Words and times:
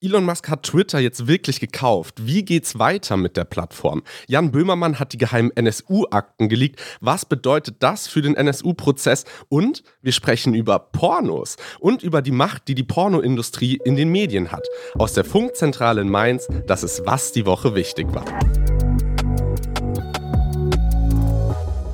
Elon 0.00 0.24
Musk 0.24 0.48
hat 0.48 0.62
Twitter 0.62 1.00
jetzt 1.00 1.26
wirklich 1.26 1.58
gekauft. 1.58 2.24
Wie 2.24 2.44
geht's 2.44 2.78
weiter 2.78 3.16
mit 3.16 3.36
der 3.36 3.44
Plattform? 3.44 4.04
Jan 4.28 4.52
Böhmermann 4.52 5.00
hat 5.00 5.12
die 5.12 5.18
geheimen 5.18 5.50
NSU-Akten 5.56 6.48
geleakt. 6.48 6.80
Was 7.00 7.24
bedeutet 7.24 7.76
das 7.80 8.06
für 8.06 8.22
den 8.22 8.36
NSU-Prozess? 8.36 9.24
Und 9.48 9.82
wir 10.00 10.12
sprechen 10.12 10.54
über 10.54 10.78
Pornos 10.78 11.56
und 11.80 12.04
über 12.04 12.22
die 12.22 12.30
Macht, 12.30 12.68
die 12.68 12.76
die 12.76 12.84
Pornoindustrie 12.84 13.80
in 13.84 13.96
den 13.96 14.10
Medien 14.10 14.52
hat. 14.52 14.64
Aus 14.94 15.14
der 15.14 15.24
Funkzentrale 15.24 16.02
in 16.02 16.10
Mainz, 16.10 16.46
das 16.68 16.84
ist 16.84 17.02
was 17.04 17.32
die 17.32 17.44
Woche 17.44 17.74
wichtig 17.74 18.06
war. 18.14 18.77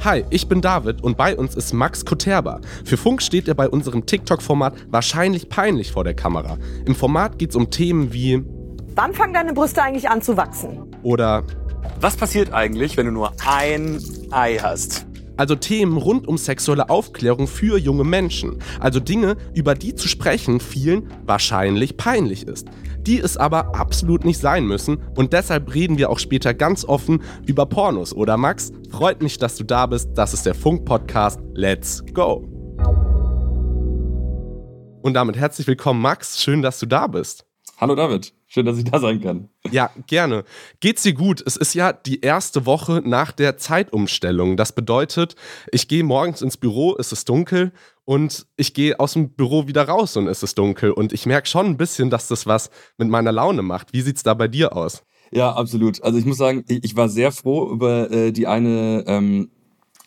Hi, 0.04 0.22
ich 0.28 0.48
bin 0.48 0.60
David 0.60 1.02
und 1.02 1.16
bei 1.16 1.34
uns 1.34 1.54
ist 1.54 1.72
Max 1.72 2.04
Koterba. 2.04 2.60
Für 2.84 2.98
Funk 2.98 3.22
steht 3.22 3.48
er 3.48 3.54
bei 3.54 3.66
unserem 3.66 4.04
TikTok-Format 4.04 4.74
wahrscheinlich 4.90 5.48
peinlich 5.48 5.92
vor 5.92 6.04
der 6.04 6.12
Kamera. 6.12 6.58
Im 6.84 6.94
Format 6.94 7.38
geht 7.38 7.48
es 7.48 7.56
um 7.56 7.70
Themen 7.70 8.12
wie 8.12 8.44
Wann 8.96 9.14
fangen 9.14 9.32
deine 9.32 9.54
Brüste 9.54 9.82
eigentlich 9.82 10.10
an 10.10 10.20
zu 10.20 10.36
wachsen? 10.36 10.94
Oder 11.02 11.42
Was 12.02 12.18
passiert 12.18 12.52
eigentlich, 12.52 12.98
wenn 12.98 13.06
du 13.06 13.12
nur 13.12 13.32
ein 13.46 13.98
Ei 14.30 14.58
hast? 14.58 15.06
Also 15.38 15.56
Themen 15.56 15.96
rund 15.96 16.28
um 16.28 16.36
sexuelle 16.36 16.90
Aufklärung 16.90 17.46
für 17.46 17.78
junge 17.78 18.04
Menschen. 18.04 18.58
Also 18.80 19.00
Dinge, 19.00 19.36
über 19.54 19.74
die 19.74 19.94
zu 19.94 20.06
sprechen 20.06 20.60
vielen 20.60 21.08
wahrscheinlich 21.24 21.96
peinlich 21.96 22.46
ist. 22.46 22.68
Die 23.06 23.20
es 23.20 23.36
aber 23.36 23.74
absolut 23.74 24.24
nicht 24.24 24.38
sein 24.38 24.66
müssen. 24.66 24.98
Und 25.14 25.32
deshalb 25.32 25.74
reden 25.74 25.98
wir 25.98 26.10
auch 26.10 26.18
später 26.18 26.54
ganz 26.54 26.84
offen 26.84 27.22
über 27.46 27.66
Pornos. 27.66 28.14
Oder 28.14 28.36
Max? 28.36 28.72
Freut 28.90 29.22
mich, 29.22 29.38
dass 29.38 29.56
du 29.56 29.64
da 29.64 29.86
bist. 29.86 30.10
Das 30.14 30.32
ist 30.32 30.46
der 30.46 30.54
Funk-Podcast. 30.54 31.40
Let's 31.54 32.02
go! 32.14 32.48
Und 35.02 35.12
damit 35.12 35.36
herzlich 35.36 35.66
willkommen, 35.66 36.00
Max. 36.00 36.40
Schön, 36.42 36.62
dass 36.62 36.78
du 36.78 36.86
da 36.86 37.06
bist. 37.06 37.44
Hallo 37.78 37.94
David, 37.94 38.32
schön, 38.54 38.64
dass 38.64 38.78
ich 38.78 38.84
da 38.84 39.00
sein 39.00 39.20
kann. 39.20 39.48
Ja, 39.70 39.90
gerne. 40.06 40.44
Geht's 40.80 41.02
dir 41.02 41.12
gut? 41.12 41.42
Es 41.44 41.56
ist 41.56 41.74
ja 41.74 41.92
die 41.92 42.20
erste 42.20 42.66
Woche 42.66 43.02
nach 43.04 43.32
der 43.32 43.56
Zeitumstellung. 43.58 44.56
Das 44.56 44.72
bedeutet, 44.72 45.34
ich 45.72 45.88
gehe 45.88 46.04
morgens 46.04 46.40
ins 46.40 46.56
Büro, 46.56 46.96
es 46.96 47.12
ist 47.12 47.28
dunkel 47.28 47.72
und 48.04 48.46
ich 48.56 48.72
gehe 48.72 48.98
aus 49.00 49.14
dem 49.14 49.30
Büro 49.30 49.66
wieder 49.66 49.88
raus 49.88 50.16
und 50.16 50.28
es 50.28 50.42
ist 50.42 50.56
dunkel. 50.56 50.92
Und 50.92 51.12
ich 51.12 51.26
merke 51.26 51.48
schon 51.48 51.66
ein 51.66 51.76
bisschen, 51.76 52.10
dass 52.10 52.28
das 52.28 52.46
was 52.46 52.70
mit 52.96 53.08
meiner 53.08 53.32
Laune 53.32 53.62
macht. 53.62 53.92
Wie 53.92 54.02
sieht's 54.02 54.22
da 54.22 54.34
bei 54.34 54.46
dir 54.46 54.76
aus? 54.76 55.02
Ja, 55.32 55.52
absolut. 55.52 56.02
Also 56.04 56.18
ich 56.18 56.24
muss 56.24 56.36
sagen, 56.36 56.64
ich 56.68 56.94
war 56.94 57.08
sehr 57.08 57.32
froh 57.32 57.68
über 57.70 58.10
äh, 58.10 58.30
die 58.30 58.46
eine 58.46 59.04
ähm, 59.08 59.50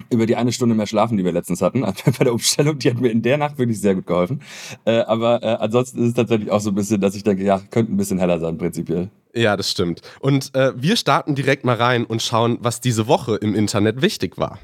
über 0.09 0.26
die 0.26 0.36
eine 0.36 0.52
Stunde 0.52 0.76
mehr 0.76 0.88
Schlafen, 0.88 1.17
die 1.17 1.26
wir 1.26 1.31
letztens 1.31 1.62
hatten, 1.62 1.81
bei 2.17 2.23
der 2.23 2.34
Umstellung, 2.34 2.80
die 2.80 2.90
hat 2.90 3.00
mir 3.00 3.09
in 3.09 3.22
der 3.22 3.38
Nacht 3.38 3.58
wirklich 3.58 3.80
sehr 3.80 3.95
gut 3.95 4.08
geholfen. 4.08 4.42
Äh, 4.86 5.00
aber 5.00 5.44
äh, 5.44 5.58
ansonsten 5.59 6.00
ist 6.00 6.09
es 6.09 6.14
tatsächlich 6.14 6.52
auch 6.52 6.62
so 6.62 6.70
ein 6.70 6.76
bisschen, 6.76 7.02
dass 7.02 7.16
ich 7.16 7.23
denke, 7.23 7.44
ja, 7.44 7.62
könnte 7.72 7.94
ein 7.94 7.98
bisschen 7.98 8.20
heller 8.20 8.40
sein, 8.40 8.58
prinzipiell. 8.58 9.09
Ja, 9.34 9.58
das 9.58 9.70
stimmt. 9.70 10.02
Und 10.20 10.56
äh, 10.56 10.73
wir 10.75 10.95
starten 10.95 11.36
direkt 11.36 11.66
mal 11.66 11.75
rein 11.75 12.06
und 12.06 12.22
schauen, 12.22 12.58
was 12.62 12.81
diese 12.81 13.08
Woche 13.08 13.36
im 13.36 13.53
Internet 13.56 14.02
wichtig 14.02 14.38
war. 14.38 14.59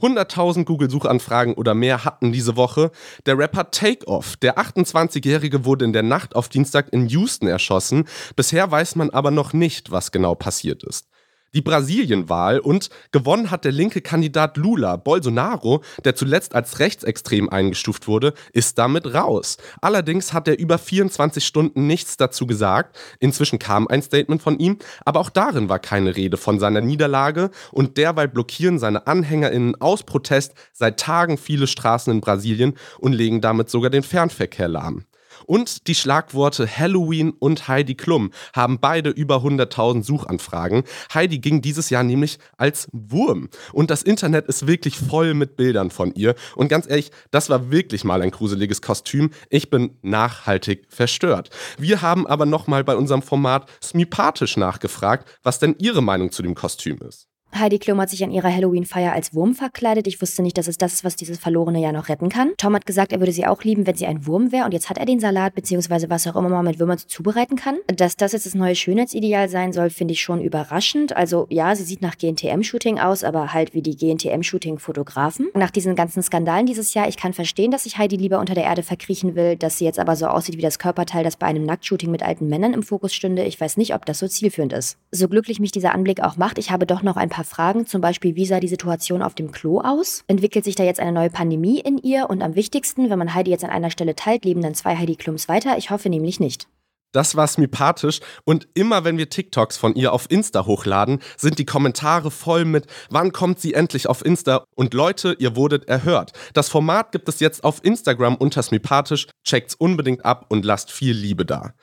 100.000 0.00 0.64
Google-Suchanfragen 0.64 1.54
oder 1.54 1.74
mehr 1.74 2.04
hatten 2.04 2.32
diese 2.32 2.56
Woche 2.56 2.90
der 3.24 3.38
Rapper 3.38 3.70
Takeoff. 3.70 4.36
Der 4.36 4.58
28-Jährige 4.58 5.64
wurde 5.64 5.84
in 5.84 5.92
der 5.92 6.02
Nacht 6.02 6.34
auf 6.34 6.48
Dienstag 6.48 6.92
in 6.92 7.06
Houston 7.06 7.46
erschossen. 7.46 8.06
Bisher 8.34 8.68
weiß 8.68 8.96
man 8.96 9.10
aber 9.10 9.30
noch 9.30 9.52
nicht, 9.52 9.92
was 9.92 10.10
genau 10.10 10.34
passiert 10.34 10.82
ist 10.82 11.06
die 11.54 11.62
Brasilienwahl 11.62 12.58
und 12.58 12.88
gewonnen 13.10 13.50
hat 13.50 13.64
der 13.64 13.72
linke 13.72 14.00
Kandidat 14.00 14.56
Lula. 14.56 14.96
Bolsonaro, 14.96 15.82
der 16.04 16.14
zuletzt 16.14 16.54
als 16.54 16.78
rechtsextrem 16.78 17.48
eingestuft 17.48 18.08
wurde, 18.08 18.34
ist 18.52 18.78
damit 18.78 19.14
raus. 19.14 19.58
Allerdings 19.80 20.32
hat 20.32 20.48
er 20.48 20.58
über 20.58 20.78
24 20.78 21.44
Stunden 21.44 21.86
nichts 21.86 22.16
dazu 22.16 22.46
gesagt. 22.46 22.98
Inzwischen 23.20 23.58
kam 23.58 23.88
ein 23.88 24.02
Statement 24.02 24.42
von 24.42 24.58
ihm, 24.58 24.78
aber 25.04 25.20
auch 25.20 25.30
darin 25.30 25.68
war 25.68 25.78
keine 25.78 26.16
Rede 26.16 26.36
von 26.36 26.58
seiner 26.58 26.80
Niederlage 26.80 27.50
und 27.70 27.96
derweil 27.96 28.28
blockieren 28.28 28.78
seine 28.78 29.06
AnhängerInnen 29.06 29.80
aus 29.80 30.02
Protest 30.04 30.54
seit 30.72 30.98
Tagen 30.98 31.38
viele 31.38 31.66
Straßen 31.66 32.12
in 32.12 32.20
Brasilien 32.20 32.74
und 32.98 33.12
legen 33.12 33.40
damit 33.40 33.70
sogar 33.70 33.90
den 33.90 34.02
Fernverkehr 34.02 34.68
lahm. 34.68 35.04
Und 35.46 35.86
die 35.86 35.94
Schlagworte 35.94 36.66
Halloween 36.66 37.30
und 37.30 37.68
Heidi 37.68 37.94
Klum 37.94 38.30
haben 38.54 38.78
beide 38.80 39.10
über 39.10 39.36
100.000 39.36 40.02
Suchanfragen. 40.02 40.84
Heidi 41.12 41.38
ging 41.38 41.62
dieses 41.62 41.90
Jahr 41.90 42.02
nämlich 42.02 42.38
als 42.56 42.88
Wurm. 42.92 43.48
Und 43.72 43.90
das 43.90 44.02
Internet 44.02 44.46
ist 44.46 44.66
wirklich 44.66 44.98
voll 44.98 45.34
mit 45.34 45.56
Bildern 45.56 45.90
von 45.90 46.14
ihr. 46.14 46.34
Und 46.56 46.68
ganz 46.68 46.88
ehrlich, 46.88 47.10
das 47.30 47.50
war 47.50 47.70
wirklich 47.70 48.04
mal 48.04 48.22
ein 48.22 48.30
gruseliges 48.30 48.82
Kostüm. 48.82 49.30
Ich 49.50 49.70
bin 49.70 49.98
nachhaltig 50.02 50.86
verstört. 50.88 51.50
Wir 51.78 52.02
haben 52.02 52.26
aber 52.26 52.46
nochmal 52.46 52.84
bei 52.84 52.96
unserem 52.96 53.22
Format 53.22 53.68
Smipathisch 53.82 54.56
nachgefragt, 54.56 55.28
was 55.42 55.58
denn 55.58 55.76
ihre 55.78 56.02
Meinung 56.02 56.32
zu 56.32 56.42
dem 56.42 56.54
Kostüm 56.54 56.98
ist. 56.98 57.31
Heidi 57.54 57.78
Klum 57.78 58.00
hat 58.00 58.08
sich 58.08 58.24
an 58.24 58.30
ihrer 58.30 58.50
Halloween-Feier 58.50 59.12
als 59.12 59.34
Wurm 59.34 59.54
verkleidet. 59.54 60.06
Ich 60.06 60.22
wusste 60.22 60.42
nicht, 60.42 60.56
dass 60.56 60.68
es 60.68 60.78
das 60.78 60.94
ist, 60.94 61.04
was 61.04 61.16
dieses 61.16 61.38
verlorene 61.38 61.80
Jahr 61.80 61.92
noch 61.92 62.08
retten 62.08 62.30
kann. 62.30 62.52
Tom 62.56 62.74
hat 62.74 62.86
gesagt, 62.86 63.12
er 63.12 63.20
würde 63.20 63.32
sie 63.32 63.46
auch 63.46 63.62
lieben, 63.62 63.86
wenn 63.86 63.94
sie 63.94 64.06
ein 64.06 64.26
Wurm 64.26 64.52
wäre. 64.52 64.64
Und 64.64 64.72
jetzt 64.72 64.88
hat 64.88 64.96
er 64.96 65.04
den 65.04 65.20
Salat 65.20 65.54
bzw. 65.54 66.08
was 66.08 66.26
auch 66.26 66.34
immer 66.34 66.48
man 66.48 66.64
mit 66.64 66.78
Würmern 66.78 66.96
zubereiten 66.96 67.56
kann. 67.56 67.76
Dass 67.88 68.16
das 68.16 68.32
jetzt 68.32 68.46
das 68.46 68.54
neue 68.54 68.74
Schönheitsideal 68.74 69.50
sein 69.50 69.72
soll, 69.74 69.90
finde 69.90 70.12
ich 70.12 70.22
schon 70.22 70.40
überraschend. 70.40 71.14
Also 71.14 71.46
ja, 71.50 71.76
sie 71.76 71.84
sieht 71.84 72.00
nach 72.00 72.16
GNTM-Shooting 72.16 72.98
aus, 72.98 73.22
aber 73.22 73.52
halt 73.52 73.74
wie 73.74 73.82
die 73.82 73.96
GNTM-Shooting-Fotografen. 73.96 75.48
Nach 75.54 75.70
diesen 75.70 75.94
ganzen 75.94 76.22
Skandalen 76.22 76.64
dieses 76.64 76.94
Jahr, 76.94 77.06
ich 77.06 77.18
kann 77.18 77.34
verstehen, 77.34 77.70
dass 77.70 77.84
sich 77.84 77.98
Heidi 77.98 78.16
lieber 78.16 78.40
unter 78.40 78.54
der 78.54 78.64
Erde 78.64 78.82
verkriechen 78.82 79.34
will, 79.34 79.56
dass 79.56 79.76
sie 79.76 79.84
jetzt 79.84 79.98
aber 79.98 80.16
so 80.16 80.26
aussieht 80.26 80.56
wie 80.56 80.62
das 80.62 80.78
Körperteil, 80.78 81.22
das 81.22 81.36
bei 81.36 81.46
einem 81.46 81.64
Nacktshooting 81.64 82.10
mit 82.10 82.22
alten 82.22 82.48
Männern 82.48 82.72
im 82.72 82.82
Fokus 82.82 83.12
stünde. 83.12 83.44
Ich 83.44 83.60
weiß 83.60 83.76
nicht, 83.76 83.94
ob 83.94 84.06
das 84.06 84.20
so 84.20 84.26
zielführend 84.26 84.72
ist. 84.72 84.96
So 85.10 85.28
glücklich 85.28 85.60
mich 85.60 85.70
dieser 85.70 85.94
Anblick 85.94 86.22
auch 86.22 86.38
macht, 86.38 86.58
ich 86.58 86.70
habe 86.70 86.86
doch 86.86 87.02
noch 87.02 87.16
ein 87.16 87.28
paar 87.28 87.41
paar 87.42 87.44
Fragen, 87.44 87.86
zum 87.86 88.00
Beispiel, 88.00 88.36
wie 88.36 88.46
sah 88.46 88.60
die 88.60 88.68
Situation 88.68 89.22
auf 89.22 89.34
dem 89.34 89.50
Klo 89.52 89.80
aus? 89.80 90.24
Entwickelt 90.26 90.64
sich 90.64 90.74
da 90.74 90.84
jetzt 90.84 91.00
eine 91.00 91.12
neue 91.12 91.30
Pandemie 91.30 91.80
in 91.80 91.98
ihr? 91.98 92.30
Und 92.30 92.42
am 92.42 92.54
wichtigsten, 92.54 93.10
wenn 93.10 93.18
man 93.18 93.34
Heidi 93.34 93.50
jetzt 93.50 93.64
an 93.64 93.70
einer 93.70 93.90
Stelle 93.90 94.14
teilt, 94.14 94.44
leben 94.44 94.62
dann 94.62 94.74
zwei 94.74 94.96
Heidi 94.96 95.16
Klums 95.16 95.48
weiter? 95.48 95.76
Ich 95.78 95.90
hoffe 95.90 96.08
nämlich 96.08 96.40
nicht. 96.40 96.68
Das 97.12 97.36
war 97.36 97.46
sympathisch 97.46 98.20
und 98.44 98.68
immer 98.72 99.04
wenn 99.04 99.18
wir 99.18 99.28
TikToks 99.28 99.76
von 99.76 99.94
ihr 99.94 100.14
auf 100.14 100.30
Insta 100.30 100.64
hochladen, 100.64 101.20
sind 101.36 101.58
die 101.58 101.66
Kommentare 101.66 102.30
voll 102.30 102.64
mit 102.64 102.86
wann 103.10 103.32
kommt 103.32 103.60
sie 103.60 103.74
endlich 103.74 104.08
auf 104.08 104.24
Insta 104.24 104.64
und 104.74 104.94
Leute, 104.94 105.36
ihr 105.38 105.54
wurdet 105.54 105.88
erhört. 105.88 106.32
Das 106.54 106.70
Format 106.70 107.12
gibt 107.12 107.28
es 107.28 107.40
jetzt 107.40 107.64
auf 107.64 107.84
Instagram 107.84 108.36
unter 108.36 108.62
Smipathisch, 108.62 109.26
checkt's 109.44 109.74
unbedingt 109.74 110.24
ab 110.24 110.46
und 110.48 110.64
lasst 110.64 110.90
viel 110.90 111.14
Liebe 111.14 111.44
da. 111.44 111.74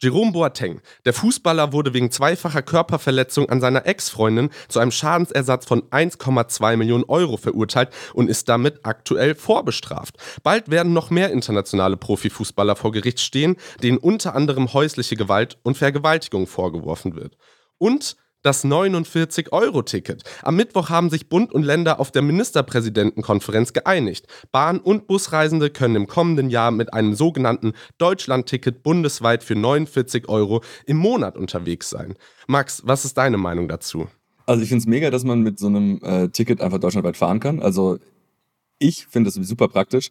Jerome 0.00 0.30
Boateng, 0.30 0.80
der 1.04 1.12
Fußballer, 1.12 1.72
wurde 1.72 1.92
wegen 1.92 2.12
zweifacher 2.12 2.62
Körperverletzung 2.62 3.48
an 3.48 3.60
seiner 3.60 3.84
Ex-Freundin 3.84 4.50
zu 4.68 4.78
einem 4.78 4.92
Schadensersatz 4.92 5.66
von 5.66 5.82
1,2 5.90 6.76
Millionen 6.76 7.02
Euro 7.02 7.36
verurteilt 7.36 7.90
und 8.14 8.30
ist 8.30 8.48
damit 8.48 8.78
aktuell 8.84 9.34
vorbestraft. 9.34 10.14
Bald 10.44 10.70
werden 10.70 10.92
noch 10.92 11.10
mehr 11.10 11.32
internationale 11.32 11.96
Profifußballer 11.96 12.76
vor 12.76 12.92
Gericht 12.92 13.18
stehen, 13.18 13.56
denen 13.82 13.98
unter 13.98 14.36
anderem 14.36 14.72
häusliche 14.72 15.16
Gewalt 15.16 15.58
und 15.64 15.76
Vergewaltigung 15.76 16.46
vorgeworfen 16.46 17.16
wird. 17.16 17.36
Und 17.78 18.16
das 18.48 18.64
49-Euro-Ticket. 18.64 20.22
Am 20.42 20.56
Mittwoch 20.56 20.88
haben 20.88 21.10
sich 21.10 21.28
Bund 21.28 21.52
und 21.52 21.64
Länder 21.64 22.00
auf 22.00 22.10
der 22.10 22.22
Ministerpräsidentenkonferenz 22.22 23.74
geeinigt. 23.74 24.26
Bahn- 24.52 24.80
und 24.80 25.06
Busreisende 25.06 25.68
können 25.68 25.96
im 25.96 26.06
kommenden 26.06 26.48
Jahr 26.48 26.70
mit 26.70 26.94
einem 26.94 27.14
sogenannten 27.14 27.74
Deutschland-Ticket 27.98 28.82
bundesweit 28.82 29.44
für 29.44 29.54
49 29.54 30.30
Euro 30.30 30.62
im 30.86 30.96
Monat 30.96 31.36
unterwegs 31.36 31.90
sein. 31.90 32.14
Max, 32.46 32.80
was 32.86 33.04
ist 33.04 33.18
deine 33.18 33.36
Meinung 33.36 33.68
dazu? 33.68 34.08
Also 34.46 34.62
ich 34.62 34.70
finde 34.70 34.80
es 34.80 34.86
mega, 34.86 35.10
dass 35.10 35.24
man 35.24 35.42
mit 35.42 35.58
so 35.58 35.66
einem 35.66 36.00
äh, 36.02 36.28
Ticket 36.30 36.62
einfach 36.62 36.78
deutschlandweit 36.78 37.18
fahren 37.18 37.40
kann. 37.40 37.60
Also 37.60 37.98
ich 38.78 39.06
finde 39.08 39.30
das 39.30 39.46
super 39.46 39.68
praktisch. 39.68 40.10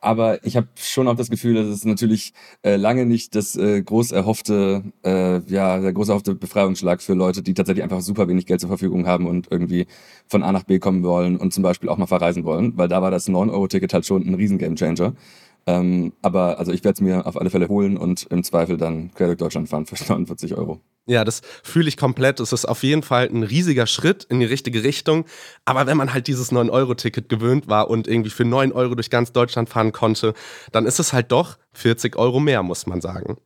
Aber 0.00 0.44
ich 0.46 0.56
habe 0.56 0.68
schon 0.76 1.08
auch 1.08 1.14
das 1.14 1.28
Gefühl, 1.28 1.54
dass 1.54 1.66
es 1.66 1.84
natürlich 1.84 2.32
äh, 2.62 2.76
lange 2.76 3.04
nicht 3.04 3.34
das 3.34 3.54
äh, 3.56 3.82
groß 3.82 4.12
erhoffte, 4.12 4.82
äh, 5.04 5.40
ja, 5.46 5.78
der 5.78 5.92
groß 5.92 6.08
erhoffte 6.08 6.34
Befreiungsschlag 6.34 7.02
für 7.02 7.12
Leute, 7.12 7.42
die 7.42 7.52
tatsächlich 7.52 7.82
einfach 7.82 8.00
super 8.00 8.26
wenig 8.26 8.46
Geld 8.46 8.60
zur 8.60 8.68
Verfügung 8.68 9.06
haben 9.06 9.26
und 9.26 9.48
irgendwie 9.50 9.86
von 10.26 10.42
A 10.42 10.52
nach 10.52 10.64
B 10.64 10.78
kommen 10.78 11.02
wollen 11.02 11.36
und 11.36 11.52
zum 11.52 11.62
Beispiel 11.62 11.90
auch 11.90 11.98
mal 11.98 12.06
verreisen 12.06 12.44
wollen, 12.44 12.78
weil 12.78 12.88
da 12.88 13.02
war 13.02 13.10
das 13.10 13.28
9-Euro-Ticket 13.28 13.92
halt 13.92 14.06
schon 14.06 14.26
ein 14.26 14.34
riesen 14.34 14.56
Gamechanger. 14.56 15.14
Ähm, 15.66 16.12
aber 16.22 16.58
also 16.58 16.72
ich 16.72 16.84
werde 16.84 16.94
es 16.94 17.00
mir 17.00 17.26
auf 17.26 17.38
alle 17.38 17.50
Fälle 17.50 17.68
holen 17.68 17.96
und 17.96 18.26
im 18.30 18.42
Zweifel 18.42 18.76
dann 18.76 19.12
quer 19.14 19.26
durch 19.26 19.38
Deutschland 19.38 19.68
fahren 19.68 19.86
für 19.86 19.96
49 20.12 20.54
Euro. 20.56 20.80
Ja, 21.06 21.24
das 21.24 21.42
fühle 21.62 21.88
ich 21.88 21.96
komplett. 21.96 22.40
Es 22.40 22.52
ist 22.52 22.66
auf 22.66 22.82
jeden 22.82 23.02
Fall 23.02 23.26
ein 23.26 23.42
riesiger 23.42 23.86
Schritt 23.86 24.24
in 24.24 24.38
die 24.40 24.46
richtige 24.46 24.84
Richtung. 24.84 25.24
Aber 25.64 25.86
wenn 25.86 25.96
man 25.96 26.12
halt 26.12 26.26
dieses 26.26 26.52
9-Euro-Ticket 26.52 27.28
gewöhnt 27.28 27.68
war 27.68 27.90
und 27.90 28.06
irgendwie 28.06 28.30
für 28.30 28.44
9 28.44 28.72
Euro 28.72 28.94
durch 28.94 29.10
ganz 29.10 29.32
Deutschland 29.32 29.68
fahren 29.68 29.92
konnte, 29.92 30.34
dann 30.72 30.86
ist 30.86 31.00
es 31.00 31.12
halt 31.12 31.32
doch 31.32 31.58
40 31.72 32.16
Euro 32.16 32.38
mehr, 32.38 32.62
muss 32.62 32.86
man 32.86 33.00
sagen. 33.00 33.38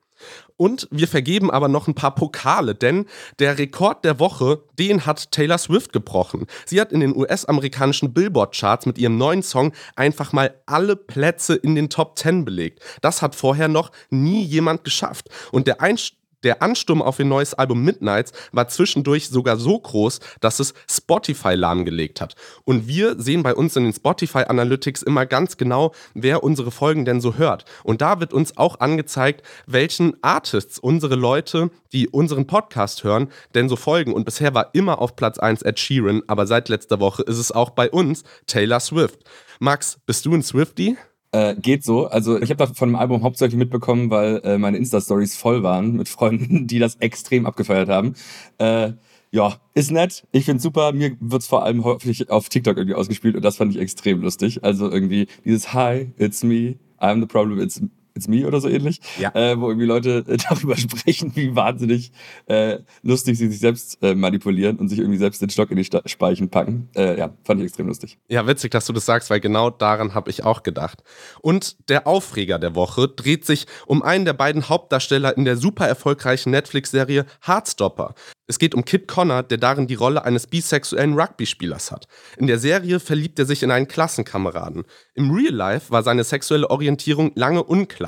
Und 0.56 0.86
wir 0.90 1.08
vergeben 1.08 1.50
aber 1.50 1.68
noch 1.68 1.88
ein 1.88 1.94
paar 1.94 2.14
Pokale, 2.14 2.74
denn 2.74 3.06
der 3.40 3.58
Rekord 3.58 4.04
der 4.04 4.20
Woche, 4.20 4.62
den 4.78 5.04
hat 5.04 5.32
Taylor 5.32 5.58
Swift 5.58 5.92
gebrochen. 5.92 6.46
Sie 6.64 6.80
hat 6.80 6.92
in 6.92 7.00
den 7.00 7.16
US-amerikanischen 7.16 8.14
Billboard-Charts 8.14 8.86
mit 8.86 8.98
ihrem 8.98 9.18
neuen 9.18 9.42
Song 9.42 9.72
einfach 9.96 10.32
mal 10.32 10.54
alle 10.66 10.94
Plätze 10.94 11.54
in 11.56 11.74
den 11.74 11.90
Top 11.90 12.16
10 12.18 12.44
belegt. 12.44 12.80
Das 13.00 13.20
hat 13.20 13.34
vorher 13.34 13.68
noch 13.68 13.90
nie 14.10 14.44
jemand 14.44 14.84
geschafft. 14.84 15.28
Und 15.50 15.66
der 15.66 15.80
Einstieg 15.80 16.18
der 16.44 16.62
Ansturm 16.62 17.02
auf 17.02 17.19
ihr 17.19 17.25
neues 17.25 17.55
Album 17.55 17.82
Midnights 17.82 18.32
war 18.52 18.69
zwischendurch 18.69 19.29
sogar 19.29 19.56
so 19.56 19.79
groß, 19.79 20.20
dass 20.41 20.61
es 20.61 20.75
Spotify 20.88 21.55
lahmgelegt 21.55 22.20
hat. 22.20 22.35
Und 22.64 22.87
wir 22.87 23.20
sehen 23.20 23.43
bei 23.43 23.55
uns 23.55 23.76
in 23.76 23.85
den 23.85 23.93
Spotify 23.93 24.44
Analytics 24.44 25.02
immer 25.02 25.26
ganz 25.26 25.56
genau, 25.56 25.93
wer 26.14 26.44
unsere 26.44 26.70
Folgen 26.70 27.05
denn 27.05 27.20
so 27.20 27.37
hört. 27.37 27.64
Und 27.82 28.00
da 28.00 28.20
wird 28.20 28.32
uns 28.32 28.56
auch 28.56 28.81
angezeigt, 28.81 29.43
welchen 29.67 30.17
Artists 30.23 30.79
unsere 30.79 31.14
Leute, 31.14 31.70
die 31.93 32.08
unseren 32.08 32.47
Podcast 32.47 33.05
hören, 33.05 33.29
denn 33.55 33.69
so 33.69 33.76
folgen. 33.76 34.12
Und 34.12 34.25
bisher 34.25 34.55
war 34.55 34.70
immer 34.75 35.00
auf 35.00 35.17
Platz 35.17 35.38
1 35.38 35.62
Ed 35.62 35.79
Sheeran, 35.79 36.23
aber 36.26 36.47
seit 36.47 36.69
letzter 36.69 37.00
Woche 37.00 37.23
ist 37.23 37.38
es 37.38 37.52
auch 37.52 37.70
bei 37.70 37.90
uns 37.90 38.25
Taylor 38.47 38.81
Swift. 38.81 39.20
Max, 39.61 39.99
bist 40.06 40.26
du 40.26 40.35
ein 40.35 40.43
Swifty? 40.43 40.97
Äh, 41.34 41.56
geht 41.56 41.82
so. 41.82 42.06
Also 42.06 42.40
ich 42.40 42.48
habe 42.50 42.64
da 42.64 42.66
von 42.66 42.90
dem 42.90 42.94
Album 42.94 43.25
hauptsächlich 43.25 43.58
mitbekommen, 43.58 44.08
weil 44.08 44.40
äh, 44.44 44.56
meine 44.56 44.76
Insta-Stories 44.76 45.36
voll 45.36 45.64
waren 45.64 45.96
mit 45.96 46.08
Freunden, 46.08 46.66
die 46.69 46.78
das 46.78 46.94
extrem 47.00 47.44
abgefeiert 47.44 47.88
haben. 47.88 48.14
Äh, 48.58 48.92
ja, 49.32 49.56
ist 49.75 49.90
nett. 49.90 50.28
Ich 50.31 50.44
find's 50.44 50.62
super. 50.62 50.92
Mir 50.92 51.16
wird's 51.19 51.48
vor 51.48 51.64
allem 51.64 51.82
häufig 51.82 52.31
auf 52.31 52.48
TikTok 52.48 52.76
irgendwie 52.76 52.94
ausgespielt 52.94 53.34
und 53.34 53.44
das 53.44 53.56
fand 53.56 53.75
ich 53.75 53.81
extrem 53.81 54.22
lustig. 54.22 54.62
Also 54.62 54.88
irgendwie 54.88 55.26
dieses 55.44 55.75
Hi, 55.75 56.12
it's 56.19 56.44
me, 56.44 56.76
I'm 57.00 57.19
the 57.19 57.26
problem, 57.26 57.58
it's 57.60 57.82
It's 58.14 58.28
Me 58.28 58.46
oder 58.46 58.61
so 58.61 58.69
ähnlich, 58.69 59.00
ja. 59.19 59.34
äh, 59.34 59.58
wo 59.58 59.69
irgendwie 59.69 59.87
Leute 59.87 60.25
äh, 60.28 60.37
darüber 60.49 60.76
sprechen, 60.76 61.32
wie 61.34 61.56
wahnsinnig 61.56 62.12
äh, 62.46 62.78
lustig 63.02 63.38
sie 63.38 63.49
sich 63.49 63.58
selbst 63.58 63.99
äh, 64.02 64.14
manipulieren 64.14 64.76
und 64.76 64.88
sich 64.88 65.00
irgendwie 65.00 65.19
selbst 65.19 65.43
den 65.43 65.50
Stock 65.50 65.70
in 65.70 65.76
die 65.76 65.84
Sta 65.84 66.00
Speichen 66.06 66.49
packen. 66.49 66.88
Äh, 66.94 67.19
ja, 67.19 67.34
fand 67.43 67.61
ich 67.61 67.66
extrem 67.66 67.88
lustig. 67.88 68.19
Ja, 68.28 68.46
witzig, 68.46 68.70
dass 68.70 68.87
du 68.87 68.93
das 68.93 69.05
sagst, 69.05 69.31
weil 69.31 69.40
genau 69.40 69.70
daran 69.70 70.14
habe 70.14 70.31
ich 70.31 70.44
auch 70.44 70.62
gedacht. 70.62 71.02
Und 71.40 71.88
der 71.88 72.06
Aufreger 72.06 72.61
der 72.61 72.76
Woche 72.76 73.08
dreht 73.08 73.44
sich 73.44 73.66
um 73.87 74.02
einen 74.02 74.25
der 74.25 74.32
beiden 74.32 74.69
Hauptdarsteller 74.69 75.37
in 75.37 75.44
der 75.44 75.56
super 75.56 75.88
erfolgreichen 75.88 76.50
Netflix-Serie 76.50 77.26
Heartstopper. 77.44 78.14
Es 78.46 78.58
geht 78.58 78.75
um 78.75 78.84
Kit 78.84 79.08
Connor, 79.08 79.43
der 79.43 79.56
darin 79.56 79.87
die 79.87 79.94
Rolle 79.94 80.25
eines 80.25 80.46
bisexuellen 80.46 81.19
Rugby-Spielers 81.19 81.90
hat. 81.90 82.06
In 82.37 82.46
der 82.46 82.58
Serie 82.58 83.00
verliebt 83.00 83.38
er 83.38 83.46
sich 83.46 83.62
in 83.62 83.70
einen 83.70 83.88
Klassenkameraden. 83.88 84.84
Im 85.14 85.31
Real 85.31 85.55
Life 85.55 85.90
war 85.90 86.02
seine 86.02 86.25
sexuelle 86.25 86.69
Orientierung 86.69 87.32
lange 87.34 87.62
unklar. 87.64 88.03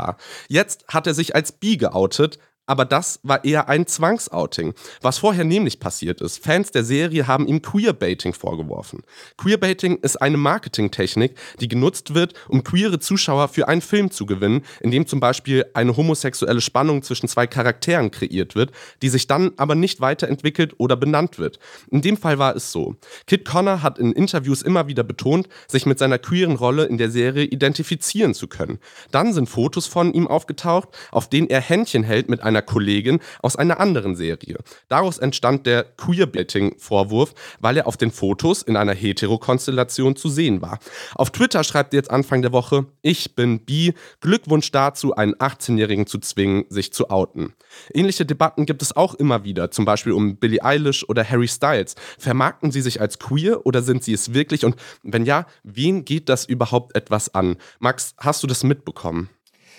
Jetzt 0.48 0.84
hat 0.88 1.06
er 1.06 1.14
sich 1.14 1.34
als 1.34 1.52
bi 1.52 1.76
geoutet, 1.76 2.38
aber 2.66 2.84
das 2.84 3.20
war 3.22 3.44
eher 3.44 3.68
ein 3.68 3.86
Zwangsouting. 3.86 4.74
Was 5.00 5.18
vorher 5.18 5.44
nämlich 5.44 5.80
passiert 5.80 6.20
ist, 6.20 6.42
Fans 6.42 6.70
der 6.70 6.84
Serie 6.84 7.26
haben 7.26 7.46
ihm 7.46 7.62
Queerbaiting 7.62 8.32
vorgeworfen. 8.32 9.02
Queerbaiting 9.36 9.98
ist 9.98 10.16
eine 10.16 10.36
Marketingtechnik, 10.36 11.36
die 11.60 11.68
genutzt 11.68 12.14
wird, 12.14 12.34
um 12.48 12.64
queere 12.64 12.98
Zuschauer 12.98 13.48
für 13.48 13.68
einen 13.68 13.80
Film 13.80 14.10
zu 14.10 14.26
gewinnen, 14.26 14.64
in 14.80 14.90
dem 14.90 15.06
zum 15.06 15.20
Beispiel 15.20 15.64
eine 15.74 15.96
homosexuelle 15.96 16.60
Spannung 16.60 17.02
zwischen 17.02 17.28
zwei 17.28 17.46
Charakteren 17.46 18.10
kreiert 18.10 18.54
wird, 18.54 18.72
die 19.02 19.08
sich 19.08 19.26
dann 19.26 19.52
aber 19.56 19.74
nicht 19.74 20.00
weiterentwickelt 20.00 20.74
oder 20.78 20.96
benannt 20.96 21.38
wird. 21.38 21.58
In 21.90 22.02
dem 22.02 22.16
Fall 22.16 22.38
war 22.38 22.56
es 22.56 22.72
so. 22.72 22.96
Kit 23.26 23.44
Connor 23.44 23.82
hat 23.82 23.98
in 23.98 24.12
Interviews 24.12 24.62
immer 24.62 24.88
wieder 24.88 25.04
betont, 25.04 25.48
sich 25.68 25.86
mit 25.86 25.98
seiner 25.98 26.18
queeren 26.18 26.56
Rolle 26.56 26.84
in 26.84 26.98
der 26.98 27.10
Serie 27.10 27.44
identifizieren 27.44 28.34
zu 28.34 28.48
können. 28.48 28.78
Dann 29.10 29.32
sind 29.32 29.48
Fotos 29.48 29.86
von 29.86 30.12
ihm 30.12 30.26
aufgetaucht, 30.26 30.88
auf 31.12 31.28
denen 31.28 31.48
er 31.48 31.60
Händchen 31.60 32.02
hält 32.02 32.28
mit 32.28 32.42
einer 32.42 32.55
einer 32.56 32.62
Kollegin 32.62 33.20
aus 33.42 33.56
einer 33.56 33.80
anderen 33.80 34.16
Serie. 34.16 34.58
Daraus 34.88 35.18
entstand 35.18 35.66
der 35.66 35.84
Queerbaiting-Vorwurf, 35.84 37.34
weil 37.60 37.76
er 37.76 37.86
auf 37.86 37.96
den 37.98 38.10
Fotos 38.10 38.62
in 38.62 38.76
einer 38.76 38.94
Hetero-Konstellation 38.94 40.16
zu 40.16 40.28
sehen 40.28 40.62
war. 40.62 40.78
Auf 41.14 41.30
Twitter 41.30 41.62
schreibt 41.64 41.92
er 41.92 41.98
jetzt 41.98 42.10
Anfang 42.10 42.40
der 42.40 42.52
Woche, 42.52 42.86
ich 43.02 43.34
bin 43.34 43.60
bi, 43.60 43.92
Glückwunsch 44.20 44.70
dazu, 44.72 45.14
einen 45.14 45.34
18-Jährigen 45.34 46.06
zu 46.06 46.18
zwingen, 46.18 46.64
sich 46.70 46.92
zu 46.92 47.10
outen. 47.10 47.52
Ähnliche 47.92 48.24
Debatten 48.24 48.64
gibt 48.64 48.80
es 48.80 48.96
auch 48.96 49.14
immer 49.14 49.44
wieder, 49.44 49.70
zum 49.70 49.84
Beispiel 49.84 50.12
um 50.12 50.36
Billie 50.36 50.64
Eilish 50.64 51.06
oder 51.08 51.28
Harry 51.28 51.48
Styles. 51.48 51.94
Vermarkten 52.18 52.70
sie 52.70 52.80
sich 52.80 53.00
als 53.00 53.18
queer 53.18 53.66
oder 53.66 53.82
sind 53.82 54.02
sie 54.02 54.14
es 54.14 54.32
wirklich? 54.32 54.64
Und 54.64 54.76
wenn 55.02 55.26
ja, 55.26 55.46
wen 55.62 56.04
geht 56.04 56.30
das 56.30 56.46
überhaupt 56.46 56.96
etwas 56.96 57.34
an? 57.34 57.56
Max, 57.80 58.14
hast 58.18 58.42
du 58.42 58.46
das 58.46 58.64
mitbekommen? 58.64 59.28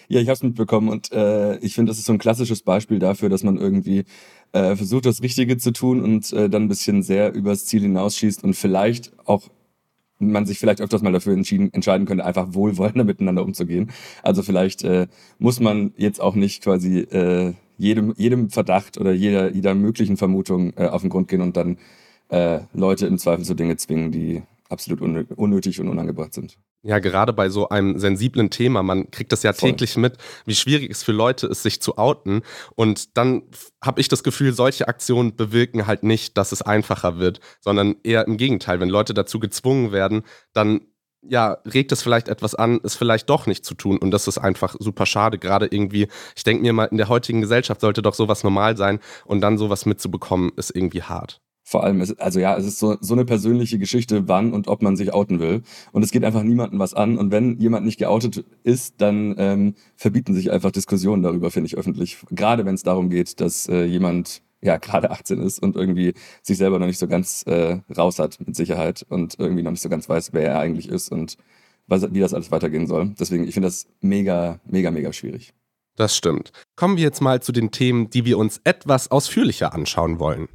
Ja, 0.10 0.22
ich 0.22 0.28
habe 0.28 0.36
es 0.36 0.44
mitbekommen 0.44 0.90
und 0.90 1.12
äh, 1.12 1.58
ich 1.58 1.76
finde, 1.76 1.90
das 1.90 1.98
ist 2.00 2.06
so 2.06 2.14
ein 2.14 2.20
klassisches 2.20 2.62
Beispiel 2.62 3.00
dafür, 3.00 3.28
dass 3.28 3.44
man 3.44 3.58
irgendwie 3.58 4.06
äh, 4.54 4.76
versucht, 4.76 5.06
das 5.06 5.22
Richtige 5.22 5.58
zu 5.58 5.72
tun 5.72 6.02
und 6.02 6.32
äh, 6.32 6.50
dann 6.50 6.64
ein 6.64 6.68
bisschen 6.70 7.04
sehr 7.04 7.34
übers 7.34 7.66
Ziel 7.66 7.82
hinausschießt 7.82 8.44
und 8.44 8.54
vielleicht 8.54 9.12
auch 9.26 9.50
man 10.20 10.46
sich 10.46 10.60
vielleicht 10.60 10.82
öfters 10.82 11.02
mal 11.02 11.12
dafür 11.12 11.34
entschieden, 11.34 11.72
entscheiden 11.74 12.08
könnte, 12.08 12.26
einfach 12.26 12.54
wohlwollender 12.54 13.04
miteinander 13.06 13.44
umzugehen. 13.44 13.92
Also 14.24 14.44
vielleicht 14.44 14.84
äh, 14.84 15.08
muss 15.40 15.60
man 15.60 15.94
jetzt 15.98 16.22
auch 16.22 16.36
nicht 16.36 16.64
quasi 16.64 17.00
äh, 17.00 17.54
jedem, 17.78 18.14
jedem 18.18 18.50
Verdacht 18.50 18.98
oder 18.98 19.12
jeder, 19.12 19.54
jeder 19.54 19.76
möglichen 19.76 20.18
Vermutung 20.18 20.74
äh, 20.78 20.88
auf 20.88 21.02
den 21.02 21.10
Grund 21.10 21.28
gehen 21.28 21.42
und 21.42 21.56
dann 21.58 21.78
äh, 22.30 22.62
Leute 22.74 23.08
im 23.08 23.18
Zweifel 23.18 23.46
zu 23.46 23.54
Dinge 23.54 23.78
zwingen, 23.78 24.12
die 24.12 24.42
absolut 24.70 25.02
unnötig 25.02 25.80
und 25.80 25.88
unangebracht 25.88 26.34
sind. 26.34 26.58
Ja, 26.84 27.00
gerade 27.00 27.34
bei 27.34 27.50
so 27.50 27.70
einem 27.70 28.00
sensiblen 28.00 28.50
Thema, 28.50 28.84
man 28.84 29.10
kriegt 29.12 29.32
das 29.32 29.44
ja 29.44 29.52
Voll. 29.52 29.72
täglich 29.72 29.98
mit, 29.98 30.18
wie 30.46 30.56
schwierig 30.56 30.92
es 30.92 31.04
für 31.04 31.12
Leute 31.12 31.48
ist, 31.48 31.64
sich 31.64 31.82
zu 31.82 31.98
outen. 31.98 32.44
Und 32.76 33.18
dann 33.18 33.44
habe 33.84 34.00
ich 34.00 34.08
das 34.08 34.24
Gefühl, 34.24 34.54
solche 34.54 34.88
Aktionen 34.88 35.36
bewirken 35.36 35.88
halt 35.88 36.04
nicht, 36.04 36.38
dass 36.38 36.52
es 36.52 36.62
einfacher 36.62 37.18
wird, 37.18 37.40
sondern 37.62 37.96
eher 38.04 38.28
im 38.28 38.38
Gegenteil. 38.38 38.80
Wenn 38.80 38.90
Leute 38.90 39.14
dazu 39.14 39.40
gezwungen 39.40 39.92
werden, 39.92 40.24
dann 40.54 40.82
ja, 41.24 41.58
regt 41.66 41.92
es 41.92 42.02
vielleicht 42.02 42.30
etwas 42.30 42.56
an, 42.56 42.80
es 42.84 42.96
vielleicht 42.96 43.30
doch 43.30 43.48
nicht 43.48 43.66
zu 43.66 43.74
tun. 43.74 43.98
Und 43.98 44.12
das 44.12 44.28
ist 44.28 44.38
einfach 44.38 44.76
super 44.80 45.06
schade. 45.06 45.40
Gerade 45.40 45.66
irgendwie, 45.66 46.08
ich 46.36 46.44
denke 46.44 46.62
mir 46.62 46.74
mal, 46.74 46.86
in 46.86 46.98
der 46.98 47.10
heutigen 47.10 47.42
Gesellschaft 47.42 47.82
sollte 47.82 48.02
doch 48.02 48.14
sowas 48.14 48.44
normal 48.44 48.78
sein 48.78 49.00
und 49.26 49.42
dann 49.42 49.58
sowas 49.58 49.86
mitzubekommen, 49.86 50.52
ist 50.56 50.76
irgendwie 50.76 51.04
hart 51.04 51.42
vor 51.68 51.84
allem, 51.84 52.02
also 52.20 52.40
ja, 52.40 52.56
es 52.56 52.66
ist 52.66 52.80
so, 52.80 52.96
so 53.02 53.14
eine 53.14 53.26
persönliche 53.26 53.78
Geschichte, 53.78 54.30
wann 54.30 54.54
und 54.54 54.70
ob 54.70 54.82
man 54.82 54.96
sich 54.96 55.14
outen 55.14 55.42
will. 55.42 55.64
Und 55.92 56.02
es 56.02 56.12
geht 56.12 56.24
einfach 56.24 56.44
niemandem 56.44 56.80
was 56.80 56.94
an. 56.94 57.18
Und 57.18 57.30
wenn 57.30 57.60
jemand 57.60 57.86
nicht 57.86 58.00
geoutet 58.00 58.46
ist, 58.64 59.02
dann 59.02 59.36
ähm, 59.38 59.74
verbieten 59.98 60.34
sich 60.34 60.50
einfach 60.50 60.72
Diskussionen 60.72 61.24
darüber, 61.24 61.52
finde 61.52 61.68
ich 61.68 61.78
öffentlich. 61.78 62.20
Gerade 62.32 62.64
wenn 62.64 62.76
es 62.76 62.84
darum 62.84 63.10
geht, 63.10 63.42
dass 63.42 63.68
äh, 63.68 63.84
jemand 63.84 64.44
ja 64.62 64.78
gerade 64.78 65.12
18 65.12 65.42
ist 65.42 65.60
und 65.62 65.76
irgendwie 65.76 66.14
sich 66.42 66.58
selber 66.58 66.80
noch 66.80 66.88
nicht 66.88 67.00
so 67.00 67.08
ganz 67.10 67.44
äh, 67.48 67.80
raus 67.98 68.18
hat 68.18 68.40
mit 68.40 68.56
Sicherheit 68.56 69.06
und 69.10 69.38
irgendwie 69.38 69.64
noch 69.64 69.72
nicht 69.72 69.84
so 69.84 69.90
ganz 69.90 70.08
weiß, 70.08 70.32
wer 70.32 70.50
er 70.50 70.60
eigentlich 70.60 70.88
ist 70.88 71.12
und 71.12 71.36
was, 71.86 72.14
wie 72.14 72.22
das 72.22 72.34
alles 72.34 72.50
weitergehen 72.50 72.88
soll. 72.88 73.14
Deswegen, 73.20 73.46
ich 73.46 73.54
finde 73.54 73.68
das 73.68 73.88
mega, 74.00 74.62
mega, 74.66 74.90
mega 74.90 75.12
schwierig. 75.12 75.54
Das 75.98 76.16
stimmt. 76.16 76.54
Kommen 76.78 76.96
wir 76.96 77.04
jetzt 77.04 77.22
mal 77.22 77.42
zu 77.42 77.52
den 77.52 77.72
Themen, 77.72 78.10
die 78.10 78.24
wir 78.24 78.38
uns 78.38 78.62
etwas 78.64 79.12
ausführlicher 79.12 79.74
anschauen 79.74 80.20
wollen. 80.20 80.48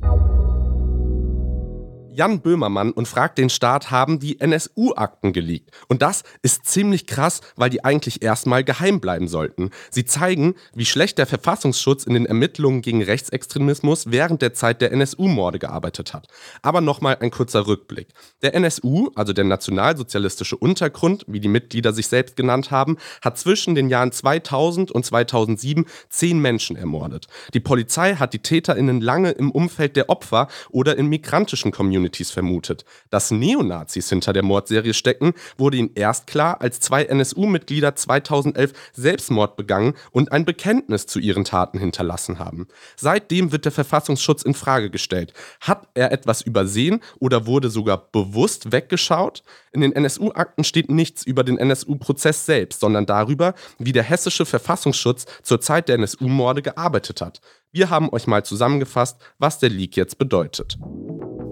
Jan 2.14 2.40
Böhmermann 2.40 2.92
und 2.92 3.09
fragt 3.09 3.38
den 3.38 3.49
Staat, 3.49 3.90
haben 3.90 4.19
die 4.19 4.38
NSU-Akten 4.38 5.33
geleakt. 5.33 5.71
Und 5.88 6.02
das 6.02 6.25
ist 6.42 6.66
ziemlich 6.66 7.07
krass, 7.07 7.40
weil 7.57 7.71
die 7.71 7.85
eigentlich 7.85 8.23
erstmal 8.23 8.64
geheim 8.64 9.00
bleiben 9.00 9.28
sollten. 9.28 9.71
Sie 9.90 10.04
zeigen, 10.04 10.54
wie 10.75 10.85
schlecht 10.85 11.16
der 11.16 11.26
Verfassungsschutz 11.26 12.04
in 12.04 12.12
den 12.14 12.26
Ermittlungen 12.26 12.83
gegen 12.83 13.02
Rechtsextremismus 13.02 14.11
während 14.11 14.42
der 14.42 14.52
Zeit 14.52 14.83
der 14.83 14.92
NSU-Morde 14.92 15.59
gearbeitet 15.59 16.12
hat. 16.12 16.28
Aber 16.61 16.83
nochmal 16.83 17.16
ein 17.21 17.31
kurzer 17.31 17.66
Rückblick. 17.66 18.09
Der 18.42 18.54
NSU, 18.54 19.11
also 19.14 19.33
der 19.33 19.45
Nationalsozialistische 19.45 20.57
Untergrund, 20.57 21.25
wie 21.28 21.40
die 21.40 21.49
Mitglieder 21.49 21.95
sich 21.95 22.09
selbst 22.09 22.37
genannt 22.37 22.71
haben, 22.71 22.99
hat 23.23 23.38
zwischen 23.38 23.75
den 23.75 23.88
Jahren 23.88 24.12
2000 24.12 24.90
und 24.90 25.07
2007 25.07 25.87
zehn 26.11 26.38
Menschen 26.38 26.76
ermordet. 26.76 27.26
Die 27.54 27.61
Polizei 27.61 28.16
hat 28.16 28.35
die 28.35 28.40
TäterInnen 28.40 29.00
lange 29.00 29.31
im 29.31 29.50
Umfeld 29.50 29.97
der 29.97 30.11
Opfer 30.11 30.49
oder 30.71 30.99
in 30.99 31.07
migrantischen 31.07 31.73
Communities 31.73 32.01
Communities 32.02 32.30
vermutet. 32.32 32.85
Dass 33.11 33.30
Neonazis 33.30 34.09
hinter 34.09 34.32
der 34.32 34.42
Mordserie 34.42 34.94
stecken, 34.94 35.35
wurde 35.56 35.76
ihnen 35.76 35.90
erst 35.94 36.26
klar, 36.26 36.61
als 36.61 36.80
zwei 36.80 37.04
NSU-Mitglieder 37.04 37.94
2011 37.94 38.73
Selbstmord 38.92 39.56
begangen 39.56 39.94
und 40.11 40.32
ein 40.32 40.44
Bekenntnis 40.44 41.06
zu 41.06 41.21
ihren 41.21 41.44
Taten 41.44 41.78
hinterlassen 41.78 42.38
haben. 42.38 42.66
Seitdem 42.97 43.52
wird 43.52 43.64
der 43.64 43.73
Verfassungsschutz 43.73 44.42
in 44.42 44.54
Frage 44.54 44.90
gestellt. 44.90 45.32
Hat 45.61 45.87
er 45.94 46.11
etwas 46.11 46.42
übersehen 46.42 47.00
oder 47.21 47.47
wurde 47.47 47.71
sogar 47.71 47.99
bewusst 48.11 48.73
weggeschaut? 48.73 49.42
In 49.73 49.80
den 49.80 49.92
NSU-Akten 49.92 50.64
steht 50.64 50.90
nichts 50.90 51.25
über 51.25 51.44
den 51.44 51.56
NSU-Prozess 51.56 52.44
selbst, 52.44 52.80
sondern 52.80 53.06
darüber, 53.06 53.54
wie 53.78 53.92
der 53.92 54.02
hessische 54.02 54.44
Verfassungsschutz 54.44 55.26
zur 55.42 55.61
Zeit 55.61 55.88
der 55.88 55.97
NSU-Morde 55.97 56.62
gearbeitet 56.62 57.21
hat. 57.21 57.40
Wir 57.71 57.88
haben 57.88 58.11
euch 58.11 58.26
mal 58.26 58.44
zusammengefasst, 58.44 59.18
was 59.38 59.59
der 59.59 59.71
Leak 59.71 59.97
jetzt 59.97 60.18
bedeutet. 60.18 60.76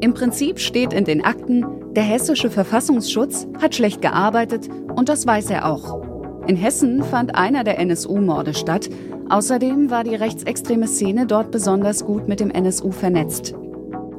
Im 0.01 0.15
Prinzip 0.15 0.59
steht 0.59 0.93
in 0.95 1.05
den 1.05 1.23
Akten, 1.25 1.67
der 1.93 2.05
hessische 2.05 2.51
Verfassungsschutz 2.51 3.47
hat 3.61 3.75
schlecht 3.75 4.01
gearbeitet 4.01 4.69
und 4.95 5.09
das 5.11 5.27
weiß 5.27 5.51
er 5.51 5.71
auch. 5.71 6.01
In 6.47 6.57
Hessen 6.57 7.03
fand 7.03 7.35
einer 7.35 7.65
der 7.65 7.79
NSU-Morde 7.79 8.55
statt. 8.55 8.89
Außerdem 9.29 9.91
war 9.91 10.03
die 10.03 10.15
rechtsextreme 10.15 10.89
Szene 10.89 11.27
dort 11.27 11.51
besonders 11.51 12.05
gut 12.05 12.29
mit 12.29 12.41
dem 12.41 12.51
NSU 12.51 12.91
vernetzt. 12.93 13.55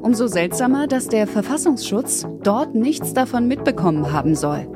Umso 0.01 0.27
seltsamer, 0.27 0.88
dass 0.88 1.07
der 1.07 1.27
Verfassungsschutz 1.27 2.27
dort 2.43 2.75
nichts 2.75 3.13
davon 3.13 3.47
mitbekommen 3.47 4.13
haben 4.13 4.35
soll. 4.35 4.67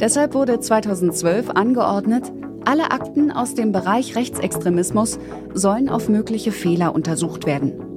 Deshalb 0.00 0.34
wurde 0.34 0.60
2012 0.60 1.50
angeordnet, 1.50 2.32
alle 2.64 2.90
Akten 2.90 3.30
aus 3.30 3.54
dem 3.54 3.72
Bereich 3.72 4.16
Rechtsextremismus 4.16 5.18
sollen 5.54 5.88
auf 5.88 6.08
mögliche 6.08 6.52
Fehler 6.52 6.94
untersucht 6.94 7.46
werden. 7.46 7.91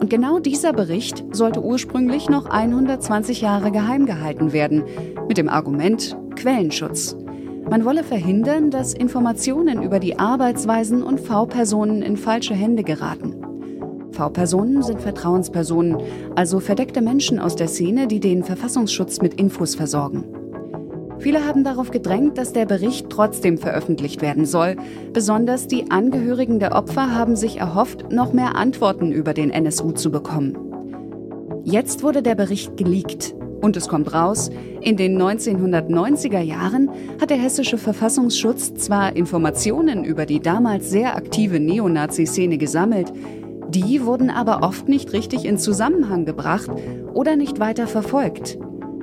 Und 0.00 0.08
genau 0.08 0.38
dieser 0.38 0.72
Bericht 0.72 1.24
sollte 1.30 1.62
ursprünglich 1.62 2.30
noch 2.30 2.46
120 2.46 3.42
Jahre 3.42 3.70
geheim 3.70 4.06
gehalten 4.06 4.54
werden, 4.54 4.82
mit 5.28 5.36
dem 5.36 5.50
Argument 5.50 6.16
Quellenschutz. 6.36 7.14
Man 7.68 7.84
wolle 7.84 8.02
verhindern, 8.02 8.70
dass 8.70 8.94
Informationen 8.94 9.82
über 9.82 10.00
die 10.00 10.18
Arbeitsweisen 10.18 11.02
und 11.02 11.20
V-Personen 11.20 12.00
in 12.00 12.16
falsche 12.16 12.54
Hände 12.54 12.82
geraten. 12.82 13.36
V-Personen 14.12 14.82
sind 14.82 15.02
Vertrauenspersonen, 15.02 15.98
also 16.34 16.60
verdeckte 16.60 17.02
Menschen 17.02 17.38
aus 17.38 17.54
der 17.54 17.68
Szene, 17.68 18.06
die 18.06 18.20
den 18.20 18.42
Verfassungsschutz 18.42 19.20
mit 19.20 19.34
Infos 19.34 19.74
versorgen. 19.74 20.24
Viele 21.20 21.46
haben 21.46 21.64
darauf 21.64 21.90
gedrängt, 21.90 22.38
dass 22.38 22.54
der 22.54 22.64
Bericht 22.64 23.10
trotzdem 23.10 23.58
veröffentlicht 23.58 24.22
werden 24.22 24.46
soll. 24.46 24.76
Besonders 25.12 25.66
die 25.66 25.90
Angehörigen 25.90 26.58
der 26.58 26.74
Opfer 26.74 27.14
haben 27.14 27.36
sich 27.36 27.58
erhofft, 27.58 28.10
noch 28.10 28.32
mehr 28.32 28.56
Antworten 28.56 29.12
über 29.12 29.34
den 29.34 29.50
NSU 29.50 29.92
zu 29.92 30.10
bekommen. 30.10 30.56
Jetzt 31.62 32.02
wurde 32.02 32.22
der 32.22 32.36
Bericht 32.36 32.78
geleakt. 32.78 33.34
Und 33.60 33.76
es 33.76 33.88
kommt 33.88 34.14
raus, 34.14 34.48
in 34.80 34.96
den 34.96 35.20
1990er 35.20 36.40
Jahren 36.40 36.90
hat 37.20 37.28
der 37.28 37.36
hessische 37.36 37.76
Verfassungsschutz 37.76 38.72
zwar 38.72 39.14
Informationen 39.14 40.04
über 40.04 40.24
die 40.24 40.40
damals 40.40 40.90
sehr 40.90 41.14
aktive 41.14 41.60
Neonazi-Szene 41.60 42.56
gesammelt, 42.56 43.12
die 43.68 44.06
wurden 44.06 44.30
aber 44.30 44.66
oft 44.66 44.88
nicht 44.88 45.12
richtig 45.12 45.44
in 45.44 45.58
Zusammenhang 45.58 46.24
gebracht 46.24 46.70
oder 47.12 47.36
nicht 47.36 47.60
weiter 47.60 47.86
verfolgt. 47.86 48.58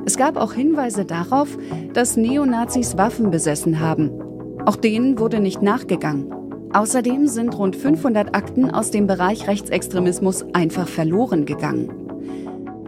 Es 0.07 0.15
gab 0.15 0.37
auch 0.37 0.53
Hinweise 0.53 1.03
darauf, 1.03 1.57
dass 1.91 2.15
Neonazis 2.15 2.97
Waffen 2.97 3.29
besessen 3.29 3.81
haben. 3.81 4.09
Auch 4.65 4.77
denen 4.77 5.19
wurde 5.19 5.41
nicht 5.41 5.61
nachgegangen. 5.61 6.31
Außerdem 6.71 7.27
sind 7.27 7.59
rund 7.59 7.75
500 7.75 8.33
Akten 8.33 8.71
aus 8.71 8.89
dem 8.89 9.05
Bereich 9.05 9.49
Rechtsextremismus 9.49 10.45
einfach 10.53 10.87
verloren 10.87 11.45
gegangen. 11.45 11.91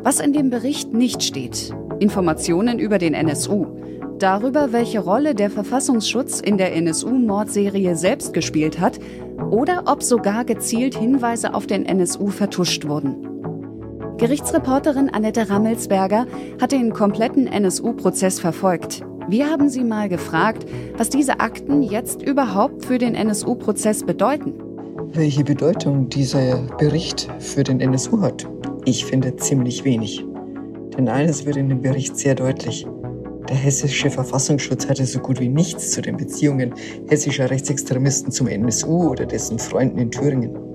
Was 0.02 0.22
in 0.22 0.32
dem 0.32 0.50
Bericht 0.50 0.94
nicht 0.94 1.22
steht, 1.22 1.76
Informationen 2.00 2.80
über 2.80 3.00
den 3.00 3.14
NSU, 3.14 3.66
darüber, 4.18 4.72
welche 4.72 5.02
Rolle 5.02 5.36
der 5.36 5.50
Verfassungsschutz 5.50 6.40
in 6.40 6.58
der 6.58 6.74
NSU-Mordserie 6.74 7.98
selbst 7.98 8.34
gespielt 8.34 8.80
hat 8.80 8.98
oder 9.52 9.84
ob 9.88 10.04
sogar 10.04 10.46
gezielt 10.46 10.98
Hinweise 10.98 11.54
auf 11.54 11.68
den 11.68 11.86
NSU 11.86 12.28
vertuscht 12.28 12.88
wurden. 12.88 13.39
Gerichtsreporterin 14.20 15.10
Annette 15.10 15.50
Rammelsberger 15.50 16.28
hat 16.60 16.74
den 16.74 16.92
kompletten 16.92 17.48
NSU-Prozess 17.48 18.42
verfolgt. 18.42 19.02
Wir 19.30 19.50
haben 19.50 19.70
sie 19.70 19.86
mal 19.86 20.10
gefragt, 20.10 20.66
was 20.98 21.08
diese 21.08 21.40
Akten 21.40 21.84
jetzt 21.84 22.22
überhaupt 22.22 22.84
für 22.86 22.98
den 22.98 23.16
NSU-Prozess 23.16 24.04
bedeuten. 24.04 24.56
Welche 25.14 25.46
Bedeutung 25.46 26.10
dieser 26.10 26.58
Bericht 26.78 27.30
für 27.40 27.64
den 27.64 27.80
NSU 27.80 28.20
hat? 28.20 28.46
Ich 28.84 29.06
finde 29.06 29.38
ziemlich 29.38 29.86
wenig. 29.86 30.26
Denn 30.98 31.08
eines 31.08 31.46
wird 31.46 31.56
in 31.56 31.70
dem 31.70 31.82
Bericht 31.82 32.18
sehr 32.18 32.36
deutlich. 32.36 32.86
Der 33.48 33.56
hessische 33.56 34.10
Verfassungsschutz 34.10 34.90
hatte 34.90 35.06
so 35.06 35.20
gut 35.20 35.40
wie 35.40 35.48
nichts 35.48 35.92
zu 35.92 36.02
den 36.02 36.18
Beziehungen 36.18 36.74
hessischer 37.08 37.50
Rechtsextremisten 37.50 38.34
zum 38.34 38.48
NSU 38.48 39.12
oder 39.12 39.26
dessen 39.26 39.60
Freunden 39.60 39.98
in 39.98 40.12
Thüringen. 40.12 40.69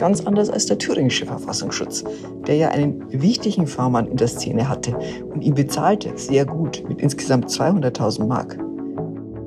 Ganz 0.00 0.26
anders 0.26 0.48
als 0.48 0.64
der 0.64 0.78
thüringische 0.78 1.26
Verfassungsschutz, 1.26 2.04
der 2.46 2.56
ja 2.56 2.68
einen 2.70 3.04
wichtigen 3.12 3.66
Fahrmann 3.66 4.06
in 4.06 4.16
der 4.16 4.28
Szene 4.28 4.66
hatte 4.66 4.96
und 5.30 5.42
ihn 5.42 5.52
bezahlte 5.52 6.16
sehr 6.16 6.46
gut 6.46 6.82
mit 6.88 7.02
insgesamt 7.02 7.50
200.000 7.50 8.26
Mark. 8.26 8.58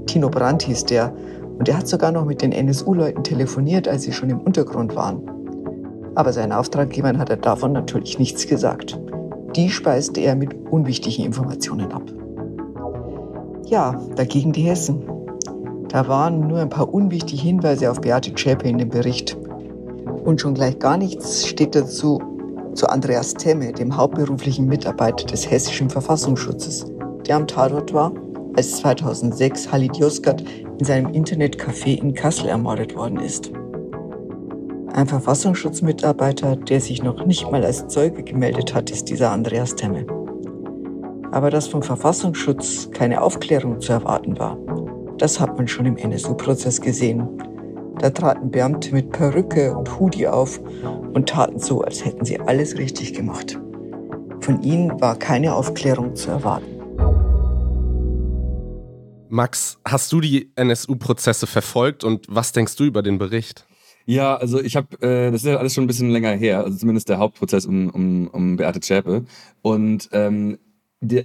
Tino 0.05 0.29
Brandt 0.29 0.62
hieß 0.62 0.86
der 0.86 1.12
und 1.57 1.67
er 1.67 1.79
hat 1.79 1.88
sogar 1.88 2.12
noch 2.12 2.25
mit 2.25 2.43
den 2.43 2.51
NSU-Leuten 2.51 3.24
telefoniert, 3.24 3.88
als 3.88 4.03
sie 4.03 4.12
schon 4.12 4.29
im 4.29 4.41
Untergrund 4.41 4.95
waren. 4.95 5.24
Aber 6.13 6.31
seinen 6.31 6.51
Auftraggebern 6.51 7.17
hat 7.17 7.31
er 7.31 7.38
davon 7.38 7.72
natürlich 7.72 8.19
nichts 8.19 8.45
gesagt. 8.45 9.00
Die 9.55 9.72
speiste 9.72 10.22
er 10.22 10.36
mit 10.36 10.53
unwichtigen 10.69 11.25
Informationen 11.25 11.91
ab. 11.91 12.03
Ja, 13.65 14.00
dagegen 14.15 14.51
die 14.51 14.62
Hessen. 14.62 15.01
Da 15.88 16.07
waren 16.07 16.48
nur 16.48 16.60
ein 16.60 16.69
paar 16.69 16.93
unwichtige 16.93 17.41
Hinweise 17.41 17.89
auf 17.89 18.01
Beate 18.01 18.36
Zschäpe 18.36 18.69
in 18.69 18.77
dem 18.77 18.89
Bericht. 18.89 19.36
Und 20.23 20.39
schon 20.39 20.53
gleich 20.53 20.79
gar 20.79 20.97
nichts 20.97 21.45
steht 21.45 21.75
dazu 21.75 22.21
zu 22.75 22.87
Andreas 22.87 23.33
Temme, 23.33 23.71
dem 23.73 23.95
hauptberuflichen 23.95 24.65
Mitarbeiter 24.65 25.25
des 25.25 25.49
hessischen 25.49 25.89
Verfassungsschutzes, 25.89 26.85
der 27.27 27.35
am 27.35 27.47
Tatort 27.47 27.93
war, 27.93 28.13
als 28.55 28.77
2006 28.77 29.71
Halid 29.71 29.97
Yozgat 29.97 30.43
in 30.79 30.85
seinem 30.85 31.11
Internetcafé 31.11 31.99
in 31.99 32.13
Kassel 32.13 32.47
ermordet 32.47 32.95
worden 32.95 33.19
ist. 33.19 33.51
Ein 34.93 35.07
Verfassungsschutzmitarbeiter, 35.07 36.55
der 36.55 36.79
sich 36.79 37.03
noch 37.03 37.25
nicht 37.25 37.49
mal 37.51 37.63
als 37.63 37.87
Zeuge 37.87 38.23
gemeldet 38.23 38.73
hat, 38.73 38.91
ist 38.91 39.09
dieser 39.09 39.31
Andreas 39.31 39.75
Temme. 39.75 40.05
Aber 41.31 41.49
dass 41.49 41.67
vom 41.67 41.81
Verfassungsschutz 41.81 42.91
keine 42.91 43.21
Aufklärung 43.21 43.81
zu 43.81 43.91
erwarten 43.91 44.37
war, 44.37 44.57
das 45.17 45.39
hat 45.39 45.57
man 45.57 45.67
schon 45.67 45.87
im 45.87 45.97
NSU-Prozess 45.97 46.79
gesehen, 46.79 47.27
da 48.00 48.09
traten 48.09 48.51
Beamte 48.51 48.93
mit 48.93 49.12
Perücke 49.12 49.75
und 49.75 50.00
Hoodie 50.00 50.27
auf 50.27 50.59
und 51.13 51.29
taten 51.29 51.59
so, 51.59 51.81
als 51.81 52.03
hätten 52.03 52.25
sie 52.25 52.39
alles 52.39 52.77
richtig 52.77 53.13
gemacht. 53.13 53.59
Von 54.41 54.62
ihnen 54.62 55.00
war 55.00 55.17
keine 55.17 55.55
Aufklärung 55.55 56.15
zu 56.15 56.29
erwarten. 56.29 56.65
Max, 59.29 59.79
hast 59.83 60.12
du 60.12 60.21
die 60.21 60.51
NSU-Prozesse 60.55 61.47
verfolgt 61.47 62.03
und 62.03 62.25
was 62.29 62.51
denkst 62.51 62.75
du 62.75 62.83
über 62.83 63.01
den 63.01 63.17
Bericht? 63.17 63.65
Ja, 64.05 64.35
also 64.35 64.62
ich 64.62 64.75
habe, 64.75 65.01
äh, 65.01 65.31
das 65.31 65.43
ist 65.43 65.47
ja 65.47 65.57
alles 65.57 65.73
schon 65.73 65.85
ein 65.85 65.88
bisschen 65.88 66.12
länger 66.12 66.31
her, 66.31 66.63
also 66.63 66.77
zumindest 66.77 67.09
der 67.09 67.19
Hauptprozess 67.19 67.65
um, 67.65 67.89
um, 67.89 68.27
um 68.27 68.57
Beate 68.57 68.81
Zschäpe. 68.81 69.23
Und 69.62 70.09
ähm, 70.12 70.59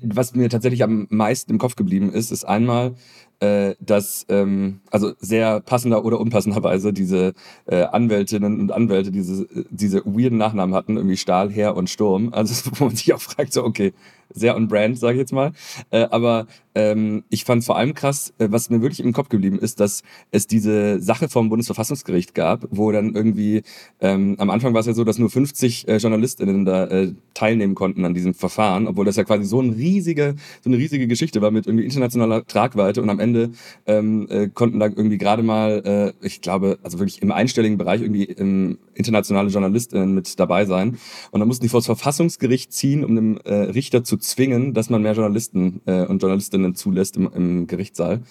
was 0.03 0.35
mir 0.35 0.49
tatsächlich 0.49 0.83
am 0.83 1.07
meisten 1.11 1.53
im 1.53 1.59
Kopf 1.59 1.77
geblieben 1.77 2.13
ist, 2.13 2.31
ist 2.31 2.45
einmal, 2.45 2.95
äh, 3.41 3.75
dass 3.81 4.27
ähm, 4.29 4.81
also 4.91 5.13
sehr 5.21 5.61
passender 5.61 6.05
oder 6.05 6.21
unpassenderweise 6.21 6.93
diese 6.93 7.35
äh, 7.67 7.83
Anwältinnen 7.83 8.61
und 8.61 8.73
Anwälte 8.73 9.11
diese 9.11 9.47
diese 9.71 10.05
weirden 10.05 10.39
Nachnamen 10.39 10.75
hatten, 10.75 10.97
irgendwie 10.97 11.17
Stahl, 11.17 11.51
Herr 11.51 11.77
und 11.77 11.89
Sturm. 11.89 12.31
Also 12.33 12.71
wo 12.79 12.87
man 12.87 12.97
sich 12.97 13.13
auch 13.15 13.21
fragt, 13.21 13.53
so 13.53 13.65
okay, 13.65 13.93
sehr 14.31 14.57
on 14.57 14.69
brand, 14.69 14.99
sage 14.99 15.15
ich 15.15 15.21
jetzt 15.21 15.33
mal. 15.33 15.53
Äh, 15.91 16.07
aber 16.11 16.47
ähm, 16.75 17.25
ich 17.31 17.45
fand 17.45 17.65
vor 17.65 17.77
allem 17.77 17.95
krass, 17.95 18.33
äh, 18.39 18.49
was 18.51 18.71
mir 18.71 18.83
wirklich 18.83 19.01
im 19.01 19.13
Kopf 19.13 19.29
geblieben 19.29 19.59
ist, 19.59 19.81
dass 19.81 20.03
es 20.31 20.47
diese 20.47 21.01
Sache 21.01 21.29
vom 21.29 21.49
Bundesverfassungsgericht 21.49 22.35
gab, 22.35 22.67
wo 22.71 22.93
dann 22.93 23.15
irgendwie, 23.15 23.63
ähm, 24.01 24.37
am 24.39 24.51
Anfang 24.51 24.75
war 24.75 24.81
es 24.81 24.87
ja 24.87 24.93
so, 24.93 25.05
dass 25.05 25.19
nur 25.19 25.31
50 25.31 25.89
äh, 25.89 25.97
JournalistInnen 25.97 26.65
da 26.65 26.85
äh, 26.87 27.15
teilnehmen 27.39 27.77
konnten 27.77 28.05
an 28.05 28.15
diesem 28.15 28.35
Verfahren, 28.35 28.89
obwohl 28.89 29.05
das 29.05 29.15
ja 29.15 29.23
quasi 29.23 29.45
so, 29.45 29.61
ein 29.61 29.71
riesige, 29.71 30.35
so 30.63 30.71
eine 30.71 30.77
riesige 30.77 31.07
Geschichte 31.07 31.41
war 31.41 31.53
mit 31.53 31.67
irgendwie 31.67 31.85
internationaler 31.85 32.45
Tragweite 32.45 33.01
und 33.01 33.11
am 33.11 33.21
Ende 33.21 33.51
ähm, 33.87 34.27
äh, 34.29 34.49
konnten 34.49 34.81
da 34.81 34.87
irgendwie 34.87 35.19
gerade 35.19 35.45
mal, 35.45 36.15
äh, 36.21 36.27
ich 36.27 36.41
glaube, 36.41 36.79
also 36.83 36.99
wirklich 36.99 37.23
im 37.23 37.31
einstelligen 37.31 37.79
Bereich 37.79 38.03
irgendwie 38.03 38.25
ähm, 38.25 38.79
internationale 38.95 39.51
JournalistInnen 39.51 40.13
mit 40.13 40.39
dabei 40.41 40.65
sein. 40.65 40.99
Und 41.31 41.39
dann 41.39 41.47
mussten 41.47 41.65
die 41.65 41.69
vor 41.69 41.79
das 41.79 41.87
Verfassungsgericht 41.87 42.73
ziehen, 42.73 43.05
um 43.05 43.15
dem 43.15 43.39
äh, 43.45 43.55
Richter 43.55 44.03
zu 44.03 44.17
zwingen, 44.17 44.75
dass 44.75 44.91
man 44.91 45.03
mehr 45.03 45.13
Journalisten 45.13 45.81
äh, 45.87 46.05
und 46.07 46.21
Journalistinnen 46.21 46.75
zulässt 46.75 47.17
im, 47.17 47.31
im 47.33 47.67
Gerichtssaal. 47.69 48.23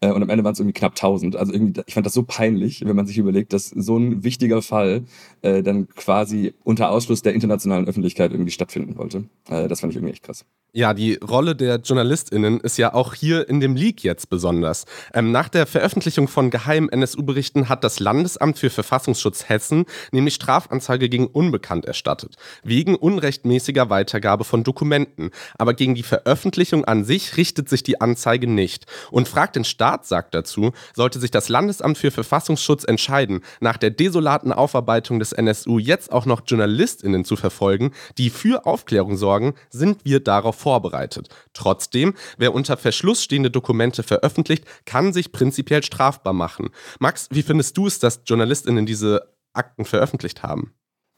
Äh, 0.00 0.12
und 0.12 0.22
am 0.22 0.28
Ende 0.28 0.44
waren 0.44 0.52
es 0.52 0.60
irgendwie 0.60 0.78
knapp 0.78 0.92
1000. 0.92 1.36
Also 1.36 1.52
irgendwie, 1.52 1.82
ich 1.86 1.94
fand 1.94 2.06
das 2.06 2.12
so 2.12 2.22
peinlich, 2.22 2.84
wenn 2.84 2.96
man 2.96 3.06
sich 3.06 3.18
überlegt, 3.18 3.52
dass 3.52 3.68
so 3.68 3.96
ein 3.98 4.24
wichtiger 4.24 4.62
Fall 4.62 5.04
äh, 5.42 5.62
dann 5.62 5.88
quasi 5.88 6.54
unter 6.64 6.90
Ausschluss 6.90 7.22
der 7.22 7.34
internationalen 7.34 7.86
Öffentlichkeit 7.86 8.32
irgendwie 8.32 8.50
stattfinden 8.50 8.96
wollte. 8.96 9.24
Äh, 9.48 9.68
das 9.68 9.80
fand 9.80 9.92
ich 9.92 9.96
irgendwie 9.96 10.12
echt 10.12 10.22
krass. 10.22 10.44
Ja, 10.74 10.92
die 10.92 11.14
Rolle 11.14 11.56
der 11.56 11.76
JournalistInnen 11.76 12.60
ist 12.60 12.76
ja 12.76 12.92
auch 12.92 13.14
hier 13.14 13.48
in 13.48 13.58
dem 13.58 13.74
Leak 13.74 14.04
jetzt 14.04 14.28
besonders. 14.28 14.84
Ähm, 15.14 15.32
nach 15.32 15.48
der 15.48 15.66
Veröffentlichung 15.66 16.28
von 16.28 16.50
geheimen 16.50 16.90
NSU-Berichten 16.90 17.70
hat 17.70 17.84
das 17.84 18.00
Landesamt 18.00 18.58
für 18.58 18.68
Verfassungsschutz 18.68 19.48
Hessen 19.48 19.86
nämlich 20.12 20.34
Strafanzeige 20.34 21.08
gegen 21.08 21.26
Unbekannt 21.26 21.86
erstattet, 21.86 22.36
wegen 22.62 22.96
unrechtmäßiger 22.96 23.88
Weitergabe 23.88 24.44
von 24.44 24.62
Dokumenten. 24.62 25.30
Aber 25.56 25.72
gegen 25.72 25.94
die 25.94 26.02
Veröffentlichung 26.02 26.84
an 26.84 27.04
sich 27.04 27.38
richtet 27.38 27.70
sich 27.70 27.82
die 27.82 28.02
Anzeige 28.02 28.46
nicht 28.46 28.84
und 29.10 29.26
fragt 29.26 29.56
den 29.56 29.64
Staat, 29.64 29.87
Senat 29.88 30.04
sagt 30.04 30.34
dazu, 30.34 30.72
sollte 30.94 31.18
sich 31.18 31.30
das 31.30 31.48
Landesamt 31.48 31.96
für 31.96 32.10
Verfassungsschutz 32.10 32.84
entscheiden, 32.84 33.40
nach 33.60 33.78
der 33.78 33.90
desolaten 33.90 34.52
Aufarbeitung 34.52 35.18
des 35.18 35.32
NSU 35.32 35.78
jetzt 35.78 36.12
auch 36.12 36.26
noch 36.26 36.42
JournalistInnen 36.46 37.24
zu 37.24 37.36
verfolgen, 37.36 37.92
die 38.18 38.28
für 38.28 38.66
Aufklärung 38.66 39.16
sorgen, 39.16 39.54
sind 39.70 40.04
wir 40.04 40.20
darauf 40.20 40.56
vorbereitet. 40.56 41.28
Trotzdem, 41.54 42.14
wer 42.36 42.54
unter 42.54 42.76
Verschluss 42.76 43.22
stehende 43.22 43.50
Dokumente 43.50 44.02
veröffentlicht, 44.02 44.64
kann 44.84 45.14
sich 45.14 45.32
prinzipiell 45.32 45.82
strafbar 45.82 46.34
machen. 46.34 46.68
Max, 46.98 47.28
wie 47.30 47.42
findest 47.42 47.76
du 47.78 47.86
es, 47.86 47.98
dass 47.98 48.20
JournalistInnen 48.26 48.84
diese 48.84 49.34
Akten 49.54 49.86
veröffentlicht 49.86 50.42
haben? 50.42 50.74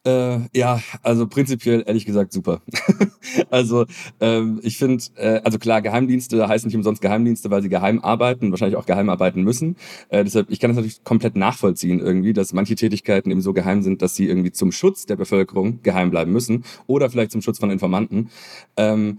Äh, 0.06 0.38
ja, 0.54 0.80
also 1.02 1.26
prinzipiell 1.26 1.84
ehrlich 1.86 2.06
gesagt 2.06 2.32
super. 2.32 2.62
also 3.50 3.84
ähm, 4.20 4.58
ich 4.62 4.78
finde, 4.78 5.04
äh, 5.16 5.42
also 5.44 5.58
klar, 5.58 5.82
Geheimdienste 5.82 6.48
heißen 6.48 6.68
nicht 6.68 6.76
umsonst 6.76 7.02
Geheimdienste, 7.02 7.50
weil 7.50 7.60
sie 7.60 7.68
geheim 7.68 7.98
arbeiten, 7.98 8.50
wahrscheinlich 8.50 8.76
auch 8.76 8.86
geheim 8.86 9.10
arbeiten 9.10 9.42
müssen. 9.42 9.76
Äh, 10.08 10.24
deshalb, 10.24 10.50
ich 10.50 10.58
kann 10.58 10.70
das 10.70 10.76
natürlich 10.76 11.04
komplett 11.04 11.36
nachvollziehen 11.36 12.00
irgendwie, 12.00 12.32
dass 12.32 12.54
manche 12.54 12.76
Tätigkeiten 12.76 13.30
eben 13.30 13.42
so 13.42 13.52
geheim 13.52 13.82
sind, 13.82 14.00
dass 14.00 14.16
sie 14.16 14.26
irgendwie 14.26 14.52
zum 14.52 14.72
Schutz 14.72 15.04
der 15.04 15.16
Bevölkerung 15.16 15.82
geheim 15.82 16.10
bleiben 16.10 16.32
müssen 16.32 16.64
oder 16.86 17.10
vielleicht 17.10 17.32
zum 17.32 17.42
Schutz 17.42 17.58
von 17.58 17.70
Informanten. 17.70 18.30
Ähm, 18.78 19.18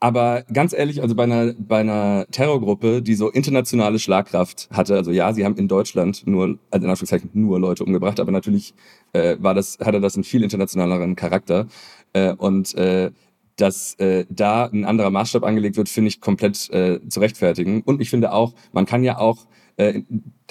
aber 0.00 0.42
ganz 0.52 0.72
ehrlich, 0.72 1.00
also 1.00 1.14
bei 1.14 1.24
einer, 1.24 1.54
bei 1.58 1.78
einer 1.78 2.26
Terrorgruppe, 2.30 3.00
die 3.00 3.14
so 3.14 3.30
internationale 3.30 3.98
Schlagkraft 3.98 4.68
hatte, 4.70 4.96
also 4.96 5.10
ja, 5.10 5.32
sie 5.32 5.44
haben 5.44 5.56
in 5.56 5.68
Deutschland 5.68 6.26
nur, 6.26 6.58
also 6.70 6.84
in 6.84 6.90
Anführungszeichen 6.90 7.30
nur 7.32 7.58
Leute 7.58 7.84
umgebracht, 7.84 8.20
aber 8.20 8.32
natürlich 8.32 8.74
äh, 9.12 9.36
war 9.40 9.54
das, 9.54 9.78
hatte 9.78 10.00
das 10.00 10.14
einen 10.14 10.24
viel 10.24 10.42
internationaleren 10.42 11.16
Charakter. 11.16 11.66
Äh, 12.12 12.34
und 12.34 12.74
äh, 12.74 13.12
dass 13.56 13.94
äh, 13.94 14.26
da 14.28 14.66
ein 14.66 14.84
anderer 14.84 15.10
Maßstab 15.10 15.44
angelegt 15.44 15.76
wird, 15.76 15.88
finde 15.88 16.08
ich 16.08 16.20
komplett 16.20 16.68
äh, 16.70 17.00
zu 17.08 17.20
rechtfertigen. 17.20 17.82
Und 17.82 18.00
ich 18.00 18.10
finde 18.10 18.32
auch, 18.32 18.54
man 18.72 18.86
kann 18.86 19.04
ja 19.04 19.18
auch 19.18 19.46
äh, 19.76 20.02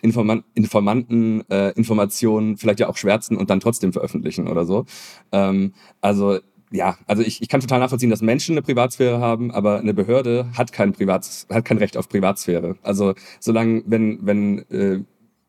Informan 0.01 0.43
Informanten 0.53 1.49
äh, 1.49 1.71
Informationen 1.71 2.57
vielleicht 2.57 2.79
ja 2.81 2.89
auch 2.89 2.97
schwärzen 2.97 3.37
und 3.37 3.49
dann 3.49 3.61
trotzdem 3.61 3.93
veröffentlichen 3.93 4.47
oder 4.47 4.65
so. 4.65 4.85
Ähm, 5.31 5.73
also 6.01 6.39
ja, 6.73 6.97
also 7.05 7.21
ich, 7.21 7.41
ich 7.41 7.49
kann 7.49 7.61
total 7.61 7.79
nachvollziehen, 7.79 8.09
dass 8.09 8.21
Menschen 8.21 8.53
eine 8.53 8.63
Privatsphäre 8.63 9.19
haben, 9.19 9.51
aber 9.51 9.79
eine 9.79 9.93
Behörde 9.93 10.49
hat 10.57 10.71
kein 10.73 10.91
Privats, 10.91 11.45
hat 11.49 11.65
kein 11.65 11.77
Recht 11.77 11.95
auf 11.97 12.09
Privatsphäre. 12.09 12.77
Also 12.81 13.13
solange, 13.39 13.83
wenn, 13.85 14.25
wenn, 14.25 14.59
äh, 14.71 15.03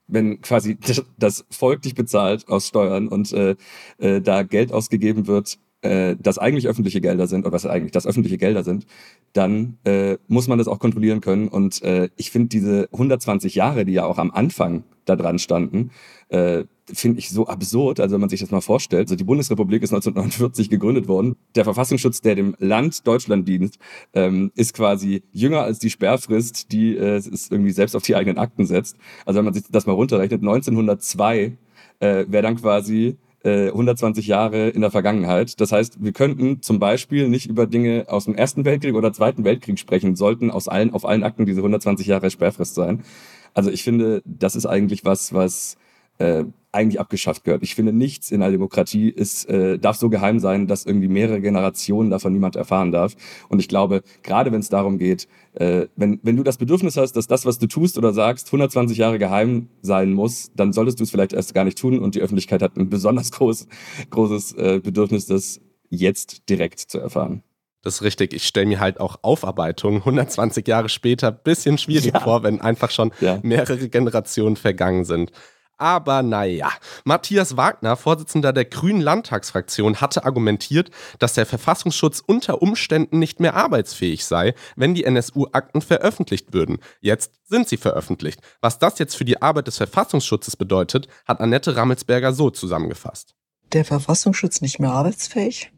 wenn 0.06 0.42
quasi 0.42 0.76
das 1.18 1.46
Volk 1.50 1.80
dich 1.80 1.94
bezahlt 1.94 2.46
aus 2.48 2.68
Steuern 2.68 3.08
und 3.08 3.32
äh, 3.32 3.56
äh, 3.98 4.20
da 4.20 4.42
Geld 4.42 4.70
ausgegeben 4.70 5.26
wird, 5.26 5.58
äh, 5.84 6.16
das 6.18 6.38
eigentlich 6.38 6.66
öffentliche 6.66 7.00
Gelder 7.00 7.26
sind, 7.26 7.44
oder 7.44 7.52
was 7.52 7.66
eigentlich 7.66 7.92
das 7.92 8.06
öffentliche 8.06 8.38
Gelder 8.38 8.64
sind, 8.64 8.86
dann 9.32 9.76
äh, 9.84 10.16
muss 10.28 10.48
man 10.48 10.58
das 10.58 10.68
auch 10.68 10.78
kontrollieren 10.78 11.20
können. 11.20 11.48
Und 11.48 11.82
äh, 11.82 12.08
ich 12.16 12.30
finde 12.30 12.48
diese 12.48 12.88
120 12.92 13.54
Jahre, 13.54 13.84
die 13.84 13.92
ja 13.92 14.06
auch 14.06 14.18
am 14.18 14.30
Anfang 14.30 14.84
da 15.04 15.16
dran 15.16 15.38
standen, 15.38 15.90
äh, 16.28 16.64
finde 16.92 17.18
ich 17.18 17.30
so 17.30 17.46
absurd, 17.46 18.00
also 18.00 18.14
wenn 18.14 18.20
man 18.20 18.30
sich 18.30 18.40
das 18.40 18.50
mal 18.50 18.60
vorstellt. 18.60 19.02
Also 19.02 19.16
die 19.16 19.24
Bundesrepublik 19.24 19.82
ist 19.82 19.92
1949 19.92 20.70
gegründet 20.70 21.08
worden. 21.08 21.36
Der 21.54 21.64
Verfassungsschutz, 21.64 22.20
der 22.20 22.34
dem 22.34 22.56
Land 22.58 23.06
Deutschland 23.06 23.46
dient, 23.46 23.76
ähm, 24.12 24.52
ist 24.54 24.74
quasi 24.74 25.22
jünger 25.32 25.62
als 25.62 25.78
die 25.78 25.90
Sperrfrist, 25.90 26.72
die 26.72 26.96
äh, 26.96 27.16
es 27.16 27.50
irgendwie 27.50 27.72
selbst 27.72 27.94
auf 27.94 28.02
die 28.02 28.16
eigenen 28.16 28.38
Akten 28.38 28.66
setzt. 28.66 28.96
Also 29.24 29.38
wenn 29.38 29.44
man 29.44 29.54
sich 29.54 29.64
das 29.70 29.86
mal 29.86 29.92
runterrechnet, 29.92 30.40
1902 30.40 31.56
äh, 32.00 32.24
wäre 32.28 32.42
dann 32.42 32.56
quasi 32.56 33.16
120 33.44 34.26
äh, 34.26 34.30
Jahre 34.30 34.68
in 34.70 34.80
der 34.80 34.90
Vergangenheit. 34.90 35.60
Das 35.60 35.70
heißt, 35.70 36.02
wir 36.02 36.12
könnten 36.12 36.62
zum 36.62 36.78
Beispiel 36.78 37.28
nicht 37.28 37.46
über 37.46 37.66
Dinge 37.66 38.06
aus 38.08 38.24
dem 38.24 38.34
Ersten 38.34 38.64
Weltkrieg 38.64 38.94
oder 38.94 39.12
Zweiten 39.12 39.44
Weltkrieg 39.44 39.78
sprechen, 39.78 40.16
sollten 40.16 40.50
aus 40.50 40.68
allen, 40.68 40.92
auf 40.92 41.04
allen 41.04 41.22
Akten 41.22 41.44
diese 41.44 41.60
120 41.60 42.06
Jahre 42.06 42.30
Sperrfrist 42.30 42.74
sein. 42.74 43.04
Also 43.52 43.70
ich 43.70 43.82
finde, 43.84 44.22
das 44.24 44.56
ist 44.56 44.66
eigentlich 44.66 45.04
was, 45.04 45.34
was 45.34 45.76
äh, 46.18 46.44
eigentlich 46.74 47.00
abgeschafft 47.00 47.44
gehört. 47.44 47.62
Ich 47.62 47.74
finde, 47.74 47.92
nichts 47.92 48.30
in 48.30 48.42
einer 48.42 48.50
Demokratie 48.50 49.08
ist, 49.08 49.48
äh, 49.48 49.78
darf 49.78 49.96
so 49.96 50.10
geheim 50.10 50.40
sein, 50.40 50.66
dass 50.66 50.84
irgendwie 50.84 51.08
mehrere 51.08 51.40
Generationen 51.40 52.10
davon 52.10 52.32
niemand 52.32 52.56
erfahren 52.56 52.90
darf. 52.90 53.14
Und 53.48 53.60
ich 53.60 53.68
glaube, 53.68 54.02
gerade 54.22 54.50
wenn 54.50 54.60
es 54.60 54.68
darum 54.68 54.98
geht, 54.98 55.28
äh, 55.54 55.86
wenn, 55.94 56.18
wenn 56.22 56.36
du 56.36 56.42
das 56.42 56.58
Bedürfnis 56.58 56.96
hast, 56.96 57.12
dass 57.12 57.28
das, 57.28 57.46
was 57.46 57.58
du 57.58 57.68
tust 57.68 57.96
oder 57.96 58.12
sagst, 58.12 58.48
120 58.48 58.98
Jahre 58.98 59.18
geheim 59.18 59.68
sein 59.82 60.12
muss, 60.12 60.50
dann 60.56 60.72
solltest 60.72 60.98
du 60.98 61.04
es 61.04 61.10
vielleicht 61.10 61.32
erst 61.32 61.54
gar 61.54 61.64
nicht 61.64 61.78
tun 61.78 62.00
und 62.00 62.16
die 62.16 62.20
Öffentlichkeit 62.20 62.60
hat 62.60 62.76
ein 62.76 62.90
besonders 62.90 63.30
groß, 63.30 63.68
großes 64.10 64.52
äh, 64.54 64.80
Bedürfnis, 64.82 65.26
das 65.26 65.60
jetzt 65.90 66.48
direkt 66.48 66.80
zu 66.80 66.98
erfahren. 66.98 67.44
Das 67.82 67.96
ist 67.96 68.02
richtig. 68.02 68.32
Ich 68.32 68.46
stelle 68.46 68.66
mir 68.66 68.80
halt 68.80 68.98
auch 68.98 69.18
Aufarbeitung 69.20 69.96
120 69.96 70.66
Jahre 70.66 70.88
später 70.88 71.30
bisschen 71.30 71.76
schwierig 71.76 72.14
ja. 72.14 72.20
vor, 72.20 72.42
wenn 72.42 72.60
einfach 72.60 72.90
schon 72.90 73.12
ja. 73.20 73.38
mehrere 73.42 73.88
Generationen 73.90 74.56
vergangen 74.56 75.04
sind. 75.04 75.30
Aber 75.76 76.22
naja, 76.22 76.70
Matthias 77.04 77.56
Wagner, 77.56 77.96
Vorsitzender 77.96 78.52
der 78.52 78.64
Grünen 78.64 79.00
Landtagsfraktion, 79.00 80.00
hatte 80.00 80.24
argumentiert, 80.24 80.90
dass 81.18 81.34
der 81.34 81.46
Verfassungsschutz 81.46 82.22
unter 82.24 82.62
Umständen 82.62 83.18
nicht 83.18 83.40
mehr 83.40 83.54
arbeitsfähig 83.54 84.24
sei, 84.24 84.54
wenn 84.76 84.94
die 84.94 85.04
NSU-Akten 85.04 85.80
veröffentlicht 85.80 86.52
würden. 86.52 86.78
Jetzt 87.00 87.32
sind 87.44 87.68
sie 87.68 87.76
veröffentlicht. 87.76 88.40
Was 88.60 88.78
das 88.78 88.98
jetzt 88.98 89.16
für 89.16 89.24
die 89.24 89.42
Arbeit 89.42 89.66
des 89.66 89.76
Verfassungsschutzes 89.78 90.56
bedeutet, 90.56 91.08
hat 91.26 91.40
Annette 91.40 91.76
Rammelsberger 91.76 92.32
so 92.32 92.50
zusammengefasst. 92.50 93.34
Der 93.72 93.84
Verfassungsschutz 93.84 94.60
nicht 94.60 94.78
mehr 94.78 94.92
arbeitsfähig? 94.92 95.72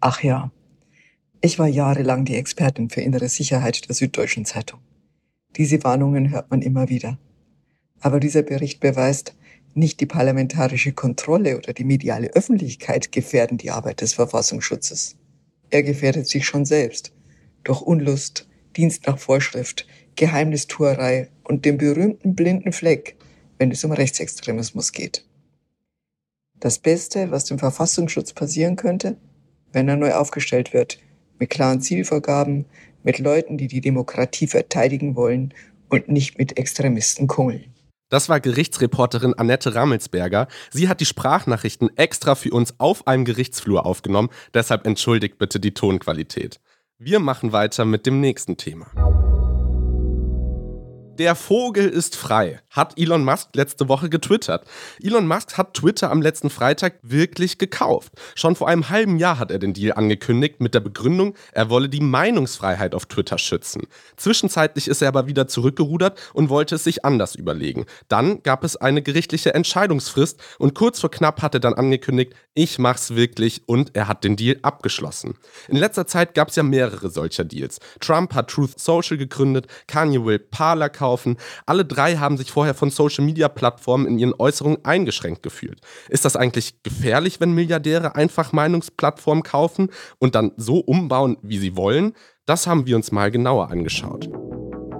Ach 0.00 0.22
ja. 0.22 0.50
Ich 1.40 1.58
war 1.58 1.66
jahrelang 1.66 2.24
die 2.24 2.36
Expertin 2.36 2.90
für 2.90 3.00
innere 3.00 3.28
Sicherheit 3.28 3.88
der 3.88 3.94
Süddeutschen 3.94 4.44
Zeitung. 4.44 4.80
Diese 5.56 5.82
Warnungen 5.82 6.30
hört 6.30 6.50
man 6.50 6.62
immer 6.62 6.88
wieder. 6.88 7.18
Aber 8.00 8.20
dieser 8.20 8.42
Bericht 8.42 8.80
beweist, 8.80 9.34
nicht 9.74 10.00
die 10.00 10.06
parlamentarische 10.06 10.92
Kontrolle 10.92 11.56
oder 11.56 11.72
die 11.72 11.84
mediale 11.84 12.28
Öffentlichkeit 12.34 13.12
gefährden 13.12 13.58
die 13.58 13.70
Arbeit 13.70 14.00
des 14.00 14.14
Verfassungsschutzes. 14.14 15.16
Er 15.70 15.82
gefährdet 15.82 16.26
sich 16.28 16.44
schon 16.44 16.64
selbst 16.64 17.12
durch 17.64 17.80
Unlust, 17.80 18.48
Dienst 18.76 19.06
nach 19.06 19.18
Vorschrift, 19.18 19.86
Geheimnistuerei 20.16 21.28
und 21.44 21.64
den 21.64 21.78
berühmten 21.78 22.34
blinden 22.34 22.72
Fleck, 22.72 23.16
wenn 23.58 23.70
es 23.70 23.84
um 23.84 23.92
Rechtsextremismus 23.92 24.92
geht. 24.92 25.24
Das 26.58 26.78
Beste, 26.78 27.30
was 27.30 27.44
dem 27.44 27.58
Verfassungsschutz 27.58 28.32
passieren 28.32 28.76
könnte, 28.76 29.16
wenn 29.72 29.88
er 29.88 29.96
neu 29.96 30.12
aufgestellt 30.12 30.72
wird, 30.72 30.98
mit 31.38 31.50
klaren 31.50 31.80
Zielvorgaben, 31.80 32.66
mit 33.02 33.18
Leuten, 33.18 33.56
die 33.56 33.66
die 33.66 33.80
Demokratie 33.80 34.46
verteidigen 34.46 35.16
wollen 35.16 35.54
und 35.88 36.08
nicht 36.08 36.38
mit 36.38 36.58
Extremisten 36.58 37.26
kungeln. 37.26 37.72
Das 38.10 38.28
war 38.28 38.40
Gerichtsreporterin 38.40 39.34
Annette 39.34 39.74
Rammelsberger. 39.74 40.48
Sie 40.70 40.88
hat 40.88 41.00
die 41.00 41.06
Sprachnachrichten 41.06 41.96
extra 41.96 42.34
für 42.34 42.50
uns 42.50 42.74
auf 42.78 43.06
einem 43.06 43.24
Gerichtsflur 43.24 43.86
aufgenommen, 43.86 44.28
deshalb 44.52 44.84
entschuldigt 44.84 45.38
bitte 45.38 45.60
die 45.60 45.72
Tonqualität. 45.72 46.60
Wir 46.98 47.20
machen 47.20 47.52
weiter 47.52 47.84
mit 47.84 48.04
dem 48.04 48.20
nächsten 48.20 48.56
Thema. 48.56 48.86
Der 51.20 51.34
Vogel 51.34 51.86
ist 51.86 52.16
frei, 52.16 52.60
hat 52.70 52.98
Elon 52.98 53.26
Musk 53.26 53.50
letzte 53.52 53.90
Woche 53.90 54.08
getwittert. 54.08 54.64
Elon 55.02 55.28
Musk 55.28 55.58
hat 55.58 55.74
Twitter 55.74 56.10
am 56.10 56.22
letzten 56.22 56.48
Freitag 56.48 56.94
wirklich 57.02 57.58
gekauft. 57.58 58.14
Schon 58.34 58.56
vor 58.56 58.68
einem 58.68 58.88
halben 58.88 59.18
Jahr 59.18 59.38
hat 59.38 59.50
er 59.50 59.58
den 59.58 59.74
Deal 59.74 59.92
angekündigt 59.98 60.62
mit 60.62 60.72
der 60.72 60.80
Begründung, 60.80 61.34
er 61.52 61.68
wolle 61.68 61.90
die 61.90 62.00
Meinungsfreiheit 62.00 62.94
auf 62.94 63.04
Twitter 63.04 63.36
schützen. 63.36 63.82
Zwischenzeitlich 64.16 64.88
ist 64.88 65.02
er 65.02 65.08
aber 65.08 65.26
wieder 65.26 65.46
zurückgerudert 65.46 66.18
und 66.32 66.48
wollte 66.48 66.76
es 66.76 66.84
sich 66.84 67.04
anders 67.04 67.34
überlegen. 67.34 67.84
Dann 68.08 68.42
gab 68.42 68.64
es 68.64 68.76
eine 68.76 69.02
gerichtliche 69.02 69.52
Entscheidungsfrist 69.52 70.40
und 70.58 70.74
kurz 70.74 71.00
vor 71.00 71.10
knapp 71.10 71.42
hat 71.42 71.52
er 71.52 71.60
dann 71.60 71.74
angekündigt, 71.74 72.32
ich 72.54 72.78
mach's 72.78 73.14
wirklich 73.14 73.64
und 73.66 73.94
er 73.94 74.08
hat 74.08 74.24
den 74.24 74.36
Deal 74.36 74.58
abgeschlossen. 74.62 75.34
In 75.68 75.76
letzter 75.76 76.06
Zeit 76.06 76.32
gab 76.32 76.48
es 76.48 76.56
ja 76.56 76.62
mehrere 76.62 77.10
solcher 77.10 77.44
Deals. 77.44 77.78
Trump 78.00 78.32
hat 78.34 78.48
Truth 78.48 78.80
Social 78.80 79.18
gegründet, 79.18 79.66
Kanye 79.86 80.24
will 80.24 80.38
Parler 80.38 80.88
kaufen, 80.88 81.09
kaufen. 81.10 81.36
Alle 81.66 81.84
drei 81.84 82.16
haben 82.16 82.36
sich 82.36 82.52
vorher 82.52 82.74
von 82.74 82.90
Social-Media-Plattformen 82.90 84.06
in 84.06 84.18
ihren 84.18 84.34
Äußerungen 84.38 84.78
eingeschränkt 84.84 85.42
gefühlt. 85.42 85.80
Ist 86.08 86.24
das 86.24 86.36
eigentlich 86.36 86.82
gefährlich, 86.84 87.40
wenn 87.40 87.52
Milliardäre 87.52 88.14
einfach 88.14 88.52
Meinungsplattformen 88.52 89.42
kaufen 89.42 89.88
und 90.18 90.36
dann 90.36 90.52
so 90.56 90.78
umbauen, 90.78 91.36
wie 91.42 91.58
sie 91.58 91.76
wollen? 91.76 92.12
Das 92.46 92.66
haben 92.66 92.86
wir 92.86 92.94
uns 92.94 93.10
mal 93.10 93.30
genauer 93.30 93.70
angeschaut. 93.70 94.28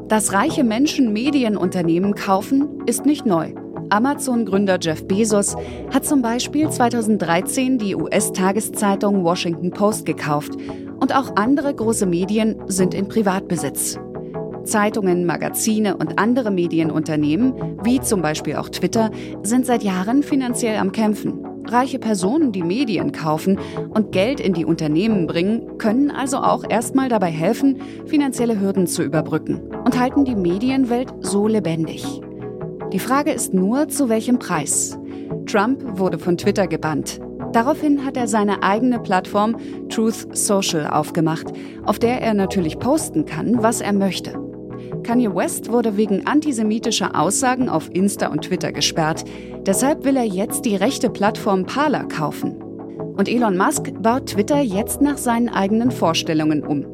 Dass 0.08 0.32
reiche 0.32 0.64
Menschen 0.64 1.12
Medienunternehmen 1.12 2.14
kaufen, 2.14 2.80
ist 2.86 3.06
nicht 3.06 3.24
neu. 3.24 3.54
Amazon-Gründer 3.90 4.78
Jeff 4.80 5.06
Bezos 5.06 5.54
hat 5.92 6.04
zum 6.04 6.22
Beispiel 6.22 6.68
2013 6.68 7.78
die 7.78 7.94
US-Tageszeitung 7.94 9.22
Washington 9.22 9.70
Post 9.70 10.06
gekauft 10.06 10.52
und 11.00 11.14
auch 11.14 11.36
andere 11.36 11.72
große 11.72 12.06
Medien 12.06 12.60
sind 12.66 12.94
in 12.94 13.08
Privatbesitz. 13.08 13.98
Zeitungen, 14.64 15.26
Magazine 15.26 15.96
und 15.96 16.18
andere 16.18 16.50
Medienunternehmen, 16.50 17.78
wie 17.82 18.00
zum 18.00 18.22
Beispiel 18.22 18.56
auch 18.56 18.68
Twitter, 18.68 19.10
sind 19.42 19.66
seit 19.66 19.82
Jahren 19.82 20.22
finanziell 20.22 20.76
am 20.76 20.92
Kämpfen. 20.92 21.46
Reiche 21.66 21.98
Personen, 21.98 22.52
die 22.52 22.62
Medien 22.62 23.12
kaufen 23.12 23.58
und 23.90 24.12
Geld 24.12 24.40
in 24.40 24.54
die 24.54 24.64
Unternehmen 24.64 25.26
bringen, 25.26 25.78
können 25.78 26.10
also 26.10 26.38
auch 26.38 26.64
erstmal 26.68 27.08
dabei 27.08 27.30
helfen, 27.30 27.80
finanzielle 28.06 28.60
Hürden 28.60 28.86
zu 28.86 29.02
überbrücken 29.02 29.60
und 29.84 29.98
halten 29.98 30.24
die 30.24 30.34
Medienwelt 30.34 31.12
so 31.20 31.46
lebendig. 31.46 32.20
Die 32.92 32.98
Frage 32.98 33.30
ist 33.30 33.54
nur, 33.54 33.88
zu 33.88 34.08
welchem 34.08 34.38
Preis. 34.38 34.98
Trump 35.46 35.98
wurde 35.98 36.18
von 36.18 36.36
Twitter 36.36 36.66
gebannt. 36.66 37.20
Daraufhin 37.52 38.04
hat 38.04 38.16
er 38.16 38.28
seine 38.28 38.62
eigene 38.62 38.98
Plattform 39.00 39.56
Truth 39.88 40.36
Social 40.36 40.88
aufgemacht, 40.88 41.46
auf 41.84 41.98
der 41.98 42.20
er 42.20 42.34
natürlich 42.34 42.78
posten 42.78 43.26
kann, 43.26 43.62
was 43.62 43.80
er 43.80 43.92
möchte. 43.92 44.49
Kanye 45.02 45.34
West 45.34 45.70
wurde 45.70 45.96
wegen 45.96 46.26
antisemitischer 46.26 47.18
Aussagen 47.18 47.68
auf 47.68 47.88
Insta 47.92 48.28
und 48.28 48.42
Twitter 48.42 48.72
gesperrt. 48.72 49.24
Deshalb 49.66 50.04
will 50.04 50.16
er 50.16 50.24
jetzt 50.24 50.64
die 50.64 50.76
rechte 50.76 51.10
Plattform 51.10 51.66
Parler 51.66 52.04
kaufen. 52.04 52.56
Und 53.16 53.28
Elon 53.28 53.56
Musk 53.56 53.92
baut 54.00 54.26
Twitter 54.26 54.60
jetzt 54.60 55.02
nach 55.02 55.18
seinen 55.18 55.48
eigenen 55.48 55.90
Vorstellungen 55.90 56.64
um. 56.64 56.86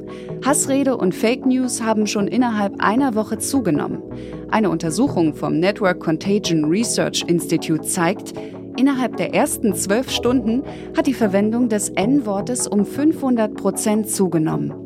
Hassrede 0.45 0.97
und 0.97 1.15
Fake 1.15 1.47
News 1.47 1.83
haben 1.83 2.07
schon 2.07 2.27
innerhalb 2.27 2.81
einer 2.81 3.15
Woche 3.15 3.39
zugenommen. 3.39 4.03
Eine 4.51 4.71
Untersuchung 4.71 5.35
vom 5.35 5.61
Network 5.61 6.01
Contagion 6.01 6.65
Research 6.65 7.25
Institute 7.29 7.83
zeigt, 7.83 8.33
Innerhalb 8.77 9.17
der 9.17 9.35
ersten 9.35 9.75
zwölf 9.75 10.11
Stunden 10.11 10.63
hat 10.95 11.07
die 11.07 11.15
Verwendung 11.15 11.71
des 11.71 11.89
N-Wortes 11.89 12.67
um 12.69 12.85
500 12.85 13.55
Prozent 13.55 14.11
zugenommen. 14.11 14.86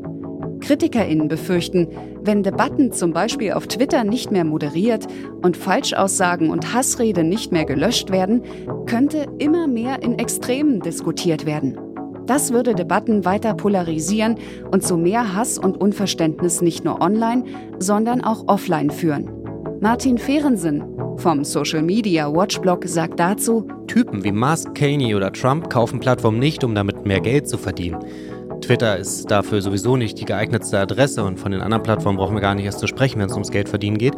KritikerInnen 0.61 1.29
befürchten, 1.29 1.89
wenn 2.23 2.43
Debatten 2.43 2.93
zum 2.93 3.13
Beispiel 3.13 3.53
auf 3.53 3.67
Twitter 3.67 4.05
nicht 4.05 4.31
mehr 4.31 4.45
moderiert 4.45 5.07
und 5.43 5.57
Falschaussagen 5.57 6.51
und 6.51 6.73
Hassrede 6.75 7.25
nicht 7.25 7.53
mehr 7.53 7.65
gelöscht 7.65 8.11
werden, 8.11 8.43
könnte 8.87 9.27
immer 9.39 9.67
mehr 9.67 10.03
in 10.03 10.19
Extremen 10.19 10.81
diskutiert 10.81 11.47
werden. 11.47 11.79
Das 12.27 12.53
würde 12.53 12.75
Debatten 12.75 13.25
weiter 13.25 13.55
polarisieren 13.55 14.37
und 14.71 14.85
zu 14.85 14.97
mehr 14.97 15.35
Hass 15.35 15.59
und 15.59 15.81
Unverständnis 15.81 16.61
nicht 16.61 16.85
nur 16.85 17.01
online, 17.01 17.45
sondern 17.79 18.23
auch 18.23 18.45
offline 18.47 18.91
führen. 18.91 19.29
Martin 19.81 20.19
Fehrensen 20.19 20.85
vom 21.17 21.43
Social 21.43 21.83
Media 21.83 22.33
Watchblog 22.33 22.85
sagt 22.87 23.19
dazu: 23.19 23.67
Typen 23.87 24.23
wie 24.23 24.31
Musk, 24.31 24.75
Caney 24.75 25.15
oder 25.15 25.33
Trump 25.33 25.71
kaufen 25.71 25.99
Plattformen 25.99 26.39
nicht, 26.39 26.63
um 26.63 26.75
damit 26.75 27.05
mehr 27.05 27.21
Geld 27.21 27.49
zu 27.49 27.59
verdienen. 27.59 27.99
Twitter 28.61 28.97
ist 28.97 29.31
dafür 29.31 29.63
sowieso 29.63 29.97
nicht 29.97 30.19
die 30.19 30.25
geeignetste 30.25 30.79
Adresse 30.79 31.25
und 31.25 31.39
von 31.39 31.53
den 31.53 31.61
anderen 31.61 31.83
Plattformen 31.83 32.19
brauchen 32.19 32.35
wir 32.35 32.41
gar 32.41 32.55
nicht 32.55 32.65
erst 32.65 32.81
zu 32.81 32.87
sprechen, 32.87 33.21
wenn 33.21 33.29
es 33.29 33.33
ums 33.33 33.51
Geld 33.51 33.69
verdienen 33.69 33.99
geht. 33.99 34.15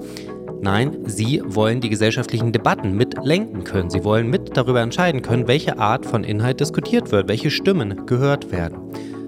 Nein, 0.61 0.99
sie 1.07 1.43
wollen 1.45 1.81
die 1.81 1.89
gesellschaftlichen 1.89 2.53
Debatten 2.53 2.97
mitlenken 2.97 3.65
können. 3.65 3.91
Sie 3.91 4.05
wollen 4.05 4.29
mit 4.29 4.57
darüber 4.57 4.81
entscheiden 4.81 5.23
können, 5.23 5.49
welche 5.49 5.79
Art 5.79 6.07
von 6.07 6.23
Inhalt 6.23 6.61
diskutiert 6.61 7.11
wird, 7.11 7.29
welche 7.29 7.51
Stimmen 7.51 8.07
gehört 8.07 8.53
werden. 8.53 8.79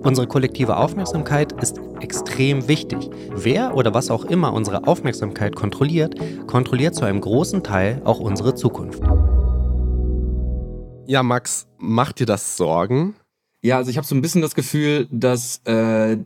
Unsere 0.04 0.26
kollektive 0.26 0.76
Aufmerksamkeit 0.76 1.52
ist 1.60 1.80
extrem 2.00 2.68
wichtig. 2.68 3.10
Wer 3.34 3.74
oder 3.74 3.94
was 3.94 4.10
auch 4.10 4.26
immer 4.26 4.52
unsere 4.52 4.86
Aufmerksamkeit 4.86 5.56
kontrolliert, 5.56 6.14
kontrolliert 6.46 6.94
zu 6.94 7.04
einem 7.04 7.20
großen 7.20 7.62
Teil 7.62 8.02
auch 8.04 8.20
unsere 8.20 8.54
Zukunft. 8.54 9.02
Ja, 11.06 11.22
Max, 11.22 11.66
macht 11.78 12.20
dir 12.20 12.26
das 12.26 12.56
Sorgen? 12.56 13.16
Ja, 13.64 13.78
also 13.78 13.90
ich 13.90 13.96
habe 13.96 14.06
so 14.06 14.14
ein 14.14 14.20
bisschen 14.20 14.42
das 14.42 14.54
Gefühl, 14.54 15.08
dass 15.10 15.62
äh, 15.64 16.18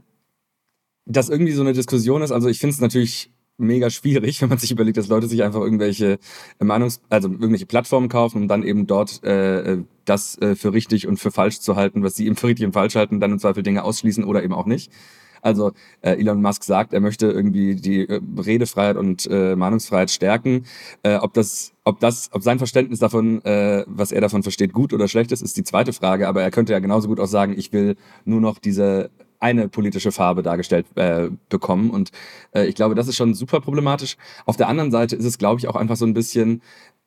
das 1.06 1.28
irgendwie 1.28 1.52
so 1.52 1.62
eine 1.62 1.72
Diskussion 1.72 2.20
ist. 2.20 2.32
Also 2.32 2.48
ich 2.48 2.58
finde 2.58 2.74
es 2.74 2.80
natürlich 2.80 3.30
mega 3.58 3.90
schwierig, 3.90 4.42
wenn 4.42 4.48
man 4.48 4.58
sich 4.58 4.72
überlegt, 4.72 4.96
dass 4.96 5.06
Leute 5.06 5.28
sich 5.28 5.44
einfach 5.44 5.60
irgendwelche 5.60 6.18
Meinungs-, 6.58 7.00
also 7.08 7.28
irgendwelche 7.28 7.66
Plattformen 7.66 8.08
kaufen, 8.08 8.42
um 8.42 8.48
dann 8.48 8.64
eben 8.64 8.88
dort 8.88 9.22
äh, 9.22 9.78
das 10.04 10.36
äh, 10.38 10.56
für 10.56 10.72
richtig 10.72 11.06
und 11.06 11.18
für 11.18 11.30
falsch 11.30 11.60
zu 11.60 11.76
halten, 11.76 12.02
was 12.02 12.16
sie 12.16 12.26
eben 12.26 12.34
für 12.34 12.48
richtig 12.48 12.66
und 12.66 12.72
falsch 12.72 12.96
halten, 12.96 13.20
dann 13.20 13.30
im 13.30 13.38
Zweifel 13.38 13.62
Dinge 13.62 13.84
ausschließen 13.84 14.24
oder 14.24 14.42
eben 14.42 14.52
auch 14.52 14.66
nicht. 14.66 14.90
Also 15.42 15.72
äh, 16.00 16.12
Elon 16.12 16.42
Musk 16.42 16.64
sagt, 16.64 16.92
er 16.92 17.00
möchte 17.00 17.26
irgendwie 17.26 17.74
die 17.76 18.08
äh, 18.08 18.20
Redefreiheit 18.38 18.96
und 18.96 19.26
äh, 19.30 19.56
Meinungsfreiheit 19.56 20.10
stärken. 20.10 20.64
Äh, 21.02 21.16
ob 21.16 21.34
das, 21.34 21.72
ob 21.84 22.00
das, 22.00 22.30
ob 22.32 22.42
sein 22.42 22.58
Verständnis 22.58 22.98
davon, 22.98 23.44
äh, 23.44 23.84
was 23.86 24.12
er 24.12 24.20
davon 24.20 24.42
versteht, 24.42 24.72
gut 24.72 24.92
oder 24.92 25.08
schlecht 25.08 25.32
ist, 25.32 25.42
ist 25.42 25.56
die 25.56 25.64
zweite 25.64 25.92
Frage. 25.92 26.28
Aber 26.28 26.42
er 26.42 26.50
könnte 26.50 26.72
ja 26.72 26.78
genauso 26.78 27.08
gut 27.08 27.20
auch 27.20 27.26
sagen, 27.26 27.54
ich 27.56 27.72
will 27.72 27.96
nur 28.24 28.40
noch 28.40 28.58
diese 28.58 29.10
eine 29.40 29.68
politische 29.68 30.12
Farbe 30.12 30.42
dargestellt 30.42 30.86
äh, 30.96 31.28
bekommen. 31.48 31.90
Und 31.90 32.10
äh, 32.52 32.66
ich 32.66 32.74
glaube, 32.74 32.94
das 32.94 33.08
ist 33.08 33.16
schon 33.16 33.34
super 33.34 33.60
problematisch. 33.60 34.16
Auf 34.46 34.56
der 34.56 34.68
anderen 34.68 34.90
Seite 34.90 35.16
ist 35.16 35.24
es, 35.24 35.38
glaube 35.38 35.60
ich, 35.60 35.68
auch 35.68 35.76
einfach 35.76 35.96
so 35.96 36.06
ein 36.06 36.14
bisschen, 36.14 36.62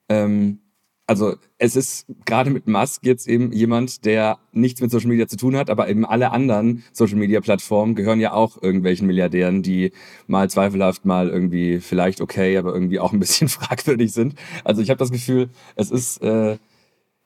ähm, 0.09 0.59
also 1.07 1.35
es 1.57 1.75
ist 1.75 2.05
gerade 2.25 2.49
mit 2.49 2.67
Musk 2.67 3.05
jetzt 3.05 3.27
eben 3.27 3.51
jemand, 3.51 4.05
der 4.05 4.39
nichts 4.51 4.81
mit 4.81 4.91
Social 4.91 5.09
Media 5.09 5.27
zu 5.27 5.35
tun 5.35 5.57
hat, 5.57 5.69
aber 5.69 5.89
eben 5.89 6.05
alle 6.05 6.31
anderen 6.31 6.83
Social 6.93 7.17
Media 7.17 7.41
Plattformen 7.41 7.95
gehören 7.95 8.19
ja 8.19 8.33
auch 8.33 8.61
irgendwelchen 8.61 9.07
Milliardären, 9.07 9.61
die 9.61 9.91
mal 10.27 10.49
zweifelhaft, 10.49 11.05
mal 11.05 11.29
irgendwie 11.29 11.79
vielleicht 11.79 12.21
okay, 12.21 12.57
aber 12.57 12.73
irgendwie 12.73 12.99
auch 12.99 13.13
ein 13.13 13.19
bisschen 13.19 13.47
fragwürdig 13.49 14.13
sind. 14.13 14.35
Also 14.63 14.81
ich 14.81 14.89
habe 14.89 14.99
das 14.99 15.11
Gefühl, 15.11 15.49
es 15.75 15.91
ist 15.91 16.21
äh, 16.21 16.57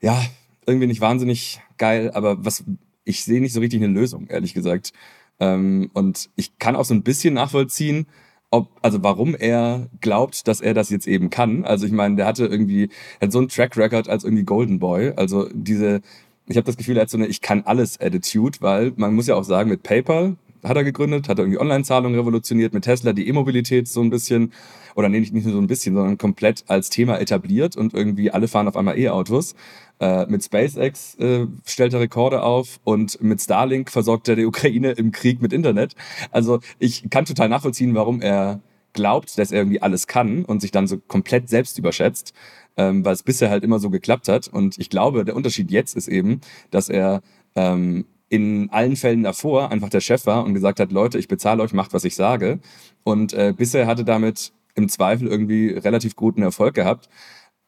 ja 0.00 0.20
irgendwie 0.66 0.88
nicht 0.88 1.00
wahnsinnig 1.00 1.60
geil, 1.78 2.10
aber 2.12 2.44
was 2.44 2.64
ich 3.04 3.22
sehe 3.22 3.40
nicht 3.40 3.52
so 3.52 3.60
richtig 3.60 3.82
eine 3.82 3.92
Lösung, 3.92 4.26
ehrlich 4.26 4.52
gesagt. 4.52 4.92
Ähm, 5.38 5.90
und 5.94 6.30
ich 6.34 6.58
kann 6.58 6.76
auch 6.76 6.84
so 6.84 6.94
ein 6.94 7.02
bisschen 7.02 7.34
nachvollziehen, 7.34 8.06
ob, 8.50 8.68
also 8.82 9.02
warum 9.02 9.34
er 9.34 9.88
glaubt, 10.00 10.46
dass 10.48 10.60
er 10.60 10.74
das 10.74 10.90
jetzt 10.90 11.06
eben 11.06 11.30
kann. 11.30 11.64
Also 11.64 11.86
ich 11.86 11.92
meine, 11.92 12.16
der 12.16 12.26
hatte 12.26 12.46
irgendwie, 12.46 12.90
hat 13.20 13.32
so 13.32 13.38
einen 13.38 13.48
Track 13.48 13.76
Record 13.76 14.08
als 14.08 14.24
irgendwie 14.24 14.44
Golden 14.44 14.78
Boy. 14.78 15.12
Also 15.16 15.48
diese, 15.52 16.00
ich 16.46 16.56
habe 16.56 16.66
das 16.66 16.76
Gefühl, 16.76 16.96
er 16.96 17.02
hat 17.02 17.10
so 17.10 17.18
eine 17.18 17.26
Ich 17.26 17.40
kann 17.40 17.62
alles 17.64 18.00
Attitude, 18.00 18.58
weil 18.60 18.92
man 18.96 19.14
muss 19.14 19.26
ja 19.26 19.34
auch 19.34 19.44
sagen, 19.44 19.70
mit 19.70 19.82
PayPal 19.82 20.36
hat 20.62 20.76
er 20.76 20.84
gegründet, 20.84 21.28
hat 21.28 21.38
er 21.38 21.44
irgendwie 21.44 21.60
Online-Zahlungen 21.60 22.18
revolutioniert, 22.18 22.74
mit 22.74 22.84
Tesla 22.84 23.12
die 23.12 23.28
E-Mobilität 23.28 23.88
so 23.88 24.00
ein 24.00 24.10
bisschen, 24.10 24.52
oder 24.94 25.08
nee, 25.08 25.20
nicht 25.20 25.32
nur 25.32 25.42
so 25.42 25.58
ein 25.58 25.66
bisschen, 25.66 25.94
sondern 25.94 26.18
komplett 26.18 26.64
als 26.66 26.90
Thema 26.90 27.20
etabliert 27.20 27.76
und 27.76 27.94
irgendwie 27.94 28.30
alle 28.30 28.48
fahren 28.48 28.68
auf 28.68 28.76
einmal 28.76 28.98
E-Autos. 28.98 29.54
Äh, 29.98 30.26
mit 30.26 30.44
SpaceX 30.44 31.14
äh, 31.14 31.46
stellt 31.64 31.94
er 31.94 32.00
Rekorde 32.00 32.42
auf 32.42 32.80
und 32.84 33.22
mit 33.22 33.40
Starlink 33.40 33.90
versorgt 33.90 34.28
er 34.28 34.36
die 34.36 34.44
Ukraine 34.44 34.92
im 34.92 35.10
Krieg 35.10 35.40
mit 35.40 35.54
Internet. 35.54 35.94
Also 36.30 36.60
ich 36.78 37.08
kann 37.08 37.24
total 37.24 37.48
nachvollziehen, 37.48 37.94
warum 37.94 38.20
er 38.20 38.60
glaubt, 38.92 39.38
dass 39.38 39.52
er 39.52 39.60
irgendwie 39.60 39.80
alles 39.80 40.06
kann 40.06 40.44
und 40.44 40.60
sich 40.60 40.70
dann 40.70 40.86
so 40.86 40.98
komplett 40.98 41.48
selbst 41.48 41.78
überschätzt, 41.78 42.34
ähm, 42.76 43.04
weil 43.04 43.14
es 43.14 43.22
bisher 43.22 43.48
halt 43.48 43.64
immer 43.64 43.78
so 43.78 43.88
geklappt 43.88 44.28
hat. 44.28 44.48
Und 44.48 44.78
ich 44.78 44.90
glaube, 44.90 45.24
der 45.24 45.36
Unterschied 45.36 45.70
jetzt 45.70 45.96
ist 45.96 46.08
eben, 46.08 46.40
dass 46.70 46.88
er 46.88 47.22
ähm, 47.54 48.04
in 48.28 48.68
allen 48.70 48.96
Fällen 48.96 49.22
davor 49.22 49.70
einfach 49.70 49.88
der 49.88 50.00
Chef 50.00 50.26
war 50.26 50.44
und 50.44 50.52
gesagt 50.54 50.80
hat, 50.80 50.92
Leute, 50.92 51.18
ich 51.18 51.28
bezahle 51.28 51.62
euch, 51.62 51.72
macht, 51.72 51.94
was 51.94 52.04
ich 52.04 52.16
sage. 52.16 52.58
Und 53.04 53.32
äh, 53.32 53.54
bisher 53.56 53.86
hatte 53.86 54.04
damit 54.04 54.52
im 54.74 54.88
Zweifel 54.88 55.28
irgendwie 55.28 55.70
relativ 55.70 56.16
guten 56.16 56.42
Erfolg 56.42 56.74
gehabt. 56.74 57.08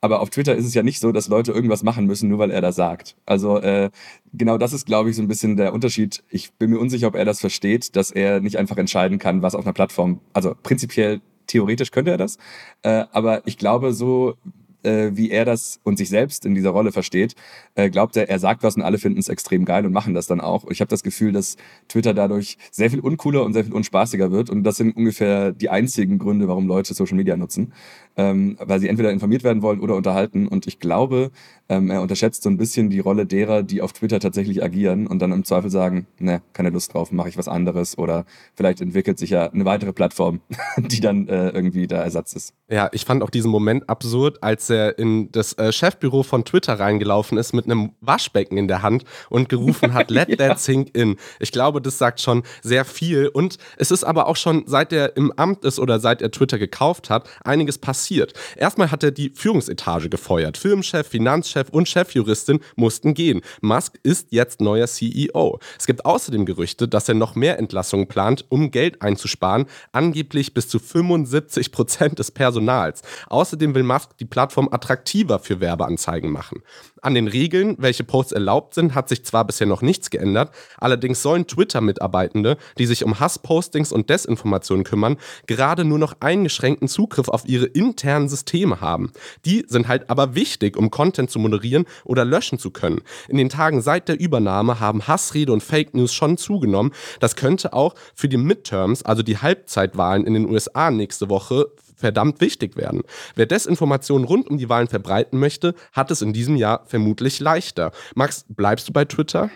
Aber 0.01 0.21
auf 0.21 0.31
Twitter 0.31 0.55
ist 0.55 0.65
es 0.65 0.75
ja 0.75 0.83
nicht 0.83 1.01
so, 1.01 1.11
dass 1.11 1.29
Leute 1.29 1.53
irgendwas 1.53 1.83
machen 1.83 2.07
müssen, 2.07 2.29
nur 2.29 2.39
weil 2.39 2.51
er 2.51 2.61
das 2.61 2.77
sagt. 2.77 3.17
Also 3.27 3.59
äh, 3.59 3.91
genau 4.33 4.57
das 4.57 4.73
ist, 4.73 4.87
glaube 4.87 5.11
ich, 5.11 5.17
so 5.17 5.23
ein 5.23 5.29
bisschen 5.29 5.57
der 5.57 5.73
Unterschied. 5.73 6.23
Ich 6.31 6.53
bin 6.53 6.71
mir 6.71 6.79
unsicher, 6.79 7.09
ob 7.09 7.17
er 7.17 7.25
das 7.25 7.41
versteht, 7.41 7.97
dass 7.97 8.11
er 8.11 8.41
nicht 8.41 8.59
einfach 8.59 8.77
entscheiden 8.77 9.19
kann, 9.19 9.43
was 9.43 9.55
auf 9.55 9.65
einer 9.65 9.73
Plattform, 9.73 10.21
also 10.33 10.55
prinzipiell 10.63 11.21
theoretisch 11.49 11.91
könnte 11.91 12.13
er 12.13 12.19
das, 12.19 12.39
äh, 12.83 13.07
aber 13.11 13.43
ich 13.47 13.57
glaube, 13.59 13.93
so 13.93 14.37
äh, 14.83 15.11
wie 15.15 15.31
er 15.31 15.45
das 15.45 15.81
und 15.83 15.99
sich 15.99 16.09
selbst 16.09 16.47
in 16.47 16.55
dieser 16.55 16.71
Rolle 16.71 16.93
versteht, 16.93 17.35
äh, 17.75 17.91
glaubt 17.91 18.17
er, 18.17 18.29
er 18.29 18.39
sagt 18.39 18.63
was 18.63 18.77
und 18.77 18.83
alle 18.83 18.99
finden 18.99 19.19
es 19.19 19.29
extrem 19.29 19.65
geil 19.65 19.85
und 19.87 19.93
machen 19.93 20.15
das 20.15 20.27
dann 20.27 20.41
auch. 20.41 20.67
Ich 20.71 20.81
habe 20.81 20.89
das 20.89 21.03
Gefühl, 21.03 21.33
dass 21.33 21.57
Twitter 21.89 22.15
dadurch 22.15 22.59
sehr 22.71 22.91
viel 22.91 23.01
uncooler 23.01 23.45
und 23.45 23.53
sehr 23.53 23.65
viel 23.65 23.73
unspaßiger 23.73 24.31
wird 24.31 24.51
und 24.51 24.63
das 24.65 24.77
sind 24.77 24.97
ungefähr 24.97 25.53
die 25.53 25.71
einzigen 25.71 26.19
Gründe, 26.19 26.49
warum 26.49 26.67
Leute 26.67 26.95
Social 26.95 27.17
Media 27.17 27.37
nutzen, 27.37 27.73
ähm, 28.19 28.57
weil 28.61 28.81
sie 28.81 28.89
entweder 28.89 29.13
informiert 29.13 29.45
werden 29.45 29.63
wollen 29.63 29.81
oder 29.81 29.95
unterhalten 29.95 30.49
und 30.49 30.67
ich 30.67 30.81
glaube, 30.81 31.31
ähm, 31.69 31.89
er 31.89 32.03
unterschätzt 32.03 32.43
so 32.43 32.51
ein 32.51 32.57
bisschen 32.57 32.91
die 32.91 32.99
Rolle 32.99 33.27
derer, 33.27 33.63
die 33.63 33.81
auf 33.81 33.93
Twitter 33.93 34.19
tatsächlich 34.19 34.63
agieren 34.63 35.07
und 35.07 35.21
dann 35.21 35.31
im 35.31 35.45
Zweifel 35.45 35.71
sagen, 35.71 36.09
ne, 36.19 36.43
keine 36.53 36.71
Lust 36.71 36.93
drauf, 36.93 37.13
mache 37.13 37.29
ich 37.29 37.39
was 37.39 37.47
anderes 37.47 37.97
oder 37.97 38.27
vielleicht 38.55 38.81
entwickelt 38.81 39.19
sich 39.21 39.31
ja 39.31 39.49
eine 39.49 39.65
weitere 39.65 39.93
Plattform, 39.93 40.41
die 40.79 41.01
dann 41.01 41.29
äh, 41.29 41.51
irgendwie 41.51 41.87
der 41.87 42.03
Ersatz 42.03 42.33
ist. 42.33 42.55
Ja, 42.69 42.89
ich 42.93 43.05
fand 43.05 43.23
auch 43.23 43.31
diesen 43.31 43.53
Moment 43.53 43.89
absurd, 43.89 44.43
als 44.43 44.69
er 44.69 44.99
in 44.99 45.31
das 45.31 45.53
äh, 45.53 45.71
Chefbüro 45.71 46.25
von 46.25 46.45
Twitter 46.45 46.81
reingelaufen 46.81 47.39
ist 47.39 47.53
mit 47.53 47.67
einem 47.67 47.93
Waschbecken 48.01 48.59
in 48.59 48.67
der 48.67 48.83
Hand 48.83 49.05
und 49.31 49.49
gerufen 49.49 49.95
hat, 49.95 50.11
let 50.11 50.29
ja. 50.29 50.37
that 50.37 50.59
sink 50.59 50.97
in. 50.97 51.17
Ich 51.39 51.53
glaube, 51.53 51.81
das 51.81 51.99
sagt 51.99 52.21
schon 52.21 52.43
sehr 52.63 52.85
viel 52.85 53.29
und 53.29 53.59
es 53.77 53.93
ist 53.93 54.03
aber 54.03 54.27
auch 54.27 54.37
schon, 54.37 54.65
seit 54.67 54.93
er 54.93 55.17
im 55.17 55.33
Amt 55.37 55.65
ist 55.65 55.79
oder 55.79 56.01
seit 56.01 56.21
er 56.21 56.33
Twitter 56.33 56.59
gekauft 56.59 57.11
hat, 57.11 57.29
einiges 57.45 57.79
passiert 57.79 58.08
passiert. 58.09 58.33
Erstmal 58.57 58.91
hat 58.91 59.03
er 59.03 59.11
die 59.11 59.31
Führungsetage 59.35 60.09
gefeuert. 60.09 60.57
Firmenchef, 60.57 61.09
Finanzchef 61.09 61.69
und 61.69 61.89
Chefjuristin 61.89 62.61
mussten 62.77 63.13
gehen. 63.13 63.43
Musk 63.61 63.99
ist 64.03 64.29
jetzt 64.31 64.61
neuer 64.63 64.87
CEO. 64.87 65.59
Es 65.79 65.87
gibt 65.87 66.07
außerdem 66.07 66.47
Gerüchte, 66.47 66.89
dass 66.89 67.09
er 67.09 67.15
noch 67.15 67.35
mehr 67.35 67.59
Entlassungen 67.59 68.09
plant, 68.09 68.47
um 68.49 68.71
Geld 68.71 69.03
einzusparen, 69.03 69.67
angeblich 69.93 70.55
bis 70.55 70.69
zu 70.69 70.79
75 70.79 71.71
Prozent 71.71 72.19
des 72.19 72.31
Personals. 72.31 73.03
Außerdem 73.27 73.75
will 73.75 73.83
Musk 73.83 74.17
die 74.19 74.25
Plattform 74.25 74.69
attraktiver 74.71 75.39
für 75.39 75.61
Werbeanzeigen 75.61 76.31
machen. 76.31 76.63
An 77.03 77.15
den 77.15 77.29
Regeln, 77.29 77.77
welche 77.79 78.05
Posts 78.05 78.33
erlaubt 78.33 78.75
sind, 78.75 78.95
hat 78.95 79.09
sich 79.09 79.25
zwar 79.25 79.47
bisher 79.47 79.67
noch 79.67 79.83
nichts 79.83 80.11
geändert, 80.11 80.51
allerdings 80.79 81.23
sollen 81.23 81.47
Twitter-Mitarbeitende, 81.47 82.57
die 82.79 82.87
sich 82.87 83.05
um 83.05 83.21
Hasspostings 83.21 83.93
und 83.93 84.11
Desinformationen 84.11 84.85
kümmern, 84.85 85.17
gerade 85.47 85.85
nur 85.85 85.99
noch 85.99 86.15
eingeschränkten 86.21 86.89
Zugriff 86.89 87.29
auf 87.29 87.47
ihre 87.47 87.67
internen 87.67 88.29
Systeme 88.29 88.81
haben. 88.81 89.13
Die 89.45 89.65
sind 89.69 89.89
halt 89.89 90.11
aber 90.11 90.35
wichtig, 90.35 90.77
um 90.77 90.91
Content 90.91 91.31
zu 91.31 91.39
moderieren 91.39 91.85
oder 92.05 92.25
löschen 92.25 92.59
zu 92.59 92.71
können. 92.71 93.03
In 93.29 93.37
den 93.37 93.49
Tagen 93.49 93.81
seit 93.81 94.09
der 94.09 94.19
Übernahme 94.19 94.81
haben 94.81 95.07
Hassrede 95.07 95.53
und 95.53 95.63
Fake 95.63 95.95
News 95.95 96.13
schon 96.13 96.37
zugenommen. 96.37 96.93
Das 97.21 97.37
könnte 97.37 97.73
auch 97.73 97.95
für 98.15 98.29
die 98.29 98.37
Midterms, 98.37 99.03
also 99.03 99.23
die 99.23 99.39
Halbzeitwahlen 99.39 100.27
in 100.27 100.35
den 100.35 100.49
USA 100.49 100.91
nächste 100.91 101.29
Woche, 101.29 101.71
verdammt 101.99 102.41
wichtig 102.41 102.77
werden. 102.77 103.03
Wer 103.35 103.47
Desinformationen 103.47 104.27
rund 104.27 104.49
um 104.49 104.57
die 104.57 104.69
Wahlen 104.69 104.89
verbreiten 104.89 105.39
möchte, 105.39 105.75
hat 105.93 106.11
es 106.11 106.23
in 106.23 106.33
diesem 106.33 106.57
Jahr 106.57 106.85
vermutlich 106.87 107.41
leichter. 107.41 107.93
Max, 108.15 108.47
bleibst 108.49 108.89
du 108.89 108.93
bei 108.93 109.05
Twitter? 109.05 109.51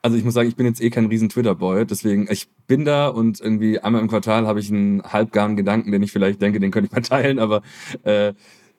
Also 0.00 0.16
ich 0.16 0.24
muss 0.24 0.34
sagen, 0.34 0.48
ich 0.48 0.56
bin 0.56 0.66
jetzt 0.66 0.80
eh 0.80 0.90
kein 0.90 1.06
riesen 1.06 1.28
Twitter-Boy, 1.28 1.84
deswegen, 1.84 2.28
ich 2.30 2.48
bin 2.68 2.84
da 2.84 3.08
und 3.08 3.40
irgendwie 3.40 3.80
einmal 3.80 4.00
im 4.00 4.08
Quartal 4.08 4.46
habe 4.46 4.60
ich 4.60 4.70
einen 4.70 5.02
halbgaren 5.02 5.56
Gedanken, 5.56 5.90
den 5.90 6.02
ich 6.02 6.12
vielleicht 6.12 6.40
denke, 6.40 6.60
den 6.60 6.70
könnte 6.70 6.86
ich 6.86 6.92
mal 6.92 7.00
teilen, 7.02 7.38
aber 7.38 7.62
äh, 8.04 8.32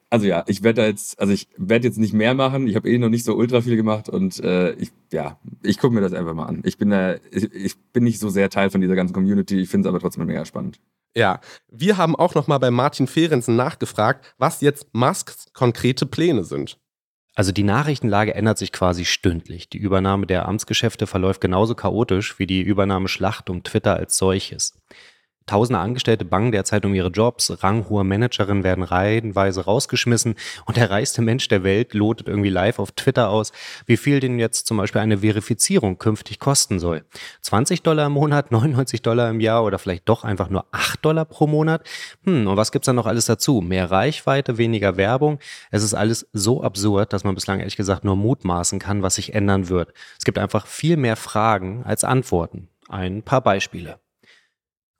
also 0.09 0.25
ja, 0.25 0.43
ich 0.47 0.63
werde 0.63 0.85
jetzt, 0.85 1.19
also 1.19 1.33
ich 1.33 1.47
werde 1.57 1.87
jetzt 1.87 1.99
nicht 1.99 2.13
mehr 2.13 2.33
machen. 2.33 2.67
Ich 2.67 2.75
habe 2.75 2.89
eh 2.89 2.97
noch 2.97 3.09
nicht 3.09 3.23
so 3.23 3.35
ultra 3.35 3.61
viel 3.61 3.75
gemacht 3.75 4.09
und 4.09 4.39
äh, 4.39 4.71
ich, 4.73 4.91
ja, 5.11 5.39
ich 5.61 5.77
gucke 5.77 5.93
mir 5.93 6.01
das 6.01 6.13
einfach 6.13 6.33
mal 6.33 6.45
an. 6.45 6.61
Ich 6.65 6.77
bin 6.77 6.89
da, 6.89 7.15
ich, 7.31 7.53
ich 7.53 7.77
bin 7.93 8.05
nicht 8.05 8.19
so 8.19 8.29
sehr 8.29 8.49
Teil 8.49 8.71
von 8.71 8.81
dieser 8.81 8.95
ganzen 8.95 9.13
Community. 9.13 9.59
Ich 9.59 9.69
finde 9.69 9.87
es 9.87 9.89
aber 9.89 9.99
trotzdem 9.99 10.25
mega 10.25 10.45
spannend. 10.45 10.79
Ja, 11.15 11.39
wir 11.67 11.97
haben 11.97 12.15
auch 12.15 12.35
noch 12.35 12.47
mal 12.47 12.59
bei 12.59 12.71
Martin 12.71 13.07
Fehrensen 13.07 13.55
nachgefragt, 13.55 14.33
was 14.37 14.61
jetzt 14.61 14.87
Musks 14.93 15.51
konkrete 15.53 16.05
Pläne 16.05 16.43
sind. 16.43 16.77
Also 17.35 17.51
die 17.51 17.63
Nachrichtenlage 17.63 18.35
ändert 18.35 18.57
sich 18.57 18.71
quasi 18.71 19.05
stündlich. 19.05 19.69
Die 19.69 19.77
Übernahme 19.77 20.27
der 20.27 20.47
Amtsgeschäfte 20.47 21.07
verläuft 21.07 21.41
genauso 21.41 21.73
chaotisch 21.73 22.37
wie 22.37 22.47
die 22.47 22.61
Übernahmeschlacht 22.61 23.49
um 23.49 23.63
Twitter 23.63 23.95
als 23.95 24.17
solches. 24.17 24.77
Tausende 25.49 25.79
Angestellte 25.79 26.25
bangen 26.25 26.51
derzeit 26.51 26.85
um 26.85 26.93
ihre 26.93 27.09
Jobs, 27.09 27.63
ranghohe 27.63 28.03
Managerinnen 28.03 28.63
werden 28.63 28.83
reihenweise 28.83 29.65
rausgeschmissen 29.65 30.35
und 30.65 30.77
der 30.77 30.91
reichste 30.91 31.23
Mensch 31.23 31.47
der 31.47 31.63
Welt 31.63 31.95
lotet 31.95 32.27
irgendwie 32.27 32.49
live 32.49 32.77
auf 32.77 32.91
Twitter 32.91 33.29
aus, 33.29 33.51
wie 33.87 33.97
viel 33.97 34.19
denn 34.19 34.37
jetzt 34.37 34.67
zum 34.67 34.77
Beispiel 34.77 35.01
eine 35.01 35.17
Verifizierung 35.17 35.97
künftig 35.97 36.37
kosten 36.37 36.79
soll. 36.79 37.03
20 37.41 37.81
Dollar 37.81 38.05
im 38.05 38.13
Monat, 38.13 38.51
99 38.51 39.01
Dollar 39.01 39.29
im 39.31 39.39
Jahr 39.39 39.63
oder 39.63 39.79
vielleicht 39.79 40.07
doch 40.07 40.23
einfach 40.23 40.49
nur 40.49 40.65
8 40.71 41.03
Dollar 41.03 41.25
pro 41.25 41.47
Monat? 41.47 41.81
Hm, 42.25 42.45
und 42.45 42.55
was 42.55 42.71
gibt's 42.71 42.85
da 42.85 42.93
noch 42.93 43.07
alles 43.07 43.25
dazu? 43.25 43.61
Mehr 43.61 43.89
Reichweite, 43.89 44.59
weniger 44.59 44.97
Werbung? 44.97 45.39
Es 45.71 45.81
ist 45.81 45.95
alles 45.95 46.27
so 46.31 46.61
absurd, 46.61 47.11
dass 47.11 47.23
man 47.23 47.33
bislang 47.33 47.57
ehrlich 47.57 47.77
gesagt 47.77 48.03
nur 48.03 48.15
mutmaßen 48.15 48.77
kann, 48.77 49.01
was 49.01 49.15
sich 49.15 49.33
ändern 49.33 49.69
wird. 49.69 49.93
Es 50.19 50.25
gibt 50.25 50.37
einfach 50.37 50.67
viel 50.67 50.95
mehr 50.95 51.15
Fragen 51.15 51.83
als 51.85 52.03
Antworten. 52.03 52.69
Ein 52.87 53.23
paar 53.23 53.41
Beispiele 53.41 53.99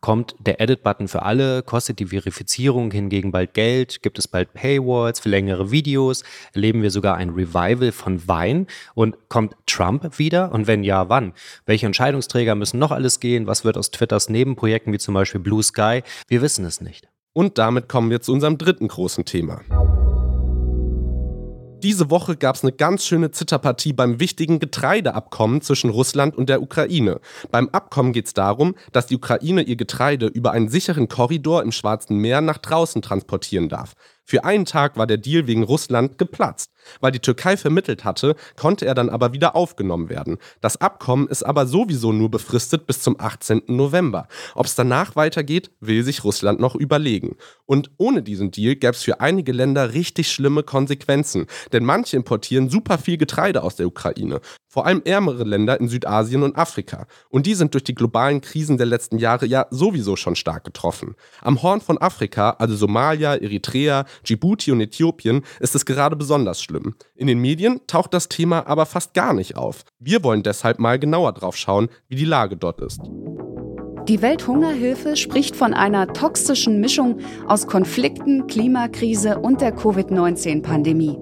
kommt 0.01 0.35
der 0.39 0.61
Edit-Button 0.61 1.07
für 1.07 1.23
alle, 1.23 1.63
kostet 1.63 1.99
die 1.99 2.07
Verifizierung 2.07 2.91
hingegen 2.91 3.31
bald 3.31 3.53
Geld, 3.53 4.01
gibt 4.01 4.19
es 4.19 4.27
bald 4.27 4.53
Paywalls 4.53 5.19
für 5.19 5.29
längere 5.29 5.71
Videos, 5.71 6.23
erleben 6.53 6.81
wir 6.81 6.91
sogar 6.91 7.15
ein 7.15 7.29
Revival 7.29 7.91
von 7.91 8.27
Vine 8.27 8.65
und 8.95 9.17
kommt 9.29 9.55
Trump 9.65 10.17
wieder 10.17 10.51
und 10.51 10.67
wenn 10.67 10.83
ja, 10.83 11.09
wann? 11.09 11.33
Welche 11.65 11.85
Entscheidungsträger 11.85 12.55
müssen 12.55 12.79
noch 12.79 12.91
alles 12.91 13.19
gehen? 13.19 13.47
Was 13.47 13.65
wird 13.65 13.77
aus 13.77 13.91
Twitters 13.91 14.29
Nebenprojekten 14.29 14.93
wie 14.93 14.99
zum 14.99 15.13
Beispiel 15.13 15.41
Blue 15.41 15.63
Sky? 15.63 16.03
Wir 16.27 16.41
wissen 16.41 16.65
es 16.65 16.81
nicht. 16.81 17.07
Und 17.33 17.57
damit 17.57 17.87
kommen 17.87 18.09
wir 18.09 18.21
zu 18.21 18.33
unserem 18.33 18.57
dritten 18.57 18.87
großen 18.87 19.25
Thema. 19.25 19.61
Diese 21.81 22.09
Woche 22.09 22.35
gab 22.35 22.55
es 22.55 22.63
eine 22.63 22.73
ganz 22.73 23.05
schöne 23.05 23.31
Zitterpartie 23.31 23.93
beim 23.93 24.19
wichtigen 24.19 24.59
Getreideabkommen 24.59 25.61
zwischen 25.61 25.89
Russland 25.89 26.35
und 26.35 26.49
der 26.49 26.61
Ukraine. 26.61 27.21
Beim 27.51 27.69
Abkommen 27.69 28.11
geht 28.11 28.25
es 28.25 28.33
darum, 28.33 28.75
dass 28.91 29.07
die 29.07 29.15
Ukraine 29.15 29.61
ihr 29.61 29.77
Getreide 29.77 30.27
über 30.27 30.51
einen 30.51 30.67
sicheren 30.67 31.07
Korridor 31.07 31.63
im 31.63 31.71
Schwarzen 31.71 32.17
Meer 32.17 32.41
nach 32.41 32.57
draußen 32.57 33.01
transportieren 33.01 33.69
darf. 33.69 33.93
Für 34.25 34.43
einen 34.43 34.65
Tag 34.65 34.97
war 34.97 35.07
der 35.07 35.17
Deal 35.17 35.47
wegen 35.47 35.63
Russland 35.63 36.17
geplatzt. 36.17 36.71
Weil 36.99 37.11
die 37.11 37.19
Türkei 37.19 37.57
vermittelt 37.57 38.03
hatte, 38.03 38.35
konnte 38.57 38.85
er 38.85 38.93
dann 38.93 39.09
aber 39.09 39.33
wieder 39.33 39.55
aufgenommen 39.55 40.09
werden. 40.09 40.37
Das 40.61 40.77
Abkommen 40.77 41.27
ist 41.27 41.43
aber 41.43 41.65
sowieso 41.65 42.11
nur 42.11 42.31
befristet 42.31 42.87
bis 42.87 43.01
zum 43.01 43.19
18. 43.19 43.63
November. 43.67 44.27
Ob 44.55 44.65
es 44.65 44.75
danach 44.75 45.15
weitergeht, 45.15 45.71
will 45.79 46.03
sich 46.03 46.23
Russland 46.23 46.59
noch 46.59 46.75
überlegen. 46.75 47.35
Und 47.65 47.91
ohne 47.97 48.23
diesen 48.23 48.51
Deal 48.51 48.75
gäbe 48.75 48.93
es 48.93 49.03
für 49.03 49.19
einige 49.19 49.51
Länder 49.51 49.93
richtig 49.93 50.31
schlimme 50.31 50.63
Konsequenzen. 50.63 51.45
Denn 51.71 51.85
manche 51.85 52.17
importieren 52.17 52.69
super 52.69 52.97
viel 52.97 53.17
Getreide 53.17 53.63
aus 53.63 53.75
der 53.75 53.87
Ukraine. 53.87 54.41
Vor 54.67 54.85
allem 54.85 55.01
ärmere 55.03 55.43
Länder 55.43 55.79
in 55.79 55.89
Südasien 55.89 56.43
und 56.43 56.55
Afrika. 56.55 57.07
Und 57.29 57.47
die 57.47 57.55
sind 57.55 57.73
durch 57.73 57.83
die 57.83 57.95
globalen 57.95 58.41
Krisen 58.41 58.77
der 58.77 58.85
letzten 58.85 59.17
Jahre 59.17 59.47
ja 59.47 59.65
sowieso 59.71 60.15
schon 60.15 60.35
stark 60.35 60.63
getroffen. 60.63 61.15
Am 61.41 61.63
Horn 61.63 61.81
von 61.81 61.97
Afrika, 61.97 62.51
also 62.51 62.75
Somalia, 62.75 63.35
Eritrea, 63.35 64.05
Djibouti 64.27 64.71
und 64.71 64.81
Äthiopien, 64.81 65.43
ist 65.59 65.73
es 65.73 65.85
gerade 65.85 66.15
besonders 66.15 66.61
schlimm. 66.79 66.95
In 67.15 67.27
den 67.27 67.39
Medien 67.39 67.81
taucht 67.87 68.13
das 68.13 68.29
Thema 68.29 68.67
aber 68.67 68.85
fast 68.85 69.13
gar 69.13 69.33
nicht 69.33 69.55
auf. 69.55 69.83
Wir 69.99 70.23
wollen 70.23 70.43
deshalb 70.43 70.79
mal 70.79 70.99
genauer 70.99 71.33
drauf 71.33 71.55
schauen, 71.55 71.89
wie 72.07 72.15
die 72.15 72.25
Lage 72.25 72.57
dort 72.57 72.81
ist. 72.81 73.01
Die 74.07 74.21
Welthungerhilfe 74.21 75.15
spricht 75.15 75.55
von 75.55 75.73
einer 75.73 76.07
toxischen 76.13 76.79
Mischung 76.81 77.19
aus 77.47 77.67
Konflikten, 77.67 78.47
Klimakrise 78.47 79.39
und 79.39 79.61
der 79.61 79.71
Covid-19-Pandemie. 79.71 81.17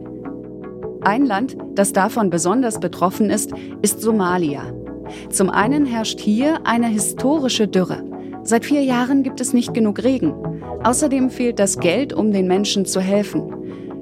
Ein 1.02 1.26
Land, 1.26 1.58
das 1.76 1.93
davon 1.93 2.30
besonders 2.30 2.80
betroffen 2.80 3.30
ist, 3.30 3.52
ist 3.82 4.02
Somalia. 4.02 4.74
Zum 5.30 5.50
einen 5.50 5.86
herrscht 5.86 6.20
hier 6.20 6.65
eine 6.65 6.88
historische 6.88 7.67
Dürre. 7.67 8.04
Seit 8.43 8.65
vier 8.65 8.84
Jahren 8.84 9.24
gibt 9.24 9.41
es 9.41 9.54
nicht 9.54 9.74
genug 9.74 10.04
Regen. 10.04 10.34
Außerdem 10.84 11.30
fehlt 11.30 11.60
das 11.60 11.80
Geld, 11.80 12.13
um 12.13 12.32
den 12.32 12.48
Menschen 12.48 12.86
zu 12.86 13.02
helfen. 13.02 13.54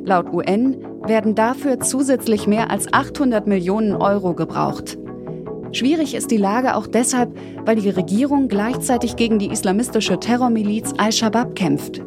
Laut 0.05 0.31
UN 0.31 0.77
werden 1.07 1.35
dafür 1.35 1.79
zusätzlich 1.79 2.47
mehr 2.47 2.71
als 2.71 2.91
800 2.91 3.47
Millionen 3.47 3.93
Euro 3.93 4.33
gebraucht. 4.33 4.97
Schwierig 5.71 6.15
ist 6.15 6.31
die 6.31 6.37
Lage 6.37 6.75
auch 6.75 6.87
deshalb, 6.87 7.37
weil 7.65 7.75
die 7.75 7.89
Regierung 7.89 8.47
gleichzeitig 8.47 9.15
gegen 9.15 9.39
die 9.39 9.51
islamistische 9.51 10.19
Terrormiliz 10.19 10.93
Al-Shabaab 10.97 11.55
kämpft. 11.55 12.01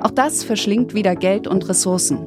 Auch 0.00 0.12
das 0.12 0.44
verschlingt 0.44 0.94
wieder 0.94 1.16
Geld 1.16 1.48
und 1.48 1.68
Ressourcen. 1.68 2.18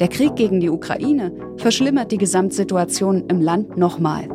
Der 0.00 0.08
Krieg 0.08 0.36
gegen 0.36 0.60
die 0.60 0.70
Ukraine 0.70 1.32
verschlimmert 1.56 2.12
die 2.12 2.18
Gesamtsituation 2.18 3.24
im 3.28 3.40
Land 3.40 3.76
nochmal. 3.76 4.28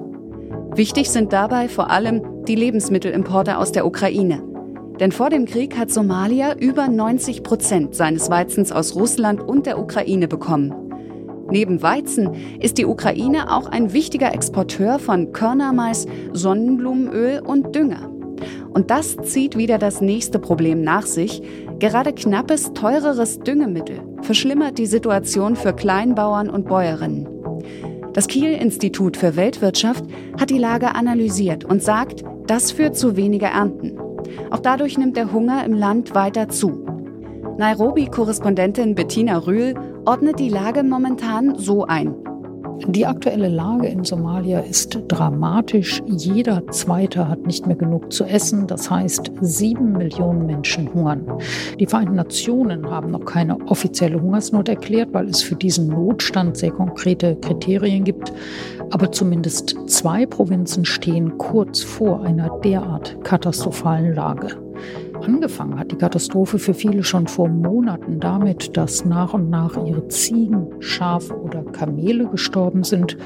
Wichtig 0.76 1.10
sind 1.10 1.34
dabei 1.34 1.68
vor 1.68 1.90
allem 1.90 2.46
die 2.46 2.56
Lebensmittelimporte 2.56 3.58
aus 3.58 3.72
der 3.72 3.86
Ukraine. 3.86 4.53
Denn 5.00 5.12
vor 5.12 5.30
dem 5.30 5.46
Krieg 5.46 5.78
hat 5.78 5.92
Somalia 5.92 6.56
über 6.56 6.88
90 6.88 7.44
Prozent 7.44 7.96
seines 7.96 8.30
Weizens 8.30 8.72
aus 8.72 8.96
Russland 8.96 9.42
und 9.42 9.66
der 9.66 9.80
Ukraine 9.80 10.28
bekommen. 10.28 10.74
Neben 11.50 11.82
Weizen 11.82 12.32
ist 12.60 12.78
die 12.78 12.86
Ukraine 12.86 13.52
auch 13.52 13.68
ein 13.68 13.94
wichtiger 13.94 14.34
Exporteur 14.34 15.00
von 15.00 15.34
Körnermais, 15.34 16.06
Sonnenblumenöl 16.32 17.42
und 17.42 17.76
Dünger. 17.76 18.10
Und 18.74 18.90
das 18.90 19.18
zieht 19.18 19.58
wieder 19.58 19.78
das 19.78 20.02
nächste 20.02 20.40
Problem 20.40 20.82
nach 20.82 21.06
sich. 21.06 21.42
Gerade 21.80 22.14
knappes, 22.14 22.74
teureres 22.74 23.40
Düngemittel 23.40 24.00
verschlimmert 24.22 24.78
die 24.78 24.86
Situation 24.86 25.56
für 25.56 25.74
Kleinbauern 25.74 26.50
und 26.50 26.68
Bäuerinnen. 26.68 27.28
Das 28.14 28.28
Kiel-Institut 28.28 29.18
für 29.18 29.36
Weltwirtschaft 29.36 30.06
hat 30.40 30.50
die 30.50 30.60
Lage 30.60 30.96
analysiert 30.96 31.66
und 31.66 31.84
sagt, 31.84 32.24
das 32.48 32.72
führt 32.72 32.96
zu 32.96 33.16
weniger 33.16 33.48
Ernten. 33.48 34.03
Auch 34.52 34.60
dadurch 34.60 34.98
nimmt 34.98 35.18
der 35.18 35.32
Hunger 35.32 35.64
im 35.66 35.74
Land 35.74 36.16
weiter 36.16 36.50
zu. 36.50 36.86
Nairobi-Korrespondentin 37.58 38.96
Bettina 38.96 39.38
Rühl 39.38 39.76
ordnet 40.06 40.40
die 40.40 40.50
Lage 40.50 40.84
momentan 40.84 41.56
so 41.58 41.86
ein. 41.86 42.16
Die 42.88 43.06
aktuelle 43.06 43.48
Lage 43.48 43.88
in 43.88 44.04
Somalia 44.04 44.60
ist 44.60 45.00
dramatisch. 45.08 46.02
Jeder 46.06 46.68
Zweite 46.68 47.30
hat 47.30 47.46
nicht 47.46 47.66
mehr 47.66 47.78
genug 47.78 48.12
zu 48.12 48.26
essen. 48.26 48.68
Das 48.68 48.92
heißt, 48.92 49.32
sieben 49.40 49.94
Millionen 49.94 50.46
Menschen 50.46 50.94
hungern. 50.94 51.26
Die 51.80 51.86
Vereinten 51.86 52.16
Nationen 52.16 52.90
haben 52.90 53.12
noch 53.12 53.26
keine 53.26 53.58
offizielle 53.68 54.22
Hungersnot 54.22 54.68
erklärt, 54.68 55.14
weil 55.14 55.30
es 55.30 55.42
für 55.42 55.56
diesen 55.56 55.88
Notstand 55.88 56.58
sehr 56.58 56.72
konkrete 56.72 57.36
Kriterien 57.38 58.04
gibt. 58.04 58.34
Aber 58.92 59.12
zumindest 59.12 59.76
zwei 59.88 60.26
Provinzen 60.26 60.84
stehen 60.86 61.38
kurz 61.38 61.82
vor 61.82 62.24
einer 62.24 62.60
derart 62.60 63.18
katastrophalen 63.24 64.14
Lage. 64.14 64.63
Angefangen 65.24 65.80
hat 65.80 65.90
die 65.90 65.96
Katastrophe 65.96 66.60
für 66.60 66.74
viele 66.74 67.02
schon 67.02 67.28
vor 67.28 67.48
Monaten 67.48 68.20
damit, 68.20 68.76
dass 68.76 69.06
nach 69.06 69.34
und 69.34 69.50
nach 69.50 69.78
ihre 69.86 70.06
Ziegen, 70.10 70.68
Schafe 70.80 71.34
oder 71.34 71.64
Kamele 71.64 72.28
gestorben 72.28 72.84
sind. 72.84 73.18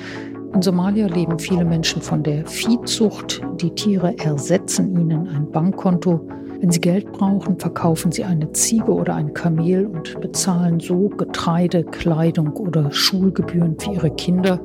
In 0.54 0.62
Somalia 0.62 1.08
leben 1.08 1.40
viele 1.40 1.66
Menschen 1.66 2.04
von 2.04 2.22
der 2.22 2.46
Viehzucht. 2.46 3.42
Die 3.62 3.72
Tiere 3.72 4.16
ersetzen 4.20 4.96
ihnen 4.96 5.28
ein 5.28 5.50
Bankkonto. 5.50 6.22
Wenn 6.60 6.70
sie 6.70 6.82
Geld 6.82 7.12
brauchen, 7.14 7.58
verkaufen 7.58 8.12
sie 8.12 8.24
eine 8.24 8.52
Ziege 8.52 8.92
oder 8.92 9.16
ein 9.16 9.34
Kamel 9.34 9.88
und 9.88 10.22
bezahlen 10.22 10.80
so 10.80 11.10
Getreide, 11.10 11.84
Kleidung 11.84 12.54
oder 12.58 12.92
Schulgebühren 12.92 13.76
für 13.80 13.94
ihre 13.94 14.12
Kinder. 14.12 14.60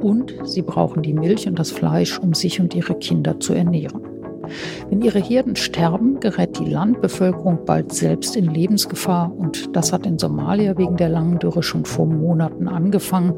Und 0.00 0.34
sie 0.44 0.62
brauchen 0.62 1.02
die 1.02 1.14
Milch 1.14 1.46
und 1.46 1.58
das 1.58 1.70
Fleisch, 1.70 2.18
um 2.18 2.32
sich 2.32 2.58
und 2.58 2.74
ihre 2.74 2.94
Kinder 2.94 3.38
zu 3.38 3.52
ernähren. 3.52 4.13
Wenn 4.90 5.02
ihre 5.02 5.18
Herden 5.18 5.56
sterben, 5.56 6.20
gerät 6.20 6.58
die 6.58 6.70
Landbevölkerung 6.70 7.64
bald 7.64 7.92
selbst 7.92 8.36
in 8.36 8.52
Lebensgefahr 8.52 9.32
und 9.36 9.74
das 9.76 9.92
hat 9.92 10.06
in 10.06 10.18
Somalia 10.18 10.76
wegen 10.76 10.96
der 10.96 11.08
langen 11.08 11.38
Dürre 11.38 11.62
schon 11.62 11.84
vor 11.84 12.06
Monaten 12.06 12.68
angefangen. 12.68 13.34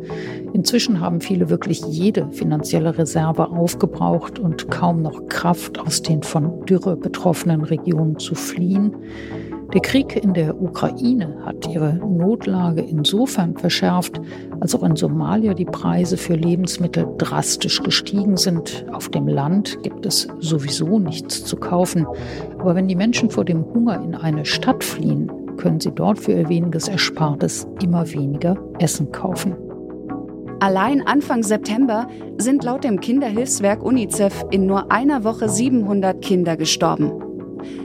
Inzwischen 0.53 1.01
haben 1.01 1.21
viele 1.21 1.51
wirklich 1.51 1.83
jede 1.87 2.31
finanzielle 2.33 2.99
Reserve 2.99 3.51
aufgebraucht 3.51 4.38
und 4.38 4.71
kaum 4.71 5.03
noch 5.03 5.27
Kraft, 5.29 5.79
aus 5.79 6.03
den 6.03 6.23
von 6.23 6.64
Dürre 6.66 6.97
betroffenen 6.97 7.62
Regionen 7.62 8.19
zu 8.19 8.35
fliehen. 8.35 8.95
Der 9.74 9.81
Krieg 9.81 10.16
in 10.16 10.33
der 10.33 10.61
Ukraine 10.61 11.37
hat 11.44 11.68
ihre 11.68 11.94
Notlage 11.94 12.83
insofern 12.83 13.57
verschärft, 13.57 14.20
als 14.61 14.74
auch 14.74 14.85
in 14.85 14.94
Somalia 14.94 15.55
die 15.55 15.64
Preise 15.64 16.16
für 16.16 16.35
Lebensmittel 16.35 17.07
drastisch 17.18 17.83
gestiegen 17.83 18.37
sind. 18.37 18.87
Auf 18.92 19.09
dem 19.09 19.26
Land 19.26 19.83
gibt 19.83 20.07
es 20.07 20.29
sowieso 20.38 20.98
nichts 20.98 21.44
zu 21.44 21.57
kaufen. 21.57 22.07
Aber 22.59 22.76
wenn 22.76 22.88
die 22.88 22.94
Menschen 22.94 23.29
vor 23.29 23.44
dem 23.44 23.64
Hunger 23.64 24.02
in 24.02 24.14
eine 24.14 24.44
Stadt 24.44 24.85
fliehen, 24.85 25.31
können 25.57 25.81
sie 25.81 25.90
dort 25.90 26.18
für 26.18 26.33
ihr 26.33 26.48
weniges 26.48 26.87
Erspartes 26.87 27.66
immer 27.83 28.11
weniger 28.12 28.57
Essen 28.79 29.11
kaufen. 29.11 29.57
Allein 30.61 31.07
Anfang 31.07 31.42
September 31.42 32.09
sind 32.38 32.64
laut 32.64 32.85
dem 32.85 33.00
Kinderhilfswerk 33.00 33.83
UNICEF 33.83 34.44
in 34.50 34.66
nur 34.66 34.90
einer 34.90 35.22
Woche 35.24 35.48
700 35.48 36.22
Kinder 36.22 36.57
gestorben. 36.57 37.26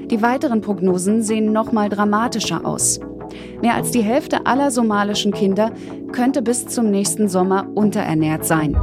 Die 0.09 0.21
weiteren 0.21 0.61
Prognosen 0.61 1.23
sehen 1.23 1.53
noch 1.53 1.71
mal 1.71 1.89
dramatischer 1.89 2.65
aus. 2.65 2.99
Mehr 3.61 3.75
als 3.75 3.91
die 3.91 4.01
Hälfte 4.01 4.45
aller 4.45 4.71
somalischen 4.71 5.31
Kinder 5.31 5.71
könnte 6.11 6.41
bis 6.41 6.67
zum 6.67 6.91
nächsten 6.91 7.29
Sommer 7.29 7.69
unterernährt 7.75 8.45
sein. 8.45 8.75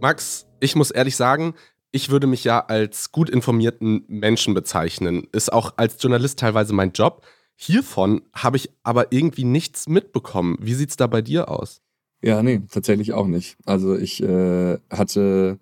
Max, 0.00 0.46
ich 0.60 0.76
muss 0.76 0.90
ehrlich 0.90 1.16
sagen, 1.16 1.54
ich 1.92 2.10
würde 2.10 2.26
mich 2.26 2.44
ja 2.44 2.60
als 2.60 3.12
gut 3.12 3.28
informierten 3.28 4.04
Menschen 4.08 4.54
bezeichnen. 4.54 5.26
Ist 5.32 5.52
auch 5.52 5.74
als 5.76 6.02
Journalist 6.02 6.38
teilweise 6.38 6.72
mein 6.72 6.92
Job. 6.92 7.22
Hiervon 7.56 8.22
habe 8.32 8.56
ich 8.56 8.70
aber 8.82 9.12
irgendwie 9.12 9.44
nichts 9.44 9.88
mitbekommen. 9.88 10.56
Wie 10.60 10.74
sieht 10.74 10.90
es 10.90 10.96
da 10.96 11.06
bei 11.06 11.20
dir 11.20 11.48
aus? 11.48 11.82
Ja, 12.22 12.42
nee, 12.42 12.62
tatsächlich 12.70 13.12
auch 13.12 13.26
nicht. 13.26 13.56
Also 13.66 13.96
ich 13.96 14.22
äh, 14.22 14.78
hatte 14.90 15.58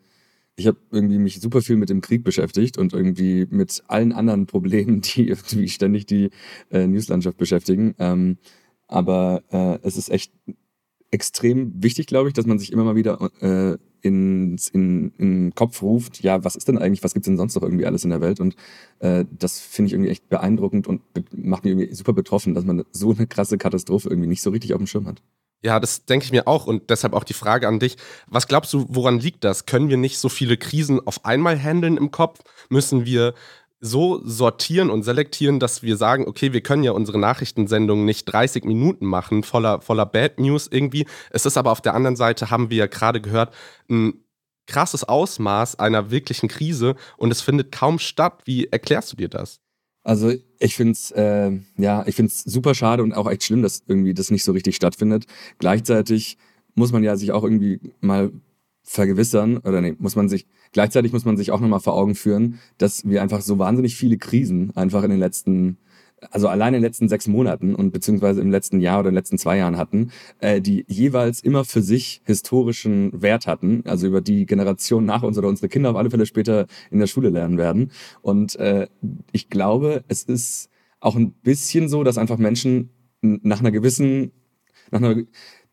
ich 0.59 0.67
habe 0.67 0.79
irgendwie 0.91 1.19
mich 1.19 1.41
super 1.41 1.63
viel 1.63 1.77
mit 1.77 1.89
dem 1.89 2.01
Krieg 2.01 2.25
beschäftigt 2.25 2.79
und 2.79 2.93
irgendwie 2.93 3.47
mit 3.49 3.85
allen 3.87 4.13
anderen 4.13 4.47
Problemen, 4.47 5.01
die 5.03 5.29
irgendwie 5.29 5.69
ständig 5.69 6.07
die 6.07 6.31
äh, 6.71 6.87
Newslandschaft 6.87 7.39
beschäftigen. 7.39 7.95
Ähm, 7.99 8.39
aber 8.89 9.45
äh, 9.51 9.79
es 9.87 9.97
ist 9.97 10.11
echt 10.11 10.33
extrem 11.11 11.73
wichtig, 11.83 12.07
glaube 12.07 12.29
ich, 12.29 12.35
dass 12.35 12.47
man 12.47 12.59
sich 12.59 12.73
immer 12.73 12.85
mal 12.85 12.97
wieder 12.97 13.31
äh, 13.41 13.79
in, 14.01 14.57
in, 14.73 15.13
in 15.17 15.45
den 15.47 15.55
Kopf 15.55 15.81
ruft, 15.83 16.23
ja, 16.23 16.45
was 16.45 16.57
ist 16.57 16.69
denn 16.69 16.79
eigentlich, 16.79 17.03
was 17.05 17.15
gibt 17.15 17.25
es 17.25 17.29
denn 17.29 17.37
sonst 17.37 17.55
noch 17.55 17.63
irgendwie 17.63 17.87
alles 17.87 18.05
in 18.05 18.11
der 18.11 18.21
Welt? 18.21 18.41
Und 18.41 18.57
äh, 18.99 19.25
das 19.31 19.61
finde 19.61 19.89
ich 19.89 19.93
irgendwie 19.95 20.11
echt 20.11 20.29
beeindruckend 20.29 20.87
und 20.87 21.03
macht 21.35 21.65
mich 21.65 21.73
irgendwie 21.73 21.95
super 21.95 22.13
betroffen, 22.13 22.55
dass 22.55 22.65
man 22.65 22.85
so 22.93 23.13
eine 23.13 23.27
krasse 23.27 23.59
Katastrophe 23.59 24.09
irgendwie 24.09 24.29
nicht 24.29 24.43
so 24.43 24.51
richtig 24.51 24.75
auf 24.75 24.79
dem 24.79 24.87
Schirm 24.87 25.07
hat. 25.07 25.23
Ja, 25.63 25.81
das 25.81 26.05
denke 26.05 26.25
ich 26.25 26.31
mir 26.33 26.47
auch 26.47 26.67
und 26.67 26.89
deshalb 26.91 27.15
auch 27.15 27.25
die 27.25 27.35
Frage 27.35 27.67
an 27.67 27.81
dich. 27.81 27.97
Was 28.29 28.47
glaubst 28.47 28.73
du, 28.73 28.87
woran 28.89 29.19
liegt 29.19 29.43
das? 29.43 29.67
Können 29.67 29.89
wir 29.89 29.97
nicht 29.97 30.19
so 30.19 30.29
viele 30.29 30.57
Krisen 30.57 31.05
auf 31.05 31.25
einmal 31.25 31.61
handeln 31.61 31.97
im 31.97 32.13
Kopf? 32.13 32.41
Müssen 32.69 33.05
wir 33.05 33.35
so 33.81 34.21
sortieren 34.25 34.91
und 34.91 35.03
selektieren, 35.05 35.61
dass 35.61 35.83
wir 35.83 35.97
sagen, 35.97 36.27
okay, 36.27 36.53
wir 36.53 36.63
können 36.63 36.85
ja 36.85 36.93
unsere 36.93 37.19
Nachrichtensendung 37.19 38.05
nicht 38.05 38.25
30 38.25 38.65
Minuten 38.65 39.07
machen, 39.07 39.43
voller, 39.43 39.81
voller 39.81 40.07
Bad 40.07 40.39
News 40.41 40.69
irgendwie. 40.71 41.07
Es 41.31 41.47
ist 41.47 41.57
aber 41.57 41.73
auf 41.73 41.81
der 41.81 41.95
anderen 41.95 42.17
Seite, 42.17 42.51
haben 42.51 42.71
wir 42.71 42.79
ja 42.79 42.87
gerade 42.87 43.21
gehört, 43.21 43.55
ein 43.89 44.25
krasses 44.67 45.05
Ausmaß 45.05 45.77
einer 45.79 46.11
wirklichen 46.11 46.49
Krise 46.49 46.97
und 47.17 47.31
es 47.31 47.41
findet 47.41 47.73
kaum 47.73 47.99
statt. 47.99 48.43
Wie 48.45 48.67
erklärst 48.67 49.13
du 49.13 49.17
dir 49.17 49.29
das? 49.29 49.61
Also 50.09 50.33
ich 50.59 50.75
finde 50.75 50.93
es 50.93 51.11
äh, 51.11 51.51
ja, 51.77 52.03
ich 52.07 52.15
finde 52.15 52.33
super 52.33 52.75
schade 52.75 53.03
und 53.03 53.13
auch 53.13 53.31
echt 53.31 53.45
schlimm, 53.45 53.61
dass 53.61 53.83
irgendwie 53.87 54.15
das 54.15 54.31
nicht 54.31 54.43
so 54.43 54.53
richtig 54.53 54.75
stattfindet. 54.75 55.27
Gleichzeitig 55.59 56.39
muss 56.75 56.93
man 56.93 57.05
ja 57.05 57.15
sich 57.15 57.31
auch 57.33 57.45
irgendwie 57.45 57.79
mal 58.01 58.33
vergewissern 58.83 59.59
oder 59.59 59.83
nee, 59.83 59.95
muss 59.99 60.17
man 60.17 60.31
sich 60.31 60.47
gleichzeitig 60.73 61.13
muss 61.13 61.27
man 61.27 61.37
sich 61.37 61.51
auch 61.51 61.61
nochmal 61.61 61.81
vor 61.81 61.93
Augen 61.93 62.15
führen, 62.15 62.59
dass 62.79 63.07
wir 63.07 63.21
einfach 63.21 63.43
so 63.43 63.59
wahnsinnig 63.59 63.97
viele 63.97 64.17
Krisen 64.17 64.75
einfach 64.75 65.03
in 65.03 65.11
den 65.11 65.19
letzten 65.19 65.77
also 66.31 66.49
allein 66.49 66.75
in 66.75 66.81
den 66.81 66.83
letzten 66.83 67.09
sechs 67.09 67.27
Monaten 67.29 67.75
und 67.75 67.93
beziehungsweise 67.93 68.41
im 68.41 68.51
letzten 68.51 68.81
Jahr 68.81 69.01
oder 69.01 69.09
in 69.09 69.15
den 69.15 69.19
letzten 69.19 69.39
zwei 69.39 69.59
Jahren 69.59 69.77
hatten, 69.77 70.11
äh, 70.41 70.61
die 70.61 70.85
jeweils 70.89 71.41
immer 71.41 71.65
für 71.65 71.83
sich 71.83 72.23
historischen 72.25 73.23
Wert 73.23 73.47
hatten, 73.47 73.83
also 73.87 74.07
über 74.07 74.21
die 74.21 74.47
Generation 74.47 75.05
nach 75.05 75.23
uns 75.23 75.39
oder 75.39 75.49
unsere 75.49 75.69
Kinder 75.69 75.91
auf 75.91 75.97
alle 75.97 76.11
Fälle 76.11 76.27
später 76.27 76.67
in 76.91 76.99
der 76.99 77.07
Schule 77.07 77.31
lernen 77.31 77.59
werden. 77.59 77.93
Und 78.23 78.57
äh, 78.57 78.89
ich 79.33 79.49
glaube, 79.49 80.05
es 80.09 80.23
ist 80.23 80.71
auch 81.01 81.17
ein 81.17 81.33
bisschen 81.33 81.89
so, 81.89 82.05
dass 82.05 82.19
einfach 82.19 82.39
Menschen 82.39 82.91
nach 83.21 83.61
einer 83.61 83.71
gewissen, 83.71 84.33
nach 84.91 85.01
einer 85.01 85.25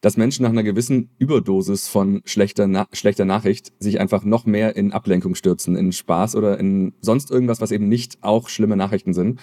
dass 0.05 0.17
Menschen 0.17 0.43
nach 0.43 0.51
einer 0.51 0.61
gewissen 0.61 1.09
Überdosis 1.17 1.87
von 1.87 2.21
schlechter, 2.25 2.67
Na 2.67 2.85
schlechter 2.91 3.25
Nachricht 3.25 3.73
sich 3.79 3.99
einfach 3.99 4.23
noch 4.23 4.45
mehr 4.45 4.75
in 4.75 4.91
Ablenkung 4.91 5.33
stürzen, 5.33 5.75
in 5.75 5.91
Spaß 5.91 6.35
oder 6.35 6.59
in 6.59 6.93
sonst 7.01 7.31
irgendwas, 7.31 7.59
was 7.59 7.71
eben 7.71 7.89
nicht 7.89 8.19
auch 8.21 8.47
schlimme 8.49 8.75
Nachrichten 8.75 9.15
sind. 9.15 9.39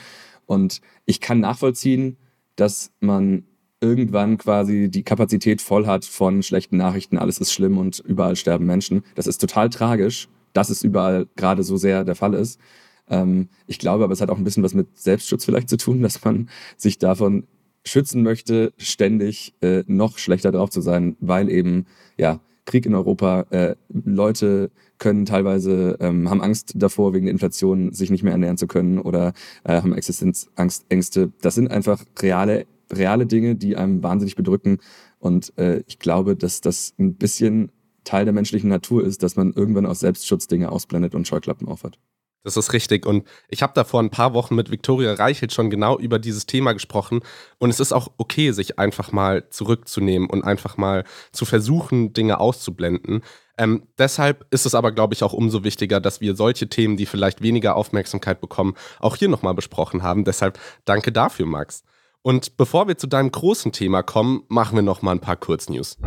Und 0.52 0.82
ich 1.06 1.22
kann 1.22 1.40
nachvollziehen, 1.40 2.18
dass 2.56 2.92
man 3.00 3.44
irgendwann 3.80 4.36
quasi 4.36 4.90
die 4.90 5.02
Kapazität 5.02 5.62
voll 5.62 5.86
hat 5.86 6.04
von 6.04 6.42
schlechten 6.42 6.76
Nachrichten, 6.76 7.16
alles 7.16 7.38
ist 7.38 7.54
schlimm 7.54 7.78
und 7.78 8.00
überall 8.00 8.36
sterben 8.36 8.66
Menschen. 8.66 9.02
Das 9.14 9.26
ist 9.26 9.38
total 9.38 9.70
tragisch, 9.70 10.28
dass 10.52 10.68
es 10.68 10.84
überall 10.84 11.26
gerade 11.36 11.62
so 11.62 11.78
sehr 11.78 12.04
der 12.04 12.16
Fall 12.16 12.34
ist. 12.34 12.60
Ähm, 13.08 13.48
ich 13.66 13.78
glaube 13.78 14.04
aber, 14.04 14.12
es 14.12 14.20
hat 14.20 14.28
auch 14.28 14.36
ein 14.36 14.44
bisschen 14.44 14.62
was 14.62 14.74
mit 14.74 14.98
Selbstschutz 14.98 15.46
vielleicht 15.46 15.70
zu 15.70 15.78
tun, 15.78 16.02
dass 16.06 16.22
man 16.22 16.50
sich 16.76 16.98
davon 16.98 17.46
schützen 17.82 18.22
möchte, 18.22 18.74
ständig 18.76 19.54
äh, 19.62 19.84
noch 19.86 20.18
schlechter 20.18 20.52
drauf 20.52 20.68
zu 20.68 20.82
sein, 20.82 21.16
weil 21.18 21.48
eben 21.48 21.86
ja 22.18 22.40
Krieg 22.64 22.86
in 22.86 22.94
Europa, 22.94 23.46
äh, 23.50 23.74
Leute 23.88 24.70
können 24.98 25.24
teilweise, 25.24 25.96
ähm, 26.00 26.30
haben 26.30 26.40
Angst 26.40 26.74
davor, 26.76 27.12
wegen 27.12 27.26
der 27.26 27.32
Inflation 27.32 27.92
sich 27.92 28.10
nicht 28.10 28.22
mehr 28.22 28.32
ernähren 28.32 28.56
zu 28.56 28.66
können 28.66 28.98
oder 28.98 29.32
äh, 29.64 29.80
haben 29.80 29.94
Existenzangst, 29.94 30.86
Ängste. 30.88 31.32
Das 31.40 31.54
sind 31.54 31.70
einfach 31.70 32.04
reale, 32.20 32.66
reale 32.92 33.26
Dinge, 33.26 33.56
die 33.56 33.76
einem 33.76 34.02
wahnsinnig 34.02 34.36
bedrücken. 34.36 34.78
Und 35.18 35.56
äh, 35.58 35.82
ich 35.86 35.98
glaube, 35.98 36.36
dass 36.36 36.60
das 36.60 36.94
ein 36.98 37.14
bisschen 37.14 37.72
Teil 38.04 38.24
der 38.24 38.34
menschlichen 38.34 38.70
Natur 38.70 39.04
ist, 39.04 39.22
dass 39.22 39.36
man 39.36 39.52
irgendwann 39.52 39.86
aus 39.86 40.00
Selbstschutz 40.00 40.46
Dinge 40.46 40.70
ausblendet 40.70 41.14
und 41.14 41.26
Scheuklappen 41.26 41.68
aufhat. 41.68 41.98
Das 42.44 42.56
ist 42.56 42.72
richtig. 42.72 43.06
Und 43.06 43.26
ich 43.48 43.62
habe 43.62 43.72
da 43.74 43.84
vor 43.84 44.00
ein 44.00 44.10
paar 44.10 44.34
Wochen 44.34 44.54
mit 44.54 44.70
Viktoria 44.70 45.14
Reichelt 45.14 45.52
schon 45.52 45.70
genau 45.70 45.98
über 45.98 46.18
dieses 46.18 46.46
Thema 46.46 46.72
gesprochen. 46.72 47.20
Und 47.58 47.70
es 47.70 47.80
ist 47.80 47.92
auch 47.92 48.08
okay, 48.16 48.50
sich 48.52 48.78
einfach 48.78 49.12
mal 49.12 49.48
zurückzunehmen 49.50 50.28
und 50.28 50.42
einfach 50.44 50.76
mal 50.76 51.04
zu 51.32 51.44
versuchen, 51.44 52.12
Dinge 52.12 52.40
auszublenden. 52.40 53.22
Ähm, 53.58 53.86
deshalb 53.98 54.46
ist 54.50 54.66
es 54.66 54.74
aber, 54.74 54.92
glaube 54.92 55.14
ich, 55.14 55.22
auch 55.22 55.32
umso 55.32 55.62
wichtiger, 55.62 56.00
dass 56.00 56.20
wir 56.20 56.34
solche 56.34 56.68
Themen, 56.68 56.96
die 56.96 57.06
vielleicht 57.06 57.42
weniger 57.42 57.76
Aufmerksamkeit 57.76 58.40
bekommen, 58.40 58.74
auch 58.98 59.16
hier 59.16 59.28
nochmal 59.28 59.54
besprochen 59.54 60.02
haben. 60.02 60.24
Deshalb 60.24 60.58
danke 60.84 61.12
dafür, 61.12 61.46
Max. 61.46 61.84
Und 62.22 62.56
bevor 62.56 62.88
wir 62.88 62.96
zu 62.96 63.06
deinem 63.06 63.30
großen 63.30 63.72
Thema 63.72 64.02
kommen, 64.02 64.44
machen 64.48 64.76
wir 64.76 64.82
nochmal 64.82 65.16
ein 65.16 65.20
paar 65.20 65.36
Kurznews. 65.36 65.98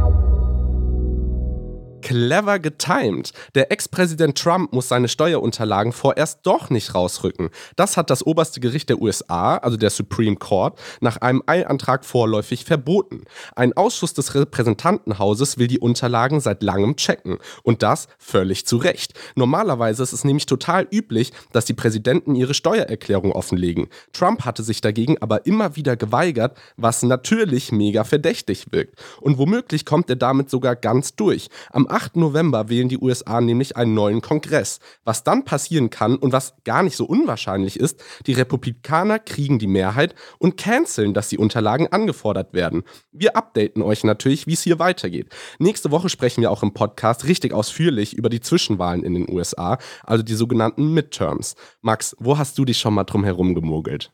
Clever 2.06 2.60
getimed. 2.60 3.32
Der 3.56 3.72
Ex-Präsident 3.72 4.38
Trump 4.38 4.72
muss 4.72 4.90
seine 4.90 5.08
Steuerunterlagen 5.08 5.92
vorerst 5.92 6.42
doch 6.44 6.70
nicht 6.70 6.94
rausrücken. 6.94 7.50
Das 7.78 7.98
hat 7.98 8.12
das 8.12 8.24
oberste 8.24 8.60
Gericht 8.60 8.90
der 8.90 9.02
USA, 9.02 9.58
also 9.58 9.76
der 9.76 9.90
Supreme 9.90 10.36
Court, 10.36 10.78
nach 11.02 11.18
einem 11.18 11.42
Eilantrag 11.48 12.06
vorläufig 12.06 12.64
verboten. 12.64 13.24
Ein 13.56 13.74
Ausschuss 13.74 14.14
des 14.14 14.36
Repräsentantenhauses 14.36 15.58
will 15.58 15.66
die 15.66 15.80
Unterlagen 15.80 16.42
seit 16.42 16.62
langem 16.62 16.96
checken. 16.96 17.40
Und 17.64 17.82
das 17.82 18.08
völlig 18.20 18.68
zu 18.68 18.78
Recht. 18.78 19.16
Normalerweise 19.34 20.04
ist 20.04 20.14
es 20.14 20.24
nämlich 20.24 20.46
total 20.46 20.88
üblich, 20.92 21.34
dass 21.54 21.66
die 21.66 21.74
Präsidenten 21.74 22.36
ihre 22.36 22.54
Steuererklärung 22.54 23.32
offenlegen. 23.32 23.88
Trump 24.14 24.46
hatte 24.46 24.62
sich 24.62 24.80
dagegen 24.80 25.18
aber 25.24 25.48
immer 25.48 25.76
wieder 25.76 25.98
geweigert, 25.98 26.56
was 26.78 27.02
natürlich 27.02 27.72
mega 27.72 28.04
verdächtig 28.04 28.68
wirkt. 28.70 29.02
Und 29.22 29.40
womöglich 29.40 29.86
kommt 29.86 30.08
er 30.12 30.18
damit 30.18 30.52
sogar 30.52 30.76
ganz 30.76 31.16
durch. 31.16 31.50
Am 31.72 31.88
8. 31.96 32.18
November 32.18 32.68
wählen 32.68 32.90
die 32.90 32.98
USA 32.98 33.40
nämlich 33.40 33.78
einen 33.78 33.94
neuen 33.94 34.22
Kongress. 34.22 34.80
Was 35.06 35.24
dann 35.24 35.46
passieren 35.46 35.90
kann 35.90 36.18
und 36.18 36.34
was 36.34 36.56
gar 36.66 36.84
nicht 36.84 36.98
so 36.98 37.06
unwahrscheinlich 37.06 37.80
ist, 37.80 38.04
die 38.28 38.34
Republikaner 38.34 39.18
kriegen 39.18 39.60
die 39.60 39.68
Mehrheit 39.68 40.14
und 40.38 40.58
canceln, 40.58 41.14
dass 41.14 41.30
die 41.30 41.38
Unterlagen 41.38 41.88
angefordert 41.88 42.54
werden. 42.54 42.84
Wir 43.14 43.38
updaten 43.38 43.82
euch 43.82 44.04
natürlich, 44.04 44.46
wie 44.46 44.54
es 44.54 44.62
hier 44.62 44.78
weitergeht. 44.78 45.30
Nächste 45.58 45.90
Woche 45.90 46.10
sprechen 46.10 46.42
wir 46.42 46.52
auch 46.52 46.64
im 46.64 46.74
Podcast 46.74 47.28
richtig 47.28 47.54
ausführlich 47.54 48.14
über 48.14 48.28
die 48.28 48.42
Zwischenwahlen 48.42 49.06
in 49.06 49.14
den 49.14 49.34
USA, 49.34 49.78
also 50.04 50.22
die 50.22 50.36
sogenannten 50.36 50.94
Midterms. 50.94 51.56
Max, 51.80 52.14
wo 52.20 52.38
hast 52.38 52.58
du 52.58 52.66
dich 52.66 52.78
schon 52.78 52.94
mal 52.94 53.06
drum 53.06 53.24
herum 53.24 53.56
gemogelt? 53.56 54.12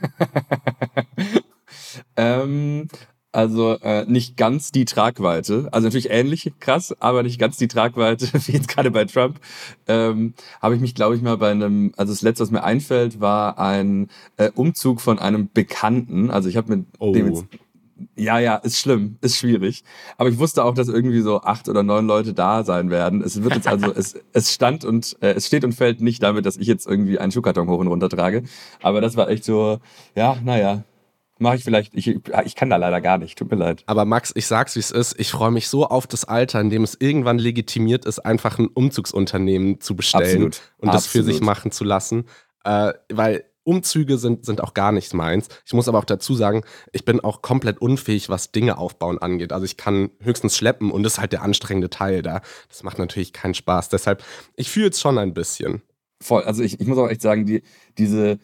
ähm, 2.17 2.89
also 3.35 3.77
äh, 3.81 4.05
nicht 4.05 4.37
ganz 4.37 4.71
die 4.71 4.85
Tragweite, 4.85 5.67
also 5.71 5.85
natürlich 5.85 6.09
ähnlich 6.09 6.51
krass, 6.59 6.95
aber 6.99 7.23
nicht 7.23 7.39
ganz 7.39 7.57
die 7.57 7.67
Tragweite 7.67 8.27
wie 8.47 8.53
jetzt 8.53 8.67
gerade 8.67 8.91
bei 8.91 9.05
Trump. 9.05 9.39
Ähm, 9.87 10.33
Habe 10.61 10.75
ich 10.75 10.81
mich, 10.81 10.95
glaube 10.95 11.15
ich, 11.15 11.21
mal 11.21 11.37
bei 11.37 11.51
einem, 11.51 11.93
also 11.97 12.13
das 12.13 12.21
letzte, 12.21 12.43
was 12.43 12.51
mir 12.51 12.63
einfällt, 12.63 13.19
war 13.19 13.59
ein 13.59 14.09
äh, 14.37 14.49
Umzug 14.55 15.01
von 15.01 15.19
einem 15.19 15.49
Bekannten. 15.53 16.31
Also 16.31 16.49
ich 16.49 16.57
habe 16.57 16.75
mit 16.75 16.85
Oh. 16.99 17.13
dem 17.13 17.27
jetzt 17.27 17.45
ja, 18.17 18.39
ja, 18.39 18.55
ist 18.57 18.79
schlimm, 18.79 19.17
ist 19.21 19.37
schwierig. 19.37 19.83
Aber 20.17 20.29
ich 20.29 20.37
wusste 20.37 20.63
auch, 20.63 20.73
dass 20.73 20.89
irgendwie 20.89 21.21
so 21.21 21.41
acht 21.41 21.69
oder 21.69 21.83
neun 21.83 22.07
Leute 22.07 22.33
da 22.33 22.63
sein 22.63 22.89
werden. 22.89 23.21
Es 23.21 23.41
wird 23.41 23.55
jetzt 23.55 23.67
also, 23.67 23.91
es, 23.95 24.15
es 24.33 24.53
stand 24.53 24.83
und 24.83 25.15
äh, 25.21 25.33
es 25.33 25.47
steht 25.47 25.63
und 25.63 25.73
fällt 25.73 26.01
nicht 26.01 26.21
damit, 26.21 26.45
dass 26.45 26.57
ich 26.57 26.67
jetzt 26.67 26.87
irgendwie 26.87 27.19
einen 27.19 27.31
Schuhkarton 27.31 27.69
hoch 27.69 27.79
und 27.79 27.87
runter 27.87 28.09
trage. 28.09 28.43
Aber 28.81 29.01
das 29.01 29.15
war 29.15 29.29
echt 29.29 29.45
so, 29.45 29.79
ja, 30.15 30.37
naja, 30.43 30.83
mache 31.39 31.55
ich 31.57 31.63
vielleicht. 31.63 31.93
Ich, 31.95 32.07
ich 32.07 32.55
kann 32.55 32.69
da 32.69 32.77
leider 32.77 33.01
gar 33.01 33.17
nicht. 33.17 33.37
Tut 33.37 33.51
mir 33.51 33.57
leid. 33.57 33.83
Aber 33.87 34.05
Max, 34.05 34.31
ich 34.35 34.47
sag's 34.47 34.75
wie 34.75 34.79
es 34.79 34.91
ist, 34.91 35.19
ich 35.19 35.31
freue 35.31 35.51
mich 35.51 35.67
so 35.67 35.85
auf 35.85 36.07
das 36.07 36.25
Alter, 36.25 36.61
in 36.61 36.69
dem 36.69 36.83
es 36.83 36.95
irgendwann 36.99 37.39
legitimiert 37.39 38.05
ist, 38.05 38.19
einfach 38.19 38.59
ein 38.59 38.67
Umzugsunternehmen 38.67 39.81
zu 39.81 39.95
bestellen 39.95 40.47
Absolut. 40.47 40.61
und 40.77 40.93
das 40.93 41.07
für 41.07 41.19
Absolut. 41.19 41.33
sich 41.33 41.41
machen 41.41 41.71
zu 41.71 41.83
lassen. 41.83 42.25
Äh, 42.63 42.93
weil 43.11 43.45
Umzüge 43.65 44.17
sind, 44.17 44.45
sind 44.45 44.61
auch 44.61 44.73
gar 44.73 44.91
nicht 44.91 45.13
meins. 45.13 45.49
Ich 45.65 45.73
muss 45.73 45.87
aber 45.87 45.97
auch 45.97 46.05
dazu 46.05 46.35
sagen, 46.35 46.63
ich 46.93 47.03
bin 47.03 47.19
auch 47.19 47.41
komplett 47.41 47.79
unfähig, 47.79 48.29
was 48.29 48.51
Dinge 48.51 48.77
aufbauen 48.77 49.17
angeht. 49.17 49.51
Also 49.51 49.65
ich 49.65 49.75
kann 49.75 50.11
höchstens 50.21 50.55
schleppen 50.55 50.91
und 50.91 51.03
das 51.03 51.13
ist 51.13 51.19
halt 51.19 51.33
der 51.33 51.41
anstrengende 51.41 51.89
Teil 51.89 52.21
da. 52.21 52.41
Das 52.69 52.83
macht 52.83 52.99
natürlich 52.99 53.33
keinen 53.33 53.55
Spaß. 53.55 53.89
Deshalb, 53.89 54.23
ich 54.55 54.69
fühle 54.69 54.89
es 54.89 55.01
schon 55.01 55.17
ein 55.17 55.33
bisschen. 55.33 55.81
Voll. 56.21 56.43
Also 56.43 56.63
ich, 56.63 56.79
ich 56.79 56.87
muss 56.87 56.97
auch 56.97 57.09
echt 57.09 57.21
sagen, 57.21 57.45
die, 57.45 57.63
diese, 57.97 58.39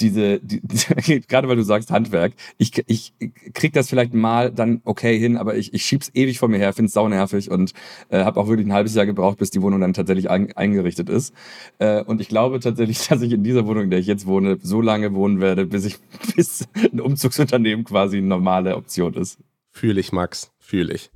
diese, 0.00 0.40
die, 0.40 0.60
gerade 1.28 1.48
weil 1.48 1.56
du 1.56 1.62
sagst 1.62 1.90
Handwerk, 1.90 2.34
ich, 2.58 2.82
ich 2.86 3.14
krieg 3.54 3.72
das 3.72 3.88
vielleicht 3.88 4.14
mal 4.14 4.52
dann 4.52 4.80
okay 4.84 5.18
hin, 5.18 5.36
aber 5.36 5.56
ich, 5.56 5.72
ich 5.74 5.84
schieb's 5.84 6.10
ewig 6.14 6.38
vor 6.38 6.48
mir 6.48 6.58
her, 6.58 6.72
find's 6.72 6.92
saunervig 6.92 7.50
und 7.50 7.72
äh, 8.08 8.24
habe 8.24 8.40
auch 8.40 8.48
wirklich 8.48 8.66
ein 8.66 8.72
halbes 8.72 8.94
Jahr 8.94 9.06
gebraucht, 9.06 9.38
bis 9.38 9.50
die 9.50 9.62
Wohnung 9.62 9.80
dann 9.80 9.94
tatsächlich 9.94 10.30
ein, 10.30 10.52
eingerichtet 10.56 11.08
ist. 11.08 11.34
Äh, 11.78 12.02
und 12.02 12.20
ich 12.20 12.28
glaube 12.28 12.60
tatsächlich, 12.60 12.98
dass 13.08 13.22
ich 13.22 13.32
in 13.32 13.42
dieser 13.42 13.66
Wohnung, 13.66 13.84
in 13.84 13.90
der 13.90 13.98
ich 13.98 14.06
jetzt 14.06 14.26
wohne, 14.26 14.58
so 14.62 14.80
lange 14.80 15.14
wohnen 15.14 15.40
werde, 15.40 15.66
bis 15.66 15.84
ich, 15.84 15.96
bis 16.36 16.66
ein 16.92 17.00
Umzugsunternehmen 17.00 17.84
quasi 17.84 18.18
eine 18.18 18.26
normale 18.26 18.76
Option 18.76 19.14
ist. 19.14 19.38
Fühle 19.72 20.00
ich, 20.00 20.12
Max. 20.12 20.52
Fühle 20.58 20.94
ich. 20.94 21.10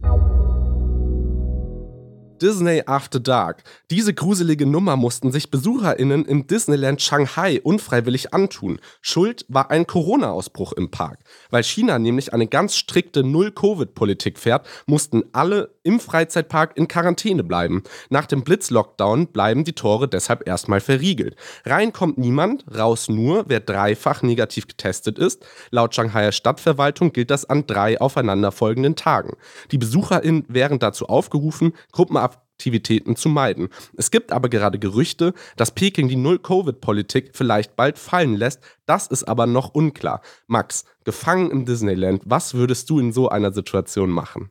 Disney 2.40 2.82
After 2.86 3.20
Dark. 3.20 3.64
Diese 3.90 4.14
gruselige 4.14 4.66
Nummer 4.66 4.96
mussten 4.96 5.30
sich 5.30 5.50
BesucherInnen 5.50 6.24
im 6.24 6.46
Disneyland 6.46 7.02
Shanghai 7.02 7.60
unfreiwillig 7.62 8.32
antun. 8.32 8.80
Schuld 9.02 9.44
war 9.48 9.70
ein 9.70 9.86
Corona-Ausbruch 9.86 10.72
im 10.72 10.90
Park. 10.90 11.18
Weil 11.50 11.64
China 11.64 11.98
nämlich 11.98 12.32
eine 12.32 12.46
ganz 12.46 12.76
strikte 12.76 13.22
Null-Covid-Politik 13.22 14.38
fährt, 14.38 14.66
mussten 14.86 15.24
alle 15.32 15.74
im 15.82 16.00
Freizeitpark 16.00 16.76
in 16.76 16.88
Quarantäne 16.88 17.42
bleiben. 17.42 17.82
Nach 18.10 18.26
dem 18.26 18.42
Blitz-Lockdown 18.42 19.28
bleiben 19.28 19.64
die 19.64 19.72
Tore 19.72 20.08
deshalb 20.08 20.46
erstmal 20.46 20.80
verriegelt. 20.80 21.36
Rein 21.64 21.92
kommt 21.92 22.18
niemand, 22.18 22.64
raus 22.76 23.08
nur, 23.08 23.44
wer 23.48 23.60
dreifach 23.60 24.22
negativ 24.22 24.68
getestet 24.68 25.18
ist. 25.18 25.46
Laut 25.70 25.94
Shanghaier 25.94 26.32
Stadtverwaltung 26.32 27.12
gilt 27.12 27.30
das 27.30 27.44
an 27.44 27.66
drei 27.66 28.00
aufeinanderfolgenden 28.00 28.96
Tagen. 28.96 29.36
Die 29.70 29.78
BesucherInnen 29.78 30.44
wären 30.48 30.78
dazu 30.78 31.06
aufgerufen, 31.06 31.72
Gruppenaktivitäten 31.92 33.16
zu 33.16 33.30
meiden. 33.30 33.70
Es 33.96 34.10
gibt 34.10 34.32
aber 34.32 34.50
gerade 34.50 34.78
Gerüchte, 34.78 35.32
dass 35.56 35.70
Peking 35.70 36.08
die 36.08 36.16
Null-Covid-Politik 36.16 37.30
vielleicht 37.32 37.76
bald 37.76 37.98
fallen 37.98 38.34
lässt. 38.34 38.60
Das 38.84 39.06
ist 39.06 39.24
aber 39.24 39.46
noch 39.46 39.74
unklar. 39.74 40.20
Max, 40.46 40.84
gefangen 41.04 41.50
im 41.50 41.64
Disneyland, 41.64 42.22
was 42.26 42.52
würdest 42.52 42.90
du 42.90 42.98
in 42.98 43.12
so 43.12 43.30
einer 43.30 43.52
Situation 43.52 44.10
machen? 44.10 44.50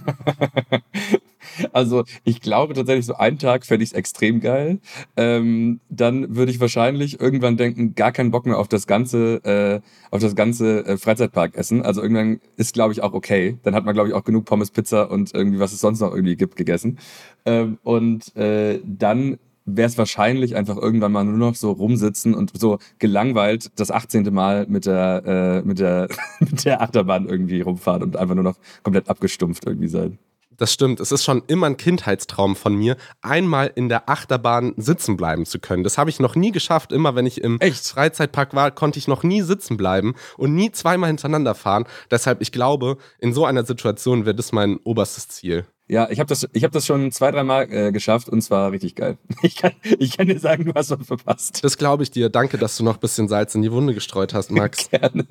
Also 1.72 2.04
ich 2.24 2.40
glaube 2.40 2.74
tatsächlich, 2.74 3.06
so 3.06 3.14
einen 3.14 3.38
Tag 3.38 3.64
fände 3.64 3.84
ich 3.84 3.90
es 3.90 3.96
extrem 3.96 4.40
geil. 4.40 4.80
Ähm, 5.16 5.80
dann 5.88 6.34
würde 6.34 6.50
ich 6.50 6.60
wahrscheinlich 6.60 7.20
irgendwann 7.20 7.56
denken, 7.56 7.94
gar 7.94 8.12
keinen 8.12 8.30
Bock 8.30 8.46
mehr 8.46 8.58
auf 8.58 8.68
das 8.68 8.86
ganze, 8.86 9.36
äh, 9.44 9.80
auf 10.10 10.20
das 10.20 10.34
ganze 10.34 10.84
äh, 10.86 10.96
Freizeitpark 10.96 11.56
essen. 11.56 11.82
Also 11.82 12.02
irgendwann 12.02 12.40
ist, 12.56 12.74
glaube 12.74 12.92
ich, 12.92 13.02
auch 13.02 13.12
okay. 13.12 13.58
Dann 13.62 13.74
hat 13.74 13.84
man, 13.84 13.94
glaube 13.94 14.08
ich, 14.08 14.14
auch 14.14 14.24
genug 14.24 14.44
Pommes, 14.44 14.70
Pizza 14.70 15.10
und 15.10 15.34
irgendwie, 15.34 15.58
was 15.60 15.72
es 15.72 15.80
sonst 15.80 16.00
noch 16.00 16.12
irgendwie 16.12 16.36
gibt, 16.36 16.56
gegessen. 16.56 16.98
Ähm, 17.46 17.78
und 17.82 18.34
äh, 18.36 18.80
dann 18.84 19.38
wäre 19.64 19.88
es 19.88 19.98
wahrscheinlich 19.98 20.56
einfach 20.56 20.76
irgendwann 20.76 21.12
mal 21.12 21.24
nur 21.24 21.36
noch 21.36 21.54
so 21.54 21.72
rumsitzen 21.72 22.34
und 22.34 22.52
so 22.58 22.78
gelangweilt 22.98 23.78
das 23.78 23.90
18. 23.90 24.32
Mal 24.32 24.66
mit 24.68 24.86
der, 24.86 25.22
äh, 25.26 25.66
mit 25.66 25.78
der, 25.78 26.08
mit 26.40 26.64
der 26.64 26.82
Achterbahn 26.82 27.26
irgendwie 27.28 27.60
rumfahren 27.60 28.02
und 28.02 28.16
einfach 28.16 28.34
nur 28.34 28.44
noch 28.44 28.58
komplett 28.82 29.08
abgestumpft 29.08 29.66
irgendwie 29.66 29.88
sein. 29.88 30.18
Das 30.56 30.72
stimmt. 30.72 31.00
Es 31.00 31.10
ist 31.10 31.24
schon 31.24 31.42
immer 31.46 31.66
ein 31.66 31.76
Kindheitstraum 31.76 32.54
von 32.54 32.76
mir, 32.76 32.96
einmal 33.22 33.72
in 33.74 33.88
der 33.88 34.08
Achterbahn 34.08 34.74
sitzen 34.76 35.16
bleiben 35.16 35.46
zu 35.46 35.58
können. 35.58 35.82
Das 35.82 35.98
habe 35.98 36.10
ich 36.10 36.20
noch 36.20 36.36
nie 36.36 36.52
geschafft. 36.52 36.92
Immer 36.92 37.16
wenn 37.16 37.26
ich 37.26 37.40
im 37.42 37.58
Echt? 37.60 37.88
Freizeitpark 37.88 38.54
war, 38.54 38.70
konnte 38.70 38.98
ich 38.98 39.08
noch 39.08 39.22
nie 39.24 39.42
sitzen 39.42 39.76
bleiben 39.76 40.14
und 40.36 40.54
nie 40.54 40.70
zweimal 40.70 41.08
hintereinander 41.08 41.54
fahren. 41.54 41.86
Deshalb, 42.10 42.40
ich 42.40 42.52
glaube, 42.52 42.98
in 43.18 43.32
so 43.32 43.44
einer 43.44 43.64
Situation 43.64 44.26
wäre 44.26 44.36
das 44.36 44.52
mein 44.52 44.78
oberstes 44.84 45.28
Ziel. 45.28 45.66
Ja, 45.86 46.08
ich 46.10 46.18
habe 46.18 46.28
das, 46.28 46.48
ich 46.52 46.64
hab 46.64 46.72
das 46.72 46.86
schon 46.86 47.12
zwei, 47.12 47.30
dreimal 47.30 47.70
äh, 47.70 47.92
geschafft 47.92 48.28
und 48.30 48.40
zwar 48.40 48.72
richtig 48.72 48.94
geil. 48.94 49.18
Ich 49.42 49.56
kann, 49.56 49.72
ich 49.98 50.16
kann 50.16 50.26
dir 50.26 50.38
sagen, 50.38 50.64
du 50.64 50.72
hast 50.74 50.90
was 50.90 51.06
verpasst. 51.06 51.62
Das 51.62 51.76
glaube 51.76 52.02
ich 52.02 52.10
dir. 52.10 52.30
Danke, 52.30 52.56
dass 52.56 52.76
du 52.76 52.84
noch 52.84 52.94
ein 52.94 53.00
bisschen 53.00 53.28
Salz 53.28 53.54
in 53.54 53.62
die 53.62 53.70
Wunde 53.70 53.92
gestreut 53.92 54.32
hast, 54.32 54.50
Max. 54.50 54.88
Gerne. 54.90 55.26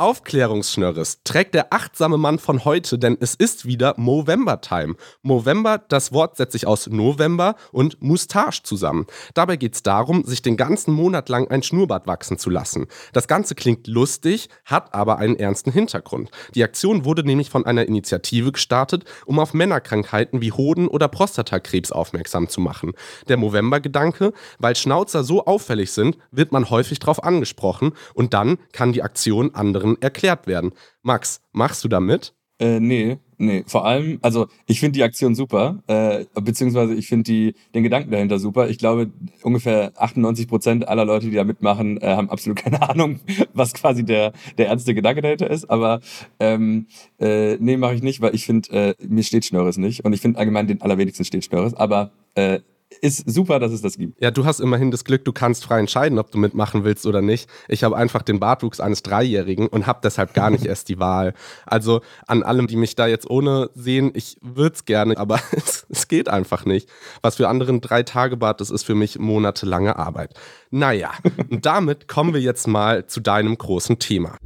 Aufklärungsschnörres 0.00 1.18
trägt 1.24 1.54
der 1.54 1.74
achtsame 1.74 2.16
Mann 2.16 2.38
von 2.38 2.64
heute, 2.64 2.98
denn 2.98 3.18
es 3.20 3.34
ist 3.34 3.66
wieder 3.66 3.92
Movember-Time. 3.98 4.94
Movember, 5.20 5.76
das 5.76 6.10
Wort 6.14 6.38
setzt 6.38 6.52
sich 6.52 6.66
aus 6.66 6.86
November 6.86 7.54
und 7.70 8.00
Moustache 8.00 8.62
zusammen. 8.62 9.06
Dabei 9.34 9.56
geht 9.56 9.74
es 9.74 9.82
darum, 9.82 10.24
sich 10.24 10.40
den 10.40 10.56
ganzen 10.56 10.94
Monat 10.94 11.28
lang 11.28 11.48
ein 11.48 11.62
Schnurrbart 11.62 12.06
wachsen 12.06 12.38
zu 12.38 12.48
lassen. 12.48 12.86
Das 13.12 13.28
Ganze 13.28 13.54
klingt 13.54 13.88
lustig, 13.88 14.48
hat 14.64 14.94
aber 14.94 15.18
einen 15.18 15.36
ernsten 15.36 15.70
Hintergrund. 15.70 16.30
Die 16.54 16.64
Aktion 16.64 17.04
wurde 17.04 17.22
nämlich 17.22 17.50
von 17.50 17.66
einer 17.66 17.84
Initiative 17.84 18.52
gestartet, 18.52 19.04
um 19.26 19.38
auf 19.38 19.52
Männerkrankheiten 19.52 20.40
wie 20.40 20.52
Hoden- 20.52 20.88
oder 20.88 21.08
Prostatakrebs 21.08 21.92
aufmerksam 21.92 22.48
zu 22.48 22.62
machen. 22.62 22.92
Der 23.28 23.36
Movember-Gedanke, 23.36 24.32
weil 24.58 24.76
Schnauzer 24.76 25.24
so 25.24 25.44
auffällig 25.44 25.92
sind, 25.92 26.16
wird 26.30 26.52
man 26.52 26.70
häufig 26.70 27.00
darauf 27.00 27.22
angesprochen 27.22 27.92
und 28.14 28.32
dann 28.32 28.56
kann 28.72 28.94
die 28.94 29.02
Aktion 29.02 29.54
anderen 29.54 29.89
erklärt 30.00 30.46
werden. 30.46 30.72
Max, 31.02 31.40
machst 31.52 31.84
du 31.84 31.88
da 31.88 32.00
mit? 32.00 32.34
Äh, 32.60 32.78
nee, 32.78 33.16
nee. 33.38 33.64
Vor 33.66 33.86
allem, 33.86 34.18
also 34.20 34.46
ich 34.66 34.80
finde 34.80 34.98
die 34.98 35.02
Aktion 35.02 35.34
super, 35.34 35.82
äh, 35.86 36.26
beziehungsweise 36.34 36.94
ich 36.94 37.08
finde 37.08 37.54
den 37.74 37.82
Gedanken 37.82 38.10
dahinter 38.10 38.38
super. 38.38 38.68
Ich 38.68 38.76
glaube, 38.76 39.10
ungefähr 39.42 39.92
98 39.96 40.46
Prozent 40.46 40.86
aller 40.86 41.06
Leute, 41.06 41.30
die 41.30 41.36
da 41.36 41.44
mitmachen, 41.44 41.96
äh, 42.02 42.08
haben 42.08 42.28
absolut 42.28 42.58
keine 42.62 42.82
Ahnung, 42.86 43.20
was 43.54 43.72
quasi 43.72 44.04
der 44.04 44.32
der 44.58 44.68
ernste 44.68 44.94
Gedanke 44.94 45.22
dahinter 45.22 45.48
ist. 45.48 45.70
Aber 45.70 46.00
ähm, 46.38 46.86
äh, 47.18 47.56
nee, 47.56 47.78
mache 47.78 47.94
ich 47.94 48.02
nicht, 48.02 48.20
weil 48.20 48.34
ich 48.34 48.44
finde, 48.44 48.70
äh, 48.72 48.94
mir 49.08 49.22
steht 49.22 49.46
Schnörres 49.46 49.78
nicht 49.78 50.04
und 50.04 50.12
ich 50.12 50.20
finde 50.20 50.38
allgemein 50.38 50.66
den 50.66 50.82
allerwenigsten 50.82 51.24
steht 51.24 51.46
Schnörres. 51.46 51.72
Aber 51.72 52.12
äh, 52.34 52.60
ist 53.00 53.30
super, 53.30 53.58
dass 53.58 53.72
es 53.72 53.82
das 53.82 53.96
gibt. 53.96 54.20
Ja, 54.20 54.30
du 54.30 54.44
hast 54.44 54.60
immerhin 54.60 54.90
das 54.90 55.04
Glück, 55.04 55.24
du 55.24 55.32
kannst 55.32 55.64
frei 55.64 55.78
entscheiden, 55.78 56.18
ob 56.18 56.30
du 56.30 56.38
mitmachen 56.38 56.84
willst 56.84 57.06
oder 57.06 57.22
nicht. 57.22 57.48
Ich 57.68 57.84
habe 57.84 57.96
einfach 57.96 58.22
den 58.22 58.40
Bartwuchs 58.40 58.80
eines 58.80 59.02
Dreijährigen 59.02 59.68
und 59.68 59.86
habe 59.86 60.00
deshalb 60.02 60.34
gar 60.34 60.50
nicht 60.50 60.66
erst 60.66 60.88
die 60.88 60.98
Wahl. 60.98 61.34
Also 61.66 62.00
an 62.26 62.42
allem, 62.42 62.66
die 62.66 62.76
mich 62.76 62.96
da 62.96 63.06
jetzt 63.06 63.28
ohne 63.30 63.70
sehen, 63.74 64.10
ich 64.14 64.38
würde 64.40 64.74
es 64.74 64.84
gerne, 64.84 65.16
aber 65.16 65.40
es, 65.52 65.86
es 65.88 66.08
geht 66.08 66.28
einfach 66.28 66.64
nicht. 66.64 66.88
Was 67.22 67.36
für 67.36 67.48
anderen 67.48 67.80
drei 67.80 68.02
Tage 68.02 68.36
Bart 68.36 68.60
ist, 68.60 68.70
ist 68.70 68.84
für 68.84 68.94
mich 68.94 69.18
monatelange 69.18 69.96
Arbeit. 69.96 70.34
Naja, 70.70 71.12
und 71.50 71.66
damit 71.66 72.08
kommen 72.08 72.34
wir 72.34 72.40
jetzt 72.40 72.66
mal 72.66 73.06
zu 73.06 73.20
deinem 73.20 73.56
großen 73.56 73.98
Thema. 73.98 74.36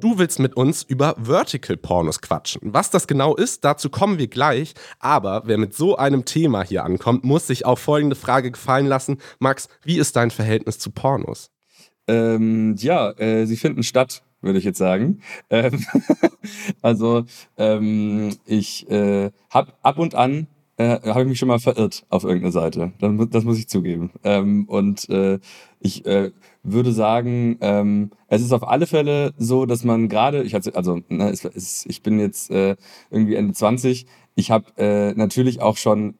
Du 0.00 0.18
willst 0.18 0.38
mit 0.38 0.56
uns 0.56 0.82
über 0.82 1.14
Vertical 1.22 1.76
Pornos 1.76 2.22
quatschen. 2.22 2.72
Was 2.72 2.90
das 2.90 3.06
genau 3.06 3.36
ist, 3.36 3.64
dazu 3.66 3.90
kommen 3.90 4.18
wir 4.18 4.28
gleich. 4.28 4.72
Aber 4.98 5.42
wer 5.44 5.58
mit 5.58 5.74
so 5.74 5.96
einem 5.96 6.24
Thema 6.24 6.62
hier 6.62 6.84
ankommt, 6.84 7.22
muss 7.22 7.46
sich 7.46 7.66
auch 7.66 7.78
folgende 7.78 8.16
Frage 8.16 8.50
gefallen 8.50 8.86
lassen. 8.86 9.18
Max, 9.40 9.68
wie 9.82 9.98
ist 9.98 10.16
dein 10.16 10.30
Verhältnis 10.30 10.78
zu 10.78 10.90
Pornos? 10.90 11.50
Ähm, 12.08 12.76
ja, 12.78 13.10
äh, 13.18 13.44
sie 13.44 13.58
finden 13.58 13.82
statt. 13.82 14.22
würde 14.40 14.58
ich 14.58 14.64
jetzt 14.64 14.78
sagen. 14.78 15.20
Ähm, 15.50 15.84
also 16.82 17.24
ähm, 17.58 18.34
ich 18.46 18.90
äh, 18.90 19.30
habe 19.50 19.74
ab 19.82 19.98
und 19.98 20.14
an 20.14 20.46
äh, 20.78 20.98
habe 21.10 21.22
ich 21.22 21.28
mich 21.28 21.38
schon 21.38 21.48
mal 21.48 21.58
verirrt 21.58 22.06
auf 22.08 22.24
irgendeine 22.24 22.52
Seite. 22.52 22.92
Das, 23.00 23.12
das 23.28 23.44
muss 23.44 23.58
ich 23.58 23.68
zugeben. 23.68 24.12
Ähm, 24.24 24.64
und 24.66 25.10
äh, 25.10 25.38
ich 25.78 26.06
äh, 26.06 26.30
würde 26.62 26.92
sagen, 26.92 27.56
ähm, 27.60 28.10
es 28.28 28.42
ist 28.42 28.52
auf 28.52 28.66
alle 28.66 28.86
Fälle 28.86 29.32
so, 29.38 29.66
dass 29.66 29.84
man 29.84 30.08
gerade, 30.08 30.42
ich 30.42 30.54
hatte, 30.54 30.74
also 30.74 31.00
ne, 31.08 31.30
es, 31.30 31.44
es, 31.44 31.86
ich 31.86 32.02
bin 32.02 32.18
jetzt 32.18 32.50
äh, 32.50 32.76
irgendwie 33.10 33.34
Ende 33.34 33.54
20, 33.54 34.06
ich 34.34 34.50
habe 34.50 34.66
äh, 34.76 35.12
natürlich 35.14 35.60
auch 35.60 35.76
schon 35.76 36.14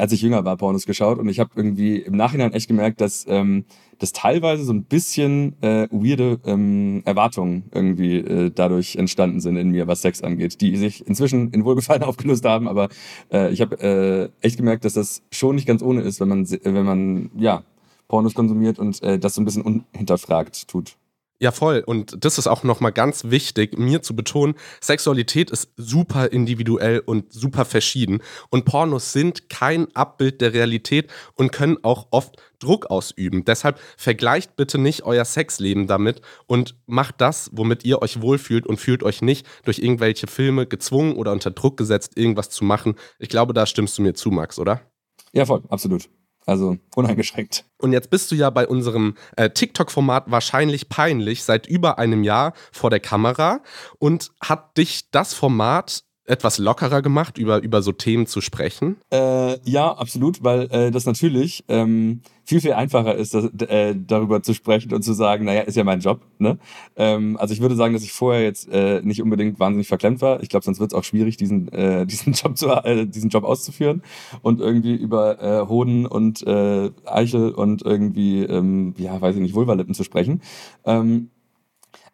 als 0.00 0.12
ich 0.12 0.22
jünger 0.22 0.44
war, 0.44 0.56
Pornos 0.56 0.86
geschaut 0.86 1.18
und 1.18 1.28
ich 1.28 1.38
habe 1.38 1.50
irgendwie 1.54 1.98
im 1.98 2.16
Nachhinein 2.16 2.52
echt 2.52 2.68
gemerkt, 2.68 3.00
dass 3.00 3.26
ähm, 3.28 3.64
das 3.98 4.12
teilweise 4.12 4.64
so 4.64 4.72
ein 4.72 4.84
bisschen 4.84 5.54
äh, 5.62 5.86
weirde 5.90 6.40
ähm, 6.46 7.02
Erwartungen 7.04 7.64
irgendwie 7.74 8.18
äh, 8.18 8.50
dadurch 8.50 8.96
entstanden 8.96 9.40
sind 9.40 9.56
in 9.56 9.70
mir, 9.70 9.86
was 9.86 10.02
Sex 10.02 10.22
angeht, 10.22 10.60
die 10.60 10.76
sich 10.76 11.06
inzwischen 11.06 11.50
in 11.50 11.64
Wohlgefallen 11.64 12.02
aufgelöst 12.04 12.44
haben, 12.44 12.68
aber 12.68 12.88
äh, 13.30 13.52
ich 13.52 13.60
habe 13.60 14.32
äh, 14.42 14.46
echt 14.46 14.56
gemerkt, 14.56 14.84
dass 14.84 14.94
das 14.94 15.22
schon 15.30 15.56
nicht 15.56 15.66
ganz 15.66 15.82
ohne 15.82 16.00
ist, 16.00 16.20
wenn 16.20 16.28
man 16.28 16.50
wenn 16.50 16.84
man 16.84 17.30
ja 17.36 17.62
Pornos 18.12 18.34
konsumiert 18.34 18.78
und 18.78 19.02
äh, 19.02 19.18
das 19.18 19.34
so 19.34 19.40
ein 19.40 19.46
bisschen 19.46 19.62
unhinterfragt 19.62 20.68
tut. 20.68 20.98
Ja, 21.40 21.50
voll. 21.50 21.82
Und 21.84 22.22
das 22.26 22.36
ist 22.36 22.46
auch 22.46 22.62
nochmal 22.62 22.92
ganz 22.92 23.24
wichtig, 23.24 23.78
mir 23.78 24.02
zu 24.02 24.14
betonen, 24.14 24.54
Sexualität 24.82 25.50
ist 25.50 25.72
super 25.78 26.30
individuell 26.30 27.00
und 27.00 27.32
super 27.32 27.64
verschieden. 27.64 28.20
Und 28.50 28.66
Pornos 28.66 29.14
sind 29.14 29.48
kein 29.48 29.88
Abbild 29.96 30.42
der 30.42 30.52
Realität 30.52 31.10
und 31.34 31.52
können 31.52 31.78
auch 31.82 32.08
oft 32.10 32.36
Druck 32.58 32.90
ausüben. 32.90 33.46
Deshalb 33.46 33.80
vergleicht 33.96 34.56
bitte 34.56 34.76
nicht 34.76 35.04
euer 35.04 35.24
Sexleben 35.24 35.86
damit 35.86 36.20
und 36.46 36.76
macht 36.84 37.20
das, 37.22 37.48
womit 37.54 37.82
ihr 37.86 38.02
euch 38.02 38.20
wohlfühlt 38.20 38.66
und 38.66 38.76
fühlt 38.76 39.02
euch 39.02 39.22
nicht 39.22 39.46
durch 39.64 39.78
irgendwelche 39.78 40.26
Filme 40.26 40.66
gezwungen 40.66 41.16
oder 41.16 41.32
unter 41.32 41.50
Druck 41.50 41.78
gesetzt, 41.78 42.12
irgendwas 42.18 42.50
zu 42.50 42.62
machen. 42.62 42.94
Ich 43.18 43.30
glaube, 43.30 43.54
da 43.54 43.64
stimmst 43.64 43.96
du 43.96 44.02
mir 44.02 44.12
zu, 44.12 44.30
Max, 44.30 44.58
oder? 44.58 44.82
Ja, 45.32 45.46
voll, 45.46 45.62
absolut. 45.70 46.10
Also 46.46 46.76
uneingeschränkt. 46.96 47.64
Und 47.78 47.92
jetzt 47.92 48.10
bist 48.10 48.30
du 48.30 48.34
ja 48.34 48.50
bei 48.50 48.66
unserem 48.66 49.16
äh, 49.36 49.50
TikTok-Format 49.50 50.30
wahrscheinlich 50.30 50.88
peinlich 50.88 51.44
seit 51.44 51.66
über 51.66 51.98
einem 51.98 52.24
Jahr 52.24 52.52
vor 52.72 52.90
der 52.90 53.00
Kamera. 53.00 53.60
Und 53.98 54.30
hat 54.40 54.76
dich 54.76 55.10
das 55.10 55.34
Format 55.34 56.04
etwas 56.24 56.58
lockerer 56.58 57.02
gemacht, 57.02 57.38
über, 57.38 57.62
über 57.62 57.82
so 57.82 57.92
Themen 57.92 58.26
zu 58.26 58.40
sprechen? 58.40 58.96
Äh, 59.12 59.58
ja, 59.68 59.92
absolut, 59.92 60.42
weil 60.42 60.62
äh, 60.70 60.90
das 60.90 61.04
natürlich 61.04 61.64
ähm, 61.68 62.22
viel, 62.44 62.60
viel 62.60 62.72
einfacher 62.72 63.14
ist, 63.14 63.34
das, 63.34 63.44
äh, 63.68 63.94
darüber 63.94 64.42
zu 64.42 64.54
sprechen 64.54 64.92
und 64.92 65.02
zu 65.02 65.12
sagen, 65.12 65.44
naja, 65.44 65.62
ist 65.62 65.76
ja 65.76 65.84
mein 65.84 66.00
Job. 66.00 66.20
Ne? 66.38 66.58
Ähm, 66.96 67.36
also 67.38 67.54
ich 67.54 67.60
würde 67.60 67.76
sagen, 67.76 67.94
dass 67.94 68.02
ich 68.02 68.12
vorher 68.12 68.42
jetzt 68.42 68.68
äh, 68.68 69.00
nicht 69.02 69.22
unbedingt 69.22 69.60
wahnsinnig 69.60 69.88
verklemmt 69.88 70.20
war. 70.20 70.42
Ich 70.42 70.48
glaube, 70.48 70.64
sonst 70.64 70.80
wird 70.80 70.92
es 70.92 70.98
auch 70.98 71.04
schwierig, 71.04 71.36
diesen, 71.36 71.68
äh, 71.72 72.06
diesen, 72.12 72.32
Job 72.32 72.56
zu, 72.56 72.68
äh, 72.68 73.06
diesen 73.06 73.30
Job 73.30 73.44
auszuführen 73.44 74.02
und 74.42 74.60
irgendwie 74.60 74.94
über 74.94 75.42
äh, 75.42 75.68
Hoden 75.68 76.06
und 76.06 76.46
äh, 76.46 76.90
Eichel 77.04 77.52
und 77.52 77.82
irgendwie, 77.82 78.42
ähm, 78.42 78.94
ja, 78.98 79.20
weiß 79.20 79.36
ich 79.36 79.42
nicht, 79.42 79.54
Vulvalippen 79.54 79.94
zu 79.94 80.04
sprechen. 80.04 80.42
Ähm, 80.84 81.30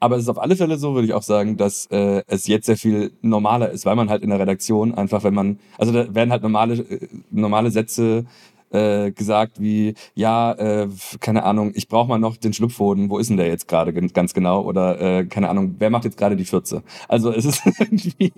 aber 0.01 0.17
es 0.17 0.23
ist 0.23 0.29
auf 0.29 0.39
alle 0.39 0.55
Fälle 0.55 0.79
so, 0.79 0.95
würde 0.95 1.07
ich 1.07 1.15
auch 1.15 1.23
sagen, 1.23 1.57
dass 1.57 1.87
äh, 1.87 2.23
es 2.29 2.47
jetzt 2.47 2.67
sehr 2.67 2.77
viel 2.77 3.13
normaler 3.21 3.71
ist, 3.71 3.85
weil 3.85 3.97
man 3.97 4.11
halt 4.11 4.23
in 4.23 4.31
der 4.31 4.39
Redaktion 4.39 4.95
einfach, 4.95 5.25
wenn 5.25 5.35
man, 5.35 5.59
also 5.77 5.93
da 5.93 6.15
werden 6.15 6.31
halt 6.31 6.43
normale, 6.43 6.75
äh, 6.75 7.09
normale 7.31 7.71
Sätze 7.71 8.25
äh, 8.71 9.11
gesagt 9.11 9.61
wie, 9.61 9.95
ja, 10.15 10.53
äh, 10.53 10.89
keine 11.21 11.45
Ahnung, 11.45 11.73
ich 11.75 11.89
brauche 11.89 12.09
mal 12.09 12.19
noch 12.19 12.37
den 12.37 12.53
Schlupfhoden, 12.53 13.11
wo 13.11 13.19
ist 13.19 13.31
denn 13.31 13.37
der 13.37 13.49
jetzt 13.49 13.69
gerade 13.69 13.93
ganz 13.93 14.35
genau? 14.35 14.63
Oder 14.63 15.01
äh, 15.01 15.25
keine 15.27 15.49
Ahnung, 15.49 15.77
wer 15.79 15.91
macht 15.91 16.05
jetzt 16.05 16.17
gerade 16.17 16.37
die 16.37 16.45
Fürze? 16.45 16.83
Also 17.09 17.33
es 17.33 17.45
ist 17.45 17.63
irgendwie, 17.79 18.33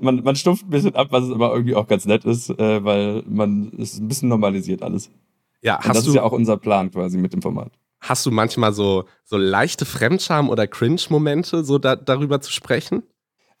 man, 0.00 0.22
man 0.22 0.36
stumpft 0.36 0.66
ein 0.66 0.70
bisschen 0.70 0.94
ab, 0.94 1.08
was 1.10 1.24
es 1.24 1.32
aber 1.32 1.52
irgendwie 1.52 1.74
auch 1.74 1.86
ganz 1.86 2.04
nett 2.06 2.24
ist, 2.24 2.50
äh, 2.50 2.84
weil 2.84 3.22
man 3.26 3.72
es 3.78 3.98
ein 3.98 4.08
bisschen 4.08 4.28
normalisiert 4.28 4.82
alles. 4.82 5.10
Ja, 5.62 5.78
hast 5.78 5.86
Und 5.86 5.96
das 5.96 6.04
du, 6.04 6.10
ist 6.10 6.16
ja 6.16 6.22
auch 6.22 6.32
unser 6.32 6.56
Plan 6.56 6.90
quasi 6.90 7.18
mit 7.18 7.32
dem 7.32 7.42
Format 7.42 7.72
hast 8.08 8.26
du 8.26 8.30
manchmal 8.30 8.72
so, 8.72 9.04
so 9.24 9.36
leichte 9.36 9.84
Fremdscham- 9.84 10.50
oder 10.50 10.66
Cringe-Momente, 10.66 11.64
so 11.64 11.78
da, 11.78 11.96
darüber 11.96 12.40
zu 12.40 12.52
sprechen? 12.52 13.02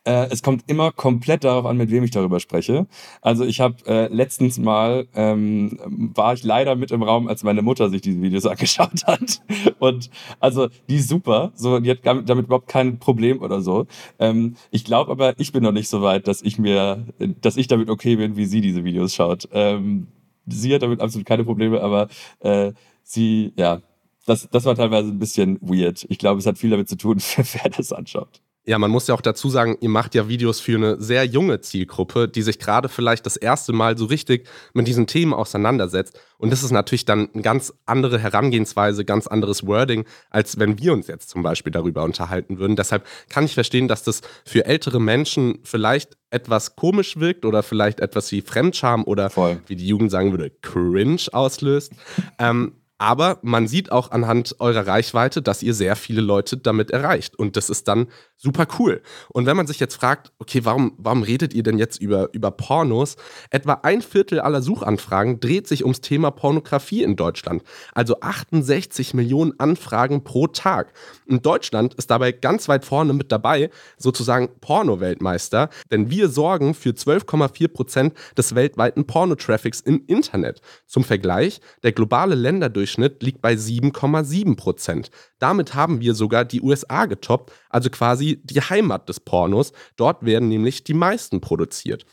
Äh, 0.04 0.28
es 0.30 0.42
kommt 0.42 0.64
immer 0.66 0.92
komplett 0.92 1.44
darauf 1.44 1.64
an, 1.64 1.76
mit 1.78 1.90
wem 1.90 2.04
ich 2.04 2.10
darüber 2.10 2.38
spreche. 2.38 2.86
Also 3.22 3.44
ich 3.44 3.60
habe 3.60 3.76
äh, 3.86 4.06
letztens 4.08 4.58
mal, 4.58 5.08
ähm, 5.14 5.78
war 6.14 6.34
ich 6.34 6.44
leider 6.44 6.76
mit 6.76 6.90
im 6.90 7.02
Raum, 7.02 7.26
als 7.26 7.42
meine 7.42 7.62
Mutter 7.62 7.88
sich 7.88 8.02
diese 8.02 8.20
Videos 8.20 8.44
angeschaut 8.46 9.06
hat. 9.06 9.40
Und 9.78 10.10
also 10.40 10.68
die 10.88 10.96
ist 10.96 11.08
super, 11.08 11.52
so, 11.54 11.80
die 11.80 11.90
hat 11.90 12.00
damit, 12.04 12.28
überhaupt 12.28 12.68
kein 12.68 12.98
Problem 12.98 13.40
oder 13.40 13.62
so. 13.62 13.86
Ähm, 14.18 14.56
ich 14.70 14.84
glaube 14.84 15.10
aber, 15.10 15.38
ich 15.38 15.52
bin 15.52 15.62
noch 15.62 15.72
nicht 15.72 15.88
so 15.88 16.02
weit, 16.02 16.28
dass 16.28 16.42
ich 16.42 16.58
mir, 16.58 17.06
dass 17.40 17.56
ich 17.56 17.66
damit 17.68 17.88
okay 17.88 18.16
bin, 18.16 18.36
wie 18.36 18.46
sie 18.46 18.60
diese 18.60 18.84
Videos 18.84 19.14
schaut. 19.14 19.48
Ähm, 19.52 20.08
sie 20.46 20.74
hat 20.74 20.82
damit 20.82 21.00
absolut 21.00 21.26
keine 21.26 21.44
Probleme, 21.44 21.80
aber 21.80 22.08
äh, 22.40 22.72
sie, 23.02 23.52
ja, 23.56 23.80
das, 24.26 24.48
das 24.50 24.64
war 24.64 24.74
teilweise 24.74 25.08
ein 25.08 25.18
bisschen 25.18 25.58
weird. 25.60 26.06
Ich 26.08 26.18
glaube, 26.18 26.38
es 26.40 26.46
hat 26.46 26.58
viel 26.58 26.70
damit 26.70 26.88
zu 26.88 26.96
tun, 26.96 27.18
wer 27.36 27.70
das 27.70 27.92
anschaut. 27.92 28.43
Ja, 28.66 28.78
man 28.78 28.90
muss 28.90 29.06
ja 29.06 29.14
auch 29.14 29.20
dazu 29.20 29.50
sagen, 29.50 29.76
ihr 29.80 29.90
macht 29.90 30.14
ja 30.14 30.26
Videos 30.26 30.58
für 30.58 30.76
eine 30.76 31.00
sehr 31.00 31.26
junge 31.26 31.60
Zielgruppe, 31.60 32.28
die 32.28 32.40
sich 32.40 32.58
gerade 32.58 32.88
vielleicht 32.88 33.26
das 33.26 33.36
erste 33.36 33.74
Mal 33.74 33.98
so 33.98 34.06
richtig 34.06 34.48
mit 34.72 34.88
diesen 34.88 35.06
Themen 35.06 35.34
auseinandersetzt. 35.34 36.18
Und 36.38 36.50
das 36.50 36.62
ist 36.62 36.70
natürlich 36.70 37.04
dann 37.04 37.28
eine 37.34 37.42
ganz 37.42 37.74
andere 37.84 38.18
Herangehensweise, 38.18 39.04
ganz 39.04 39.26
anderes 39.26 39.66
Wording, 39.66 40.06
als 40.30 40.58
wenn 40.58 40.78
wir 40.78 40.94
uns 40.94 41.08
jetzt 41.08 41.28
zum 41.28 41.42
Beispiel 41.42 41.72
darüber 41.72 42.04
unterhalten 42.04 42.58
würden. 42.58 42.74
Deshalb 42.74 43.06
kann 43.28 43.44
ich 43.44 43.52
verstehen, 43.52 43.86
dass 43.86 44.02
das 44.02 44.22
für 44.46 44.64
ältere 44.64 44.98
Menschen 44.98 45.58
vielleicht 45.62 46.16
etwas 46.30 46.74
komisch 46.74 47.18
wirkt 47.18 47.44
oder 47.44 47.62
vielleicht 47.62 48.00
etwas 48.00 48.32
wie 48.32 48.40
Fremdscham 48.40 49.04
oder, 49.04 49.28
Voll. 49.28 49.60
wie 49.66 49.76
die 49.76 49.86
Jugend 49.86 50.10
sagen 50.10 50.30
würde, 50.30 50.50
cringe 50.62 51.20
auslöst. 51.32 51.92
ähm, 52.38 52.72
aber 53.04 53.38
man 53.42 53.68
sieht 53.68 53.92
auch 53.92 54.12
anhand 54.12 54.56
eurer 54.60 54.86
Reichweite, 54.86 55.42
dass 55.42 55.62
ihr 55.62 55.74
sehr 55.74 55.94
viele 55.94 56.22
Leute 56.22 56.56
damit 56.56 56.90
erreicht. 56.90 57.38
Und 57.38 57.54
das 57.54 57.68
ist 57.68 57.86
dann 57.86 58.06
super 58.34 58.66
cool. 58.78 59.02
Und 59.28 59.44
wenn 59.44 59.58
man 59.58 59.66
sich 59.66 59.78
jetzt 59.78 59.96
fragt, 59.96 60.32
okay, 60.38 60.64
warum, 60.64 60.94
warum 60.96 61.22
redet 61.22 61.52
ihr 61.52 61.62
denn 61.62 61.76
jetzt 61.76 62.00
über, 62.00 62.30
über 62.32 62.50
Pornos? 62.50 63.16
Etwa 63.50 63.80
ein 63.82 64.00
Viertel 64.00 64.40
aller 64.40 64.62
Suchanfragen 64.62 65.38
dreht 65.38 65.68
sich 65.68 65.82
ums 65.82 66.00
Thema 66.00 66.30
Pornografie 66.30 67.02
in 67.02 67.14
Deutschland. 67.14 67.62
Also 67.92 68.20
68 68.22 69.12
Millionen 69.12 69.52
Anfragen 69.60 70.24
pro 70.24 70.46
Tag. 70.46 70.94
Und 71.28 71.44
Deutschland 71.44 71.92
ist 71.94 72.10
dabei 72.10 72.32
ganz 72.32 72.68
weit 72.68 72.86
vorne 72.86 73.12
mit 73.12 73.30
dabei, 73.30 73.68
sozusagen 73.98 74.48
Porno-Weltmeister. 74.62 75.68
Denn 75.90 76.08
wir 76.08 76.30
sorgen 76.30 76.72
für 76.72 76.92
12,4 76.92 77.68
Prozent 77.68 78.14
des 78.38 78.54
weltweiten 78.54 79.06
Pornotraffics 79.06 79.82
im 79.82 80.04
Internet. 80.06 80.62
Zum 80.86 81.04
Vergleich, 81.04 81.60
der 81.82 81.92
globale 81.92 82.34
Länderdurchschnitt 82.34 82.93
Durchschnitt 82.94 83.22
liegt 83.22 83.42
bei 83.42 83.54
7,7 83.54 84.56
Prozent. 84.56 85.10
Damit 85.38 85.74
haben 85.74 86.00
wir 86.00 86.14
sogar 86.14 86.44
die 86.44 86.60
USA 86.60 87.06
getoppt, 87.06 87.52
also 87.68 87.90
quasi 87.90 88.40
die 88.44 88.60
Heimat 88.60 89.08
des 89.08 89.20
Pornos. 89.20 89.72
Dort 89.96 90.24
werden 90.24 90.48
nämlich 90.48 90.84
die 90.84 90.94
meisten 90.94 91.40
produziert. 91.40 92.04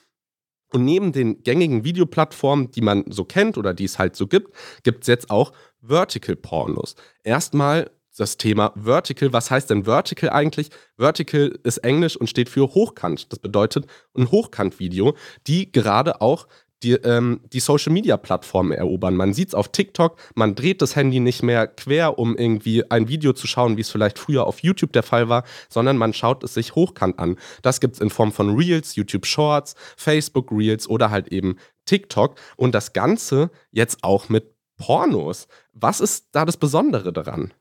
Und 0.74 0.86
neben 0.86 1.12
den 1.12 1.44
gängigen 1.44 1.84
Videoplattformen, 1.84 2.72
die 2.72 2.82
man 2.82 3.04
so 3.10 3.26
kennt 3.26 3.58
oder 3.58 3.74
die 3.74 3.84
es 3.84 4.00
halt 4.00 4.16
so 4.16 4.26
gibt, 4.28 4.56
gibt 4.84 5.04
es 5.04 5.08
jetzt 5.08 5.30
auch 5.30 5.52
Vertical 5.82 6.36
Pornos. 6.36 6.96
Erstmal 7.24 7.92
das 8.18 8.38
Thema 8.38 8.74
Vertical. 8.76 9.34
Was 9.34 9.52
heißt 9.52 9.70
denn 9.70 9.86
Vertical 9.86 10.30
eigentlich? 10.32 10.70
Vertical 10.98 11.58
ist 11.64 11.80
Englisch 11.80 12.18
und 12.18 12.28
steht 12.28 12.50
für 12.50 12.74
Hochkant. 12.74 13.32
Das 13.32 13.40
bedeutet 13.40 13.86
ein 14.18 14.32
Hochkant-Video, 14.32 15.16
die 15.48 15.72
gerade 15.72 16.22
auch 16.22 16.48
die, 16.84 16.94
ähm, 16.94 17.42
die 17.52 17.60
Social 17.60 17.94
Media 17.94 18.18
Plattformen 18.18 18.72
erobern. 18.72 19.16
Man 19.16 19.34
sieht 19.34 19.50
es 19.50 19.54
auf 19.56 19.70
TikTok, 19.70 20.18
man 20.36 20.56
dreht 20.56 20.82
das 20.82 20.96
Handy 20.96 21.20
nicht 21.20 21.44
mehr 21.44 21.68
quer, 21.68 22.18
um 22.20 22.36
irgendwie 22.36 22.90
ein 22.90 23.08
Video 23.08 23.34
zu 23.34 23.48
schauen, 23.48 23.78
wie 23.78 23.82
es 23.82 23.90
vielleicht 23.90 24.20
früher 24.20 24.46
auf 24.48 24.60
YouTube 24.60 24.94
der 24.94 25.04
Fall 25.04 25.30
war, 25.30 25.44
sondern 25.70 25.98
man 25.98 26.14
schaut 26.14 26.44
es 26.44 26.54
sich 26.54 26.76
hochkant 26.76 27.20
an. 27.20 27.38
Das 27.62 27.80
gibt 27.80 27.96
es 27.96 28.02
in 28.02 28.10
Form 28.10 28.32
von 28.32 28.56
Reels, 28.56 28.96
YouTube 28.96 29.26
Shorts, 29.26 29.76
Facebook 29.98 30.52
Reels 30.52 30.88
oder 30.88 31.12
halt 31.12 31.28
eben 31.30 31.58
TikTok. 31.86 32.36
Und 32.58 32.74
das 32.76 32.94
Ganze 32.94 33.52
jetzt 33.72 34.04
auch 34.04 34.30
mit 34.30 34.56
Pornos. 34.78 35.48
Was 35.74 36.02
ist 36.02 36.30
da 36.32 36.46
das 36.46 36.58
Besondere 36.58 37.14
daran? 37.14 37.54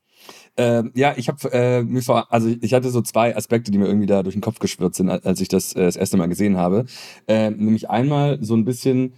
Ähm, 0.57 0.91
ja, 0.95 1.13
ich 1.15 1.27
habe 1.27 1.51
äh, 1.51 1.81
mir 1.83 2.01
vor, 2.01 2.31
also 2.31 2.49
ich 2.61 2.73
hatte 2.73 2.89
so 2.89 3.01
zwei 3.01 3.35
Aspekte, 3.35 3.71
die 3.71 3.77
mir 3.77 3.87
irgendwie 3.87 4.07
da 4.07 4.21
durch 4.23 4.35
den 4.35 4.41
Kopf 4.41 4.59
geschwirrt 4.59 4.95
sind, 4.95 5.09
als 5.09 5.39
ich 5.41 5.47
das 5.47 5.73
äh, 5.73 5.81
das 5.83 5.95
erste 5.95 6.17
Mal 6.17 6.27
gesehen 6.27 6.57
habe. 6.57 6.85
Äh, 7.27 7.51
nämlich 7.51 7.89
einmal 7.89 8.37
so 8.43 8.55
ein 8.55 8.65
bisschen 8.65 9.13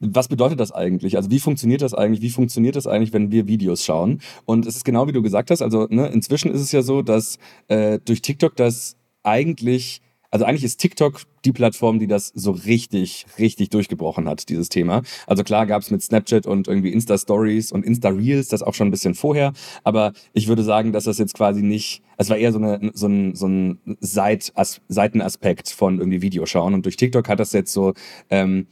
was 0.00 0.28
bedeutet 0.28 0.58
das 0.58 0.72
eigentlich? 0.72 1.16
Also 1.16 1.30
wie 1.30 1.38
funktioniert 1.38 1.82
das 1.82 1.94
eigentlich? 1.94 2.22
Wie 2.22 2.30
funktioniert 2.30 2.74
das 2.74 2.86
eigentlich, 2.86 3.12
wenn 3.12 3.30
wir 3.30 3.46
Videos 3.46 3.84
schauen? 3.84 4.20
Und 4.46 4.66
es 4.66 4.76
ist 4.76 4.84
genau 4.84 5.06
wie 5.06 5.12
du 5.12 5.22
gesagt 5.22 5.50
hast. 5.50 5.60
Also 5.62 5.86
ne, 5.90 6.08
inzwischen 6.08 6.50
ist 6.50 6.62
es 6.62 6.72
ja 6.72 6.82
so, 6.82 7.02
dass 7.02 7.38
äh, 7.68 7.98
durch 8.02 8.22
TikTok 8.22 8.56
das 8.56 8.96
eigentlich 9.22 10.00
also 10.30 10.44
eigentlich 10.44 10.64
ist 10.64 10.78
TikTok 10.78 11.22
die 11.44 11.52
Plattform, 11.52 11.98
die 11.98 12.06
das 12.06 12.28
so 12.34 12.52
richtig, 12.52 13.26
richtig 13.38 13.70
durchgebrochen 13.70 14.28
hat, 14.28 14.48
dieses 14.48 14.68
Thema. 14.68 15.02
Also 15.26 15.42
klar 15.42 15.66
gab 15.66 15.82
es 15.82 15.90
mit 15.90 16.02
Snapchat 16.02 16.46
und 16.46 16.68
irgendwie 16.68 16.92
Insta-Stories 16.92 17.72
und 17.72 17.84
Insta-Reels 17.84 18.48
das 18.48 18.62
auch 18.62 18.74
schon 18.74 18.88
ein 18.88 18.92
bisschen 18.92 19.14
vorher, 19.14 19.52
aber 19.84 20.12
ich 20.32 20.48
würde 20.48 20.62
sagen, 20.62 20.92
dass 20.92 21.04
das 21.04 21.18
jetzt 21.18 21.34
quasi 21.34 21.62
nicht, 21.62 22.02
es 22.16 22.30
war 22.30 22.36
eher 22.36 22.52
so, 22.52 22.58
eine, 22.58 22.90
so 22.94 23.06
ein, 23.06 23.34
so 23.34 23.46
ein 23.46 23.78
Seit 24.00 24.52
Seitenaspekt 24.88 25.70
von 25.70 25.98
irgendwie 25.98 26.22
Videoschauen 26.22 26.74
und 26.74 26.84
durch 26.84 26.96
TikTok 26.96 27.28
hat 27.28 27.40
das 27.40 27.52
jetzt 27.52 27.72
so 27.72 27.94
ähm, 28.28 28.66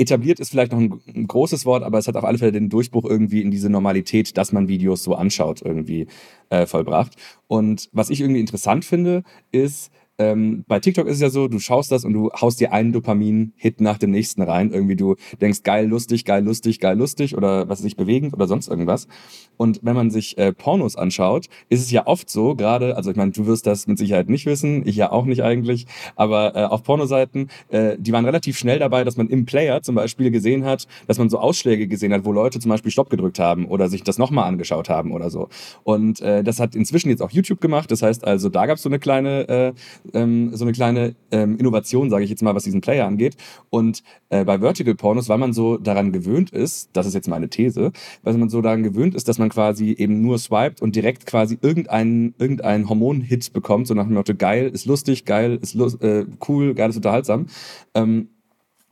etabliert 0.00 0.40
ist 0.40 0.50
vielleicht 0.50 0.72
noch 0.72 0.78
ein, 0.78 1.00
ein, 1.14 1.26
großes 1.26 1.66
Wort, 1.66 1.82
aber 1.82 1.98
es 1.98 2.08
hat 2.08 2.16
auf 2.16 2.24
alle 2.24 2.38
Fälle 2.38 2.52
den 2.52 2.70
Durchbruch 2.70 3.04
irgendwie 3.04 3.42
in 3.42 3.50
diese 3.50 3.68
Normalität, 3.68 4.36
dass 4.38 4.50
man 4.50 4.66
Videos 4.66 5.04
so 5.04 5.14
anschaut, 5.14 5.60
irgendwie 5.62 6.06
äh, 6.48 6.64
vollbracht. 6.64 7.16
Und 7.48 7.90
was 7.92 8.08
ich 8.08 8.22
irgendwie 8.22 8.40
interessant 8.40 8.86
finde, 8.86 9.24
ist, 9.52 9.92
ähm, 10.20 10.64
bei 10.68 10.78
TikTok 10.80 11.06
ist 11.06 11.14
es 11.14 11.22
ja 11.22 11.30
so, 11.30 11.48
du 11.48 11.58
schaust 11.58 11.90
das 11.90 12.04
und 12.04 12.12
du 12.12 12.30
haust 12.38 12.60
dir 12.60 12.72
einen 12.72 12.92
Dopamin-Hit 12.92 13.80
nach 13.80 13.96
dem 13.96 14.10
nächsten 14.10 14.42
rein. 14.42 14.70
Irgendwie 14.70 14.94
du 14.94 15.16
denkst, 15.40 15.62
geil, 15.62 15.86
lustig, 15.86 16.26
geil, 16.26 16.44
lustig, 16.44 16.78
geil, 16.78 16.96
lustig 16.96 17.36
oder 17.36 17.68
was 17.70 17.78
sich 17.78 17.96
bewegend 17.96 18.34
oder 18.34 18.46
sonst 18.46 18.68
irgendwas. 18.68 19.08
Und 19.56 19.80
wenn 19.82 19.96
man 19.96 20.10
sich 20.10 20.36
äh, 20.38 20.52
Pornos 20.52 20.96
anschaut, 20.96 21.46
ist 21.68 21.80
es 21.80 21.90
ja 21.90 22.06
oft 22.06 22.28
so, 22.28 22.54
gerade, 22.54 22.96
also 22.96 23.10
ich 23.10 23.16
meine, 23.16 23.30
du 23.32 23.46
wirst 23.46 23.66
das 23.66 23.86
mit 23.86 23.98
Sicherheit 23.98 24.28
nicht 24.28 24.46
wissen, 24.46 24.86
ich 24.86 24.96
ja 24.96 25.10
auch 25.10 25.24
nicht 25.24 25.42
eigentlich, 25.42 25.86
aber 26.16 26.54
äh, 26.54 26.64
auf 26.64 26.82
Pornoseiten, 26.82 27.48
äh, 27.68 27.96
die 27.98 28.12
waren 28.12 28.24
relativ 28.24 28.58
schnell 28.58 28.78
dabei, 28.78 29.04
dass 29.04 29.16
man 29.16 29.28
im 29.28 29.46
Player 29.46 29.82
zum 29.82 29.94
Beispiel 29.94 30.30
gesehen 30.30 30.64
hat, 30.64 30.86
dass 31.06 31.18
man 31.18 31.30
so 31.30 31.38
Ausschläge 31.38 31.88
gesehen 31.88 32.12
hat, 32.12 32.24
wo 32.24 32.32
Leute 32.32 32.58
zum 32.58 32.70
Beispiel 32.70 32.90
Stopp 32.90 33.10
gedrückt 33.10 33.38
haben 33.38 33.66
oder 33.66 33.88
sich 33.88 34.02
das 34.02 34.18
nochmal 34.18 34.48
angeschaut 34.48 34.88
haben 34.90 35.12
oder 35.12 35.30
so. 35.30 35.48
Und 35.82 36.20
äh, 36.20 36.42
das 36.44 36.60
hat 36.60 36.74
inzwischen 36.74 37.08
jetzt 37.08 37.22
auch 37.22 37.30
YouTube 37.30 37.60
gemacht. 37.60 37.90
Das 37.90 38.02
heißt 38.02 38.26
also, 38.26 38.48
da 38.50 38.66
gab 38.66 38.76
es 38.76 38.82
so 38.82 38.88
eine 38.88 38.98
kleine 38.98 39.48
äh, 39.48 39.72
ähm, 40.14 40.54
so 40.54 40.64
eine 40.64 40.72
kleine 40.72 41.14
ähm, 41.30 41.56
Innovation, 41.58 42.10
sage 42.10 42.24
ich 42.24 42.30
jetzt 42.30 42.42
mal, 42.42 42.54
was 42.54 42.64
diesen 42.64 42.80
Player 42.80 43.06
angeht. 43.06 43.36
Und 43.70 44.02
äh, 44.28 44.44
bei 44.44 44.58
Vertical 44.58 44.94
Pornos, 44.94 45.28
weil 45.28 45.38
man 45.38 45.52
so 45.52 45.76
daran 45.76 46.12
gewöhnt 46.12 46.50
ist, 46.50 46.90
das 46.92 47.06
ist 47.06 47.14
jetzt 47.14 47.28
meine 47.28 47.48
These, 47.48 47.92
weil 48.22 48.36
man 48.36 48.48
so 48.48 48.60
daran 48.60 48.82
gewöhnt 48.82 49.14
ist, 49.14 49.28
dass 49.28 49.38
man 49.38 49.48
quasi 49.48 49.92
eben 49.92 50.20
nur 50.20 50.38
swiped 50.38 50.82
und 50.82 50.96
direkt 50.96 51.26
quasi 51.26 51.58
irgendeinen 51.60 52.34
irgendein 52.38 52.88
Hormon-Hit 52.88 53.52
bekommt, 53.52 53.86
so 53.86 53.94
nach 53.94 54.06
dem 54.06 54.14
Motto, 54.14 54.34
geil, 54.34 54.68
ist 54.68 54.86
lustig, 54.86 55.24
geil, 55.24 55.58
ist 55.60 55.74
äh, 55.74 56.26
cool, 56.48 56.74
geil, 56.74 56.90
ist 56.90 56.96
unterhaltsam. 56.96 57.46
Ähm, 57.94 58.28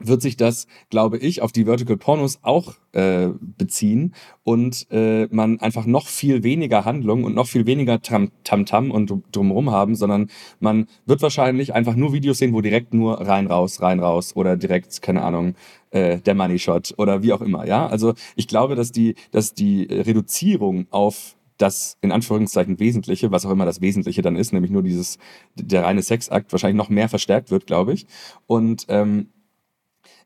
wird 0.00 0.22
sich 0.22 0.36
das, 0.36 0.66
glaube 0.90 1.18
ich, 1.18 1.42
auf 1.42 1.52
die 1.52 1.64
Vertical 1.64 1.96
Pornos 1.96 2.38
auch 2.42 2.74
äh, 2.92 3.28
beziehen 3.40 4.14
und 4.44 4.86
äh, 4.90 5.26
man 5.30 5.60
einfach 5.60 5.86
noch 5.86 6.06
viel 6.06 6.42
weniger 6.42 6.84
Handlung 6.84 7.24
und 7.24 7.34
noch 7.34 7.46
viel 7.46 7.66
weniger 7.66 8.00
Tamtam 8.00 8.30
-Tam 8.44 8.90
und 8.90 9.12
drumherum 9.32 9.70
haben, 9.70 9.94
sondern 9.94 10.30
man 10.60 10.86
wird 11.06 11.22
wahrscheinlich 11.22 11.74
einfach 11.74 11.96
nur 11.96 12.12
Videos 12.12 12.38
sehen, 12.38 12.54
wo 12.54 12.60
direkt 12.60 12.94
nur 12.94 13.20
rein, 13.20 13.46
raus, 13.46 13.82
rein, 13.82 14.00
raus 14.00 14.36
oder 14.36 14.56
direkt, 14.56 15.02
keine 15.02 15.22
Ahnung, 15.22 15.54
äh, 15.90 16.18
der 16.18 16.34
Money 16.34 16.58
Shot 16.58 16.94
oder 16.96 17.22
wie 17.22 17.32
auch 17.32 17.40
immer. 17.40 17.66
Ja, 17.66 17.86
also 17.86 18.14
ich 18.36 18.48
glaube, 18.48 18.74
dass 18.76 18.92
die, 18.92 19.16
dass 19.32 19.54
die 19.54 19.84
Reduzierung 19.84 20.86
auf 20.90 21.36
das 21.58 21.98
in 22.00 22.12
Anführungszeichen 22.12 22.78
Wesentliche, 22.78 23.32
was 23.32 23.44
auch 23.44 23.50
immer 23.50 23.66
das 23.66 23.80
Wesentliche 23.80 24.22
dann 24.22 24.36
ist, 24.36 24.52
nämlich 24.52 24.70
nur 24.70 24.82
dieses 24.82 25.18
der 25.56 25.84
reine 25.84 26.02
Sexakt, 26.02 26.52
wahrscheinlich 26.52 26.76
noch 26.76 26.88
mehr 26.88 27.08
verstärkt 27.08 27.50
wird, 27.50 27.66
glaube 27.66 27.92
ich. 27.92 28.06
Und 28.46 28.86
ähm, 28.88 29.28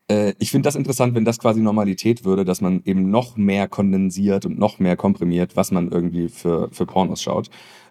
äh, 0.09 0.33
ich 0.39 0.51
finde 0.51 0.67
das 0.67 0.75
interessant, 0.75 1.15
wenn 1.15 1.25
das 1.25 1.39
quasi 1.39 1.61
Normalität 1.61 2.25
würde, 2.25 2.45
dass 2.45 2.61
man 2.61 2.81
eben 2.85 3.09
noch 3.09 3.37
mehr 3.37 3.67
kondensiert 3.67 4.45
und 4.45 4.57
noch 4.57 4.79
mehr 4.79 4.95
komprimiert, 4.95 5.55
was 5.55 5.71
man 5.71 5.91
irgendwie 5.91 6.29
für, 6.29 6.69
für 6.71 6.85
Pornos 6.85 7.21
schaut, 7.21 7.49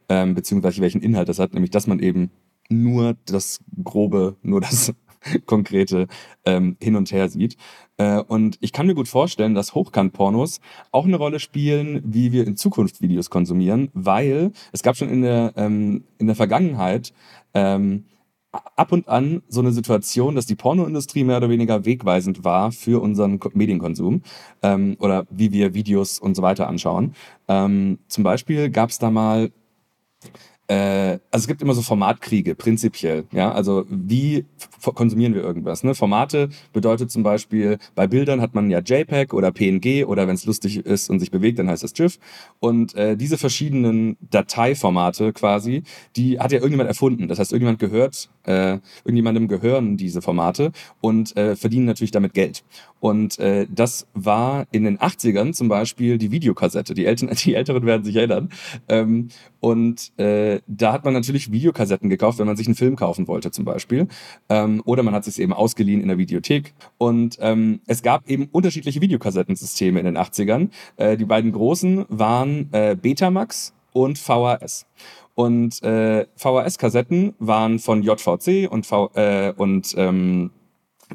ähm, 0.09 0.35
beziehungsweise 0.35 0.81
welchen 0.81 1.03
Inhalt 1.03 1.29
das 1.29 1.39
hat, 1.39 1.55
nämlich 1.55 1.71
dass 1.71 1.87
man 1.87 2.01
eben 2.01 2.31
nur 2.69 3.17
das 3.27 3.61
Grobe, 3.83 4.37
nur 4.43 4.61
das 4.61 4.95
Konkrete 5.47 6.09
ähm, 6.45 6.77
hin 6.81 6.97
und 6.97 7.13
her 7.13 7.29
sieht. 7.29 7.57
Äh, 7.97 8.21
und 8.21 8.59
ich 8.61 8.73
kann 8.73 8.87
mir 8.87 8.95
gut 8.95 9.09
vorstellen, 9.09 9.55
dass 9.55 9.75
Hochkant-Pornos 9.75 10.61
auch 10.91 11.07
eine 11.07 11.17
Rolle 11.17 11.39
spielen, 11.39 12.03
wie 12.05 12.33
wir 12.33 12.47
in 12.47 12.57
Zukunft 12.57 13.01
Videos 13.01 13.31
konsumieren, 13.31 13.89
weil 13.93 14.53
es 14.73 14.83
gab 14.83 14.97
schon 14.97 15.09
in 15.09 15.23
der, 15.23 15.53
ähm, 15.57 16.05
in 16.19 16.27
der 16.27 16.37
Vergangenheit 16.37 17.13
ähm, 17.55 18.05
ab 18.53 18.93
und 18.93 19.09
an 19.09 19.43
so 19.49 19.61
eine 19.61 19.73
Situation, 19.73 20.35
dass 20.35 20.47
die 20.47 20.55
Pornoindustrie 20.55 21.25
mehr 21.25 21.39
oder 21.39 21.49
weniger 21.49 21.85
wegweisend 21.85 22.45
war 22.45 22.73
für 22.73 23.01
unseren 23.03 23.41
Medienkonsum 23.55 24.23
ähm, 24.63 24.97
oder 25.01 25.27
wie 25.31 25.53
wir 25.53 25.75
Videos 25.75 26.19
und 26.19 26.35
so 26.35 26.43
weiter 26.43 26.69
anschauen. 26.69 27.15
Ähm, 27.49 27.99
zum 28.09 28.25
Beispiel 28.25 28.71
gab 28.71 28.91
es 28.91 28.99
da 28.99 29.11
mal 29.11 29.51
äh, 30.73 31.19
also 31.31 31.45
es 31.45 31.47
gibt 31.49 31.61
immer 31.61 31.75
so 31.75 31.83
Formatkriege, 31.83 32.55
prinzipiell. 32.55 33.25
Ja, 33.33 33.53
also 33.53 33.85
wie 33.89 34.47
konsumieren 34.95 35.35
wir 35.35 35.43
irgendwas? 35.43 35.85
Ne? 35.85 35.95
Formate 35.95 36.49
bedeutet 36.73 37.11
zum 37.11 37.23
Beispiel, 37.23 37.79
bei 37.95 38.07
Bildern 38.07 38.41
hat 38.41 38.55
man 38.55 38.71
ja 38.71 38.79
JPEG 38.79 39.35
oder 39.35 39.53
PNG 39.53 40.07
oder 40.07 40.27
wenn 40.27 40.35
es 40.35 40.47
lustig 40.47 40.79
ist 40.79 41.11
und 41.11 41.21
sich 41.21 41.31
bewegt, 41.31 41.59
dann 41.59 41.69
heißt 41.69 41.83
das 41.83 41.93
GIF. 41.93 42.19
Und 42.59 42.95
äh, 42.95 43.17
diese 43.17 43.39
verschiedenen 43.39 44.17
Dateiformate 44.31 45.33
quasi, 45.33 45.83
die 46.17 46.39
hat 46.39 46.53
ja 46.53 46.59
irgendjemand 46.59 46.89
erfunden. 46.89 47.29
Das 47.29 47.39
heißt, 47.39 47.53
irgendjemand 47.53 47.79
gehört, 47.79 48.31
äh, 48.45 48.79
irgendjemandem 49.05 49.49
gehören 49.49 49.97
diese 49.97 50.23
Formate 50.23 50.73
und 51.01 51.37
äh, 51.37 51.57
verdienen 51.57 51.87
natürlich 51.87 52.11
damit 52.11 52.35
Geld. 52.35 52.65
Und 53.01 53.39
äh, 53.41 53.67
das 53.69 54.07
war 54.15 54.67
in 54.71 54.85
den 54.85 54.99
80ern 54.99 55.53
zum 55.53 55.69
Beispiel 55.69 56.19
die 56.19 56.31
Videokassette. 56.31 56.95
Die, 56.95 57.05
Eltern, 57.05 57.31
die 57.45 57.55
Älteren 57.55 57.85
werden 57.85 58.05
sich 58.05 58.17
erinnern. 58.17 58.51
Ähm, 58.89 59.29
und 59.61 60.17
äh, 60.19 60.61
da 60.67 60.93
hat 60.93 61.05
man 61.05 61.15
natürlich 61.15 61.51
Videokassetten 61.51 62.09
gekauft, 62.09 62.39
wenn 62.39 62.47
man 62.47 62.57
sich 62.57 62.67
einen 62.67 62.77
Film 62.77 62.97
kaufen 62.97 63.27
wollte 63.27 63.51
zum 63.51 63.65
Beispiel. 63.65 64.07
Ähm, 64.49 64.83
oder 64.85 65.03
man 65.03 65.15
hat 65.15 65.25
sich 65.25 65.41
eben 65.41 65.53
ausgeliehen 65.53 66.01
in 66.01 66.09
der 66.09 66.19
Videothek. 66.19 66.75
Und 66.99 67.39
ähm, 67.41 67.81
es 67.87 68.03
gab 68.03 68.29
eben 68.29 68.49
unterschiedliche 68.53 69.01
Videokassettensysteme 69.01 69.99
in 69.99 70.07
den 70.07 70.17
80ern. 70.17 70.69
Äh, 70.97 71.17
die 71.17 71.25
beiden 71.25 71.53
großen 71.53 72.05
waren 72.09 72.69
äh, 72.73 72.97
Betamax 73.01 73.75
und 73.93 74.19
VHS. 74.19 74.87
Und 75.35 75.83
äh, 75.83 76.27
VHS-Kassetten 76.37 77.35
waren 77.39 77.79
von 77.79 78.03
JVC 78.03 78.71
und, 78.71 78.87
v 78.87 79.11
äh, 79.15 79.53
und 79.57 79.95
ähm, 79.97 80.51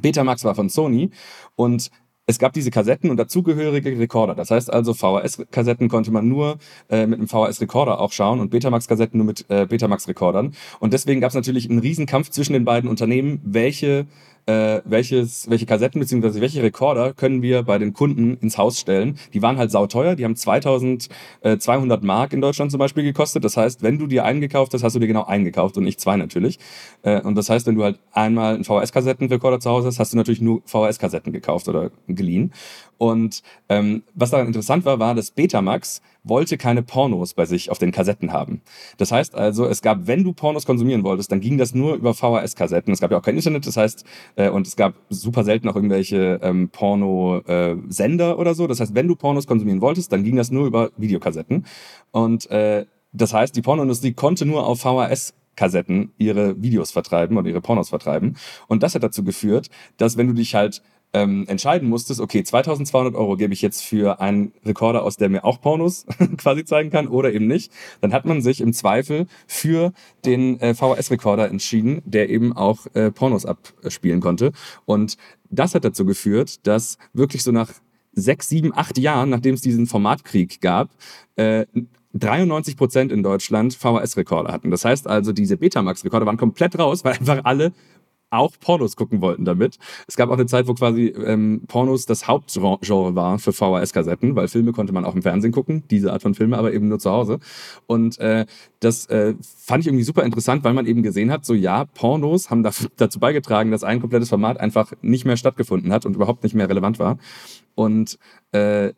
Betamax 0.01 0.43
war 0.43 0.55
von 0.55 0.69
Sony. 0.69 1.11
Und 1.55 1.91
es 2.29 2.39
gab 2.39 2.51
diese 2.51 2.71
Kassetten 2.71 3.09
und 3.09 3.17
dazugehörige 3.17 3.97
Rekorder. 3.97 4.35
Das 4.35 4.51
heißt 4.51 4.71
also, 4.71 4.93
VHS-Kassetten 4.93 5.87
konnte 5.87 6.11
man 6.11 6.27
nur 6.27 6.57
äh, 6.89 7.07
mit 7.07 7.19
einem 7.19 7.27
VHS-Rekorder 7.29 8.01
auch 8.01 8.11
schauen 8.11 8.41
und 8.41 8.49
Betamax-Kassetten 8.49 9.17
nur 9.17 9.25
mit 9.25 9.45
äh, 9.49 9.65
Betamax-Rekordern. 9.65 10.53
Und 10.79 10.93
deswegen 10.93 11.21
gab 11.21 11.29
es 11.29 11.35
natürlich 11.35 11.69
einen 11.69 11.79
Riesenkampf 11.79 12.29
zwischen 12.29 12.53
den 12.53 12.65
beiden 12.65 12.89
Unternehmen, 12.89 13.39
welche 13.45 14.07
äh, 14.47 14.81
welches, 14.85 15.49
welche 15.49 15.65
Kassetten 15.65 15.99
bzw. 15.99 16.41
welche 16.41 16.63
Rekorder 16.63 17.13
können 17.13 17.41
wir 17.41 17.63
bei 17.63 17.77
den 17.77 17.93
Kunden 17.93 18.37
ins 18.37 18.57
Haus 18.57 18.79
stellen. 18.79 19.19
Die 19.33 19.41
waren 19.41 19.57
halt 19.57 19.71
sauteuer, 19.71 20.15
die 20.15 20.23
haben 20.23 20.35
2200 20.35 22.03
Mark 22.03 22.33
in 22.33 22.41
Deutschland 22.41 22.71
zum 22.71 22.79
Beispiel 22.79 23.03
gekostet. 23.03 23.43
Das 23.43 23.57
heißt, 23.57 23.83
wenn 23.83 23.99
du 23.99 24.07
dir 24.07 24.23
einen 24.23 24.41
gekauft 24.41 24.73
hast, 24.73 24.83
hast 24.83 24.95
du 24.95 24.99
dir 24.99 25.07
genau 25.07 25.25
einen 25.25 25.43
gekauft 25.43 25.77
und 25.77 25.83
nicht 25.83 25.99
zwei 25.99 26.15
natürlich. 26.15 26.59
Äh, 27.03 27.21
und 27.21 27.35
das 27.35 27.49
heißt, 27.49 27.67
wenn 27.67 27.75
du 27.75 27.83
halt 27.83 27.99
einmal 28.13 28.55
einen 28.55 28.63
VHS-Kassettenrekorder 28.63 29.59
zu 29.59 29.69
Hause 29.69 29.87
hast, 29.87 29.99
hast 29.99 30.13
du 30.13 30.17
natürlich 30.17 30.41
nur 30.41 30.61
VHS-Kassetten 30.65 31.33
gekauft 31.33 31.67
oder 31.67 31.91
geliehen. 32.07 32.53
Und 32.97 33.43
ähm, 33.69 34.03
was 34.15 34.31
daran 34.31 34.47
interessant 34.47 34.85
war, 34.85 34.97
war, 34.99 35.13
dass 35.13 35.31
Betamax 35.31 36.01
wollte 36.23 36.57
keine 36.57 36.83
Pornos 36.83 37.33
bei 37.33 37.45
sich 37.45 37.69
auf 37.71 37.77
den 37.77 37.91
Kassetten 37.91 38.31
haben. 38.31 38.61
Das 38.97 39.11
heißt 39.11 39.35
also, 39.35 39.65
es 39.65 39.81
gab, 39.81 40.07
wenn 40.07 40.23
du 40.23 40.33
Pornos 40.33 40.65
konsumieren 40.65 41.03
wolltest, 41.03 41.31
dann 41.31 41.39
ging 41.39 41.57
das 41.57 41.73
nur 41.73 41.95
über 41.95 42.13
VHS-Kassetten. 42.13 42.93
Es 42.93 42.99
gab 42.99 43.11
ja 43.11 43.17
auch 43.17 43.21
kein 43.21 43.35
Internet, 43.35 43.67
das 43.67 43.77
heißt, 43.77 44.03
äh, 44.35 44.49
und 44.49 44.67
es 44.67 44.75
gab 44.75 44.95
super 45.09 45.43
selten 45.43 45.69
auch 45.69 45.75
irgendwelche 45.75 46.39
ähm, 46.41 46.69
Porno-Sender 46.69 48.31
äh, 48.31 48.33
oder 48.33 48.53
so. 48.53 48.67
Das 48.67 48.79
heißt, 48.79 48.95
wenn 48.95 49.07
du 49.07 49.15
Pornos 49.15 49.47
konsumieren 49.47 49.81
wolltest, 49.81 50.11
dann 50.11 50.23
ging 50.23 50.35
das 50.35 50.51
nur 50.51 50.67
über 50.67 50.91
Videokassetten. 50.97 51.65
Und 52.11 52.49
äh, 52.51 52.85
das 53.13 53.33
heißt, 53.33 53.55
die 53.55 53.61
Pornoindustrie 53.61 54.13
konnte 54.13 54.45
nur 54.45 54.65
auf 54.65 54.81
VHS 54.81 55.33
Kassetten 55.57 56.13
ihre 56.17 56.61
Videos 56.61 56.91
vertreiben 56.91 57.35
oder 57.35 57.49
ihre 57.49 57.61
Pornos 57.61 57.89
vertreiben. 57.89 58.37
Und 58.67 58.83
das 58.83 58.95
hat 58.95 59.03
dazu 59.03 59.23
geführt, 59.23 59.69
dass 59.97 60.15
wenn 60.15 60.27
du 60.27 60.33
dich 60.33 60.55
halt 60.55 60.81
ähm, 61.13 61.45
entscheiden 61.47 61.89
musstest, 61.89 62.19
okay, 62.19 62.43
2200 62.43 63.15
Euro 63.15 63.37
gebe 63.37 63.53
ich 63.53 63.61
jetzt 63.61 63.83
für 63.83 64.19
einen 64.19 64.51
Rekorder 64.65 65.03
aus, 65.03 65.17
der 65.17 65.29
mir 65.29 65.45
auch 65.45 65.61
Pornos 65.61 66.05
quasi 66.37 66.65
zeigen 66.65 66.89
kann 66.89 67.07
oder 67.07 67.33
eben 67.33 67.47
nicht, 67.47 67.71
dann 68.01 68.13
hat 68.13 68.25
man 68.25 68.41
sich 68.41 68.61
im 68.61 68.73
Zweifel 68.73 69.27
für 69.47 69.93
den 70.25 70.59
äh, 70.59 70.73
VHS-Rekorder 70.73 71.49
entschieden, 71.49 72.01
der 72.05 72.29
eben 72.29 72.53
auch 72.53 72.87
äh, 72.93 73.11
Pornos 73.11 73.45
abspielen 73.45 74.19
konnte. 74.19 74.51
Und 74.85 75.17
das 75.49 75.75
hat 75.75 75.85
dazu 75.85 76.05
geführt, 76.05 76.67
dass 76.67 76.97
wirklich 77.13 77.43
so 77.43 77.51
nach 77.51 77.71
sechs, 78.13 78.49
sieben, 78.49 78.73
acht 78.75 78.97
Jahren, 78.97 79.29
nachdem 79.29 79.55
es 79.55 79.61
diesen 79.61 79.87
Formatkrieg 79.87 80.59
gab, 80.59 80.89
äh, 81.35 81.65
93 82.13 82.77
Prozent 82.77 83.11
in 83.11 83.21
Deutschland 83.21 83.73
VHS-Rekorder 83.75 84.51
hatten. 84.51 84.71
Das 84.71 84.85
heißt 84.85 85.07
also, 85.07 85.31
diese 85.33 85.57
Betamax-Rekorder 85.57 86.25
waren 86.25 86.37
komplett 86.37 86.77
raus, 86.79 87.03
weil 87.03 87.13
einfach 87.13 87.41
alle 87.43 87.73
auch 88.29 88.53
Pornos 88.59 88.95
gucken 88.95 89.21
wollten 89.21 89.45
damit. 89.45 89.77
Es 90.07 90.15
gab 90.15 90.29
auch 90.29 90.33
eine 90.33 90.45
Zeit, 90.45 90.67
wo 90.67 90.73
quasi 90.73 91.07
ähm, 91.07 91.61
Pornos 91.67 92.05
das 92.05 92.27
Hauptgenre 92.27 93.15
war 93.15 93.39
für 93.39 93.51
VHS-Kassetten, 93.51 94.35
weil 94.35 94.47
Filme 94.47 94.71
konnte 94.71 94.93
man 94.93 95.05
auch 95.05 95.15
im 95.15 95.21
Fernsehen 95.21 95.51
gucken, 95.51 95.83
diese 95.89 96.11
Art 96.11 96.21
von 96.21 96.33
Filme, 96.33 96.57
aber 96.57 96.73
eben 96.73 96.87
nur 96.87 96.99
zu 96.99 97.11
Hause. 97.11 97.39
Und 97.85 98.19
äh, 98.19 98.45
das 98.79 99.05
äh, 99.07 99.35
fand 99.41 99.81
ich 99.81 99.87
irgendwie 99.87 100.03
super 100.03 100.23
interessant, 100.23 100.63
weil 100.63 100.73
man 100.73 100.85
eben 100.85 101.03
gesehen 101.03 101.31
hat, 101.31 101.45
so 101.45 101.53
ja, 101.53 101.85
Pornos 101.85 102.49
haben 102.49 102.63
dazu 102.97 103.19
beigetragen, 103.19 103.71
dass 103.71 103.83
ein 103.83 104.01
komplettes 104.01 104.29
Format 104.29 104.59
einfach 104.59 104.93
nicht 105.01 105.25
mehr 105.25 105.37
stattgefunden 105.37 105.91
hat 105.91 106.05
und 106.05 106.15
überhaupt 106.15 106.43
nicht 106.43 106.55
mehr 106.55 106.69
relevant 106.69 106.99
war. 106.99 107.17
Und 107.75 108.17
äh, 108.51 108.93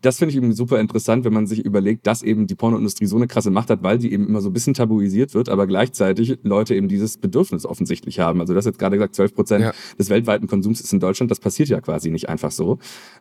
das 0.00 0.18
finde 0.18 0.30
ich 0.32 0.36
eben 0.36 0.52
super 0.52 0.80
interessant, 0.80 1.24
wenn 1.24 1.32
man 1.32 1.46
sich 1.46 1.64
überlegt, 1.64 2.06
dass 2.06 2.22
eben 2.22 2.46
die 2.46 2.54
Pornoindustrie 2.54 3.06
so 3.06 3.16
eine 3.16 3.26
krasse 3.26 3.50
Macht 3.50 3.70
hat, 3.70 3.82
weil 3.82 4.00
sie 4.00 4.12
eben 4.12 4.26
immer 4.26 4.40
so 4.40 4.50
ein 4.50 4.52
bisschen 4.52 4.74
tabuisiert 4.74 5.34
wird, 5.34 5.48
aber 5.48 5.66
gleichzeitig 5.66 6.38
Leute 6.42 6.74
eben 6.74 6.88
dieses 6.88 7.18
Bedürfnis 7.18 7.66
offensichtlich 7.66 8.20
haben. 8.20 8.40
Also 8.40 8.52
du 8.52 8.58
hast 8.58 8.66
jetzt 8.66 8.78
gerade 8.78 8.96
gesagt, 8.96 9.14
12 9.14 9.34
Prozent 9.34 9.64
ja. 9.64 9.72
des 9.98 10.10
weltweiten 10.10 10.46
Konsums 10.46 10.80
ist 10.80 10.92
in 10.92 11.00
Deutschland. 11.00 11.30
Das 11.30 11.40
passiert 11.40 11.68
ja 11.68 11.80
quasi 11.80 12.10
nicht 12.10 12.28
einfach 12.28 12.50
so. 12.50 12.78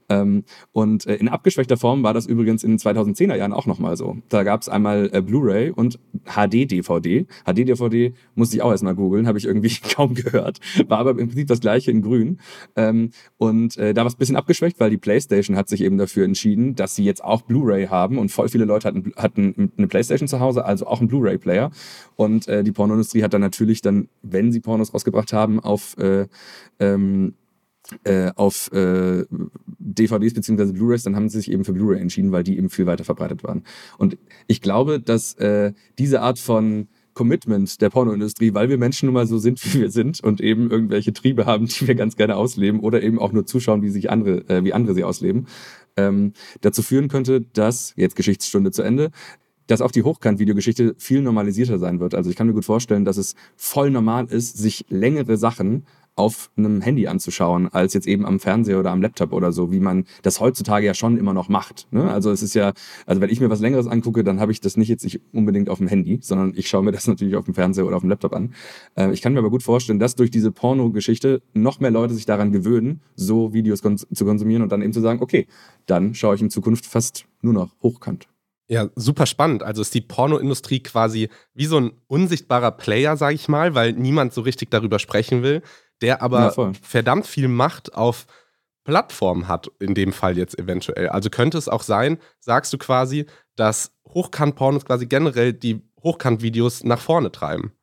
Ähm, 0.10 0.44
und 0.72 1.06
äh, 1.08 1.16
in 1.16 1.28
abgeschwächter 1.30 1.78
Form 1.78 2.04
war 2.04 2.14
das 2.14 2.26
übrigens 2.26 2.64
in 2.64 2.72
den 2.72 2.80
2010er 2.80 3.36
Jahren 3.36 3.54
auch 3.54 3.66
nochmal 3.66 3.98
so. 3.98 4.18
Da 4.30 4.44
gab 4.44 4.62
es 4.62 4.70
einmal 4.70 5.10
äh, 5.14 5.22
Blu-ray 5.22 5.72
und 5.72 6.00
HD-DVD. 6.26 7.26
HD-DVD 7.46 8.14
musste 8.36 8.56
ich 8.56 8.62
auch 8.62 8.72
erstmal 8.72 8.96
googeln, 8.96 9.28
habe 9.28 9.38
ich 9.38 9.46
irgendwie 9.46 9.76
kaum 9.96 10.14
gehört. 10.14 10.60
War 10.88 11.00
aber 11.00 11.12
im 11.12 11.28
Prinzip 11.28 11.48
das 11.48 11.60
gleiche 11.60 11.92
in 11.92 12.02
grün. 12.02 12.40
Ähm, 12.76 13.12
und 13.38 13.78
äh, 13.78 13.94
da 13.94 14.02
war 14.02 14.08
es 14.08 14.16
ein 14.16 14.20
bisschen 14.20 14.36
abgeschwächt, 14.36 14.80
weil 14.80 14.90
die 14.90 14.98
PlayStation 14.98 15.56
hat 15.56 15.70
sich 15.70 15.82
eben 15.82 15.98
dafür 15.98 16.26
entschieden, 16.26 16.59
entschieden, 16.60 16.76
dass 16.76 16.96
sie 16.96 17.04
jetzt 17.04 17.24
auch 17.24 17.42
Blu-ray 17.42 17.88
haben 17.88 18.18
und 18.18 18.32
voll 18.32 18.50
viele 18.50 18.66
Leute 18.66 18.88
hatten, 18.88 19.14
hatten 19.16 19.72
eine 19.78 19.88
Playstation 19.88 20.28
zu 20.28 20.40
Hause, 20.40 20.66
also 20.66 20.88
auch 20.88 21.00
einen 21.00 21.08
Blu-ray-Player. 21.08 21.72
Und 22.16 22.48
äh, 22.48 22.64
die 22.64 22.72
Pornoindustrie 22.72 23.24
hat 23.24 23.34
dann 23.34 23.42
natürlich 23.42 23.82
dann, 23.82 24.10
wenn 24.22 24.52
sie 24.52 24.60
Pornos 24.60 24.94
rausgebracht 24.94 25.34
haben, 25.34 25.60
auf 25.60 25.98
äh, 25.98 26.28
ähm, 26.80 27.34
äh, 28.04 28.32
auf 28.36 28.72
äh, 28.72 29.26
DVDs 29.80 30.34
bzw. 30.34 30.74
Blu-rays, 30.74 31.04
dann 31.04 31.16
haben 31.16 31.30
sie 31.30 31.40
sich 31.40 31.52
eben 31.52 31.66
für 31.66 31.74
Blu-ray 31.74 32.00
entschieden, 32.00 32.32
weil 32.32 32.44
die 32.44 32.58
eben 32.58 32.70
viel 32.70 32.86
weiter 32.86 33.04
verbreitet 33.04 33.44
waren. 33.44 33.64
Und 33.98 34.18
ich 34.48 34.62
glaube, 34.62 35.00
dass 35.00 35.34
äh, 35.36 35.74
diese 35.98 36.22
Art 36.22 36.38
von 36.38 36.88
Commitment 37.20 37.82
der 37.82 37.90
Pornoindustrie, 37.90 38.54
weil 38.54 38.70
wir 38.70 38.78
Menschen 38.78 39.08
nun 39.08 39.14
mal 39.14 39.28
so 39.28 39.38
sind, 39.40 39.62
wie 39.74 39.82
wir 39.82 39.92
sind 39.92 40.24
und 40.24 40.40
eben 40.40 40.72
irgendwelche 40.72 41.12
Triebe 41.12 41.46
haben, 41.46 41.66
die 41.66 41.86
wir 41.86 41.96
ganz 41.96 42.16
gerne 42.16 42.38
ausleben 42.38 42.80
oder 42.80 43.04
eben 43.04 43.20
auch 43.20 43.34
nur 43.34 43.46
zuschauen, 43.46 43.82
wie 43.82 43.90
sich 43.90 44.10
andere, 44.10 44.48
äh, 44.48 44.64
wie 44.64 44.72
andere 44.72 44.96
sie 44.96 45.04
ausleben, 45.04 45.48
ähm, 46.08 46.34
dazu 46.62 46.82
führen 46.82 47.08
könnte, 47.08 47.42
dass, 47.42 47.94
jetzt 47.96 48.16
Geschichtsstunde 48.16 48.72
zu 48.72 48.82
Ende, 48.82 49.12
dass 49.68 49.82
auch 49.82 49.92
die 49.92 50.04
Hochkant-Videogeschichte 50.04 50.96
viel 50.98 51.22
normalisierter 51.22 51.78
sein 51.78 52.00
wird. 52.00 52.16
Also 52.16 52.30
ich 52.30 52.36
kann 52.36 52.48
mir 52.48 52.54
gut 52.54 52.66
vorstellen, 52.66 53.06
dass 53.06 53.18
es 53.18 53.36
voll 53.56 53.92
normal 53.92 54.26
ist, 54.26 54.58
sich 54.58 54.86
längere 54.90 55.38
Sachen 55.38 55.86
auf 56.20 56.52
einem 56.58 56.82
Handy 56.82 57.08
anzuschauen, 57.08 57.70
als 57.70 57.94
jetzt 57.94 58.06
eben 58.06 58.26
am 58.26 58.42
Fernseher 58.42 58.78
oder 58.78 58.92
am 58.92 59.02
Laptop 59.02 59.32
oder 59.32 59.54
so, 59.54 59.72
wie 59.72 59.80
man 59.80 60.04
das 60.22 60.42
heutzutage 60.42 60.86
ja 60.86 60.94
schon 60.94 61.18
immer 61.18 61.34
noch 61.34 61.48
macht. 61.48 61.88
Ne? 61.92 62.12
Also 62.12 62.30
es 62.30 62.44
ist 62.44 62.54
ja, 62.56 62.74
also 63.06 63.22
wenn 63.22 63.30
ich 63.30 63.40
mir 63.40 63.50
was 63.50 63.62
Längeres 63.62 63.88
angucke, 63.88 64.26
dann 64.26 64.42
habe 64.42 64.52
ich 64.52 64.60
das 64.60 64.76
nicht 64.76 64.90
jetzt 64.90 65.06
nicht 65.06 65.22
unbedingt 65.32 65.70
auf 65.70 65.78
dem 65.78 65.88
Handy, 65.88 66.20
sondern 66.22 66.54
ich 66.58 66.68
schaue 66.68 66.84
mir 66.84 66.92
das 67.00 67.08
natürlich 67.08 67.38
auf 67.38 67.46
dem 67.46 67.54
Fernseher 67.54 67.86
oder 67.86 67.96
auf 67.96 68.04
dem 68.04 68.10
Laptop 68.10 68.34
an. 68.34 68.54
Äh, 68.96 69.14
ich 69.14 69.22
kann 69.22 69.32
mir 69.32 69.40
aber 69.40 69.50
gut 69.50 69.64
vorstellen, 69.64 69.98
dass 69.98 70.16
durch 70.16 70.30
diese 70.30 70.52
Porno-Geschichte 70.52 71.42
noch 71.54 71.80
mehr 71.80 71.92
Leute 71.92 72.14
sich 72.14 72.26
daran 72.26 72.52
gewöhnen, 72.52 73.00
so 73.16 73.54
Videos 73.54 73.82
kon 73.82 73.98
zu 73.98 74.26
konsumieren 74.26 74.62
und 74.62 74.72
dann 74.74 74.82
eben 74.82 74.92
zu 74.92 75.02
sagen, 75.02 75.22
okay, 75.22 75.48
dann 75.86 76.14
schaue 76.14 76.36
ich 76.36 76.42
in 76.42 76.50
Zukunft 76.50 76.86
fast 76.86 77.26
nur 77.42 77.54
noch 77.54 77.72
hochkant. 77.82 78.28
Ja, 78.72 78.88
super 78.96 79.26
spannend. 79.26 79.64
Also 79.64 79.82
ist 79.82 79.96
die 79.96 80.02
Pornoindustrie 80.02 80.82
quasi 80.82 81.30
wie 81.56 81.66
so 81.66 81.78
ein 81.78 81.92
unsichtbarer 82.08 82.72
Player, 82.72 83.18
sage 83.18 83.34
ich 83.34 83.48
mal, 83.48 83.74
weil 83.74 83.94
niemand 83.94 84.32
so 84.32 84.42
richtig 84.42 84.70
darüber 84.70 85.00
sprechen 85.00 85.42
will 85.42 85.64
der 86.02 86.22
aber 86.22 86.54
ja, 86.56 86.72
verdammt 86.82 87.28
viel 87.28 87.48
Macht 87.48 87.94
auf 87.94 88.26
Plattformen 88.84 89.48
hat, 89.48 89.72
in 89.80 89.94
dem 89.94 90.14
Fall 90.14 90.38
jetzt 90.38 90.58
eventuell. 90.58 91.10
Also 91.10 91.30
könnte 91.30 91.58
es 91.58 91.70
auch 91.70 91.84
sein, 91.84 92.18
sagst 92.40 92.74
du 92.74 92.78
quasi, 92.78 93.26
dass 93.56 93.92
Hochkant-Pornos 94.14 94.86
quasi 94.86 95.06
generell 95.06 95.54
die 95.54 95.82
Hochkant-Videos 96.04 96.84
nach 96.84 97.00
vorne 97.00 97.32
treiben. 97.32 97.74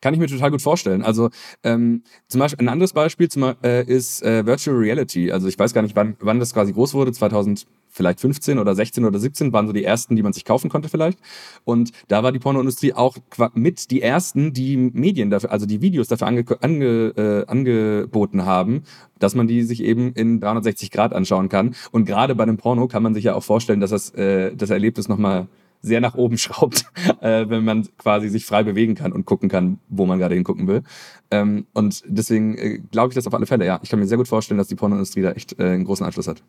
Kann 0.00 0.14
ich 0.14 0.20
mir 0.20 0.26
total 0.26 0.50
gut 0.50 0.62
vorstellen. 0.62 1.02
Also 1.02 1.30
ähm, 1.62 2.02
zum 2.28 2.40
Beispiel 2.40 2.64
ein 2.64 2.68
anderes 2.68 2.92
Beispiel 2.92 3.28
zum, 3.28 3.54
äh, 3.62 3.84
ist 3.84 4.22
äh, 4.22 4.44
Virtual 4.44 4.76
Reality. 4.76 5.32
Also 5.32 5.48
ich 5.48 5.58
weiß 5.58 5.72
gar 5.74 5.82
nicht, 5.82 5.96
wann, 5.96 6.16
wann 6.20 6.40
das 6.40 6.52
quasi 6.52 6.72
groß 6.72 6.94
wurde, 6.94 7.12
2000 7.12 7.66
vielleicht 7.92 8.20
15 8.20 8.58
oder 8.58 8.74
16 8.74 9.04
oder 9.04 9.18
17 9.18 9.52
waren 9.52 9.66
so 9.66 9.72
die 9.72 9.84
ersten, 9.84 10.16
die 10.16 10.22
man 10.22 10.32
sich 10.32 10.44
kaufen 10.44 10.70
konnte 10.70 10.88
vielleicht. 10.88 11.18
Und 11.64 11.92
da 12.08 12.22
war 12.22 12.32
die 12.32 12.38
Pornoindustrie 12.38 12.94
auch 12.94 13.16
mit 13.54 13.90
die 13.90 14.02
ersten, 14.02 14.52
die 14.52 14.76
Medien 14.76 15.30
dafür, 15.30 15.52
also 15.52 15.66
die 15.66 15.82
Videos 15.82 16.08
dafür 16.08 16.26
ange, 16.26 16.44
ange, 16.60 17.12
äh, 17.16 17.46
angeboten 17.46 18.44
haben, 18.44 18.82
dass 19.18 19.34
man 19.34 19.46
die 19.46 19.62
sich 19.62 19.82
eben 19.84 20.12
in 20.14 20.40
360 20.40 20.90
Grad 20.90 21.12
anschauen 21.12 21.48
kann. 21.48 21.74
Und 21.92 22.06
gerade 22.06 22.34
bei 22.34 22.42
einem 22.42 22.56
Porno 22.56 22.88
kann 22.88 23.02
man 23.02 23.14
sich 23.14 23.24
ja 23.24 23.34
auch 23.34 23.44
vorstellen, 23.44 23.80
dass 23.80 23.90
das, 23.90 24.10
äh, 24.14 24.56
das 24.56 24.70
Erlebnis 24.70 25.08
nochmal 25.08 25.46
sehr 25.82 26.00
nach 26.00 26.14
oben 26.14 26.38
schraubt, 26.38 26.86
äh, 27.20 27.48
wenn 27.48 27.64
man 27.64 27.86
quasi 27.98 28.28
sich 28.28 28.46
frei 28.46 28.62
bewegen 28.62 28.94
kann 28.94 29.12
und 29.12 29.26
gucken 29.26 29.48
kann, 29.50 29.78
wo 29.88 30.06
man 30.06 30.18
gerade 30.18 30.34
hingucken 30.34 30.66
will. 30.66 30.82
Ähm, 31.30 31.66
und 31.74 32.02
deswegen 32.06 32.56
äh, 32.56 32.78
glaube 32.90 33.10
ich 33.10 33.14
das 33.16 33.26
auf 33.26 33.34
alle 33.34 33.46
Fälle, 33.46 33.66
ja. 33.66 33.80
Ich 33.82 33.90
kann 33.90 33.98
mir 33.98 34.06
sehr 34.06 34.18
gut 34.18 34.28
vorstellen, 34.28 34.58
dass 34.58 34.68
die 34.68 34.76
Pornoindustrie 34.76 35.22
da 35.22 35.32
echt 35.32 35.58
äh, 35.58 35.64
einen 35.64 35.84
großen 35.84 36.06
Einfluss 36.06 36.28
hat. 36.28 36.42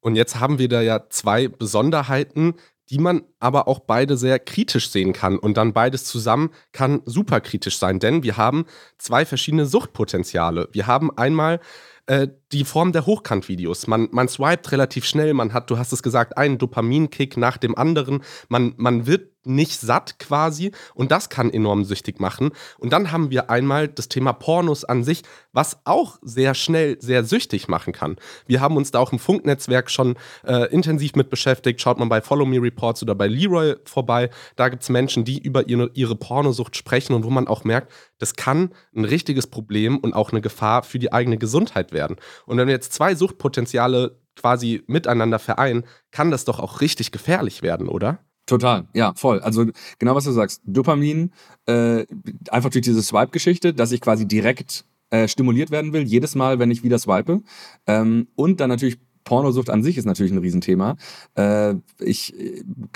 Und 0.00 0.14
jetzt 0.14 0.40
haben 0.40 0.58
wir 0.58 0.68
da 0.68 0.80
ja 0.80 1.08
zwei 1.08 1.48
Besonderheiten, 1.48 2.54
die 2.90 2.98
man 2.98 3.22
aber 3.38 3.68
auch 3.68 3.80
beide 3.80 4.16
sehr 4.16 4.38
kritisch 4.38 4.90
sehen 4.90 5.12
kann. 5.12 5.38
Und 5.38 5.56
dann 5.56 5.72
beides 5.72 6.04
zusammen 6.04 6.50
kann 6.72 7.02
super 7.04 7.40
kritisch 7.40 7.78
sein, 7.78 7.98
denn 7.98 8.22
wir 8.22 8.36
haben 8.36 8.64
zwei 8.96 9.26
verschiedene 9.26 9.66
Suchtpotenziale. 9.66 10.68
Wir 10.72 10.86
haben 10.86 11.16
einmal 11.16 11.60
äh, 12.06 12.28
die 12.52 12.64
Form 12.64 12.92
der 12.92 13.06
Hochkant-Videos. 13.06 13.86
Man, 13.86 14.08
man 14.10 14.28
swiped 14.28 14.72
relativ 14.72 15.04
schnell, 15.04 15.34
man 15.34 15.52
hat, 15.52 15.70
du 15.70 15.78
hast 15.78 15.92
es 15.92 16.02
gesagt, 16.02 16.36
einen 16.36 16.58
Dopaminkick 16.58 17.36
nach 17.36 17.56
dem 17.56 17.76
anderen. 17.76 18.22
Man, 18.48 18.74
man 18.76 19.06
wird 19.06 19.28
nicht 19.48 19.80
satt 19.80 20.18
quasi 20.18 20.72
und 20.94 21.10
das 21.10 21.28
kann 21.28 21.50
enorm 21.50 21.84
süchtig 21.84 22.20
machen. 22.20 22.50
Und 22.78 22.92
dann 22.92 23.10
haben 23.10 23.30
wir 23.30 23.50
einmal 23.50 23.88
das 23.88 24.08
Thema 24.08 24.32
Pornos 24.32 24.84
an 24.84 25.02
sich, 25.04 25.22
was 25.52 25.78
auch 25.84 26.18
sehr 26.22 26.54
schnell 26.54 26.98
sehr 27.00 27.24
süchtig 27.24 27.66
machen 27.66 27.92
kann. 27.92 28.16
Wir 28.46 28.60
haben 28.60 28.76
uns 28.76 28.90
da 28.90 28.98
auch 28.98 29.12
im 29.12 29.18
Funknetzwerk 29.18 29.90
schon 29.90 30.16
äh, 30.44 30.70
intensiv 30.72 31.14
mit 31.14 31.30
beschäftigt. 31.30 31.80
Schaut 31.80 31.98
man 31.98 32.08
bei 32.08 32.20
Follow 32.20 32.44
Me 32.44 32.60
Reports 32.60 33.02
oder 33.02 33.14
bei 33.14 33.26
Leroy 33.26 33.76
vorbei. 33.84 34.30
Da 34.56 34.68
gibt 34.68 34.82
es 34.82 34.88
Menschen, 34.88 35.24
die 35.24 35.38
über 35.38 35.68
ihre, 35.68 35.90
ihre 35.94 36.14
Pornosucht 36.14 36.76
sprechen 36.76 37.14
und 37.14 37.24
wo 37.24 37.30
man 37.30 37.48
auch 37.48 37.64
merkt, 37.64 37.92
das 38.18 38.34
kann 38.34 38.70
ein 38.94 39.04
richtiges 39.04 39.46
Problem 39.46 39.98
und 39.98 40.12
auch 40.12 40.32
eine 40.32 40.40
Gefahr 40.40 40.82
für 40.82 40.98
die 40.98 41.12
eigene 41.12 41.38
Gesundheit 41.38 41.92
werden. 41.92 42.16
Und 42.46 42.56
wenn 42.56 42.66
wir 42.66 42.74
jetzt 42.74 42.92
zwei 42.92 43.14
Suchtpotenziale 43.14 44.18
quasi 44.36 44.82
miteinander 44.86 45.38
vereinen, 45.38 45.84
kann 46.10 46.30
das 46.30 46.44
doch 46.44 46.60
auch 46.60 46.80
richtig 46.80 47.10
gefährlich 47.12 47.62
werden, 47.62 47.88
oder? 47.88 48.18
Total, 48.46 48.86
ja, 48.94 49.12
voll. 49.14 49.40
Also 49.40 49.66
genau 49.98 50.14
was 50.14 50.24
du 50.24 50.32
sagst. 50.32 50.62
Dopamin, 50.64 51.32
äh, 51.66 52.06
einfach 52.50 52.70
durch 52.70 52.84
diese 52.84 53.02
Swipe-Geschichte, 53.02 53.74
dass 53.74 53.92
ich 53.92 54.00
quasi 54.00 54.26
direkt 54.26 54.86
äh, 55.10 55.28
stimuliert 55.28 55.70
werden 55.70 55.92
will, 55.92 56.02
jedes 56.02 56.34
Mal, 56.34 56.58
wenn 56.58 56.70
ich 56.70 56.82
wieder 56.82 56.98
swipe. 56.98 57.42
Ähm, 57.86 58.28
und 58.36 58.60
dann 58.60 58.70
natürlich 58.70 58.98
Pornosucht 59.28 59.68
an 59.68 59.82
sich 59.82 59.98
ist 59.98 60.06
natürlich 60.06 60.32
ein 60.32 60.38
Riesenthema. 60.38 60.96
Äh, 61.34 61.74
ich, 62.00 62.34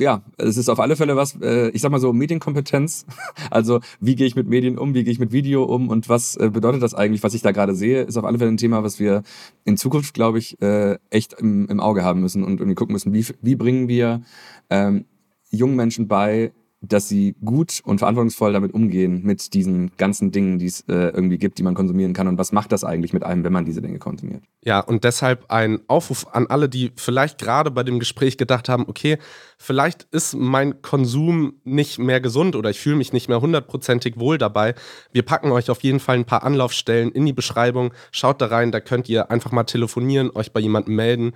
ja, 0.00 0.22
es 0.38 0.56
ist 0.56 0.70
auf 0.70 0.80
alle 0.80 0.96
Fälle 0.96 1.14
was, 1.14 1.38
äh, 1.42 1.68
ich 1.68 1.82
sag 1.82 1.92
mal 1.92 2.00
so, 2.00 2.14
Medienkompetenz. 2.14 3.04
Also, 3.50 3.80
wie 4.00 4.14
gehe 4.14 4.26
ich 4.26 4.34
mit 4.34 4.48
Medien 4.48 4.78
um, 4.78 4.94
wie 4.94 5.04
gehe 5.04 5.12
ich 5.12 5.18
mit 5.18 5.32
Video 5.32 5.64
um 5.64 5.90
und 5.90 6.08
was 6.08 6.36
äh, 6.36 6.48
bedeutet 6.48 6.82
das 6.82 6.94
eigentlich, 6.94 7.22
was 7.22 7.34
ich 7.34 7.42
da 7.42 7.50
gerade 7.52 7.74
sehe, 7.74 8.02
ist 8.02 8.16
auf 8.16 8.24
alle 8.24 8.38
Fälle 8.38 8.50
ein 8.50 8.56
Thema, 8.56 8.82
was 8.82 8.98
wir 8.98 9.22
in 9.64 9.76
Zukunft, 9.76 10.14
glaube 10.14 10.38
ich, 10.38 10.60
äh, 10.62 10.96
echt 11.10 11.34
im, 11.34 11.66
im 11.66 11.80
Auge 11.80 12.02
haben 12.02 12.20
müssen 12.20 12.44
und 12.44 12.60
irgendwie 12.60 12.76
gucken 12.76 12.94
müssen, 12.94 13.12
wie, 13.12 13.26
wie 13.42 13.56
bringen 13.56 13.88
wir 13.88 14.22
ähm, 14.70 15.04
jungen 15.50 15.76
Menschen 15.76 16.08
bei, 16.08 16.52
dass 16.84 17.08
sie 17.08 17.36
gut 17.44 17.80
und 17.84 18.00
verantwortungsvoll 18.00 18.52
damit 18.52 18.74
umgehen, 18.74 19.22
mit 19.22 19.54
diesen 19.54 19.92
ganzen 19.96 20.32
Dingen, 20.32 20.58
die 20.58 20.66
es 20.66 20.80
äh, 20.88 21.10
irgendwie 21.10 21.38
gibt, 21.38 21.58
die 21.58 21.62
man 21.62 21.74
konsumieren 21.74 22.12
kann. 22.12 22.26
Und 22.26 22.38
was 22.38 22.50
macht 22.50 22.72
das 22.72 22.82
eigentlich 22.82 23.12
mit 23.12 23.22
einem, 23.22 23.44
wenn 23.44 23.52
man 23.52 23.64
diese 23.64 23.80
Dinge 23.80 24.00
konsumiert? 24.00 24.42
Ja, 24.64 24.80
und 24.80 25.04
deshalb 25.04 25.48
ein 25.48 25.80
Aufruf 25.86 26.26
an 26.32 26.48
alle, 26.48 26.68
die 26.68 26.90
vielleicht 26.96 27.38
gerade 27.38 27.70
bei 27.70 27.84
dem 27.84 28.00
Gespräch 28.00 28.36
gedacht 28.36 28.68
haben, 28.68 28.84
okay, 28.88 29.18
vielleicht 29.58 30.08
ist 30.10 30.34
mein 30.34 30.82
Konsum 30.82 31.54
nicht 31.62 32.00
mehr 32.00 32.20
gesund 32.20 32.56
oder 32.56 32.70
ich 32.70 32.80
fühle 32.80 32.96
mich 32.96 33.12
nicht 33.12 33.28
mehr 33.28 33.40
hundertprozentig 33.40 34.18
wohl 34.18 34.36
dabei. 34.36 34.74
Wir 35.12 35.22
packen 35.22 35.52
euch 35.52 35.70
auf 35.70 35.84
jeden 35.84 36.00
Fall 36.00 36.16
ein 36.16 36.24
paar 36.24 36.42
Anlaufstellen 36.42 37.12
in 37.12 37.24
die 37.24 37.32
Beschreibung. 37.32 37.94
Schaut 38.10 38.40
da 38.40 38.46
rein, 38.46 38.72
da 38.72 38.80
könnt 38.80 39.08
ihr 39.08 39.30
einfach 39.30 39.52
mal 39.52 39.64
telefonieren, 39.64 40.30
euch 40.34 40.52
bei 40.52 40.58
jemandem 40.58 40.96
melden 40.96 41.32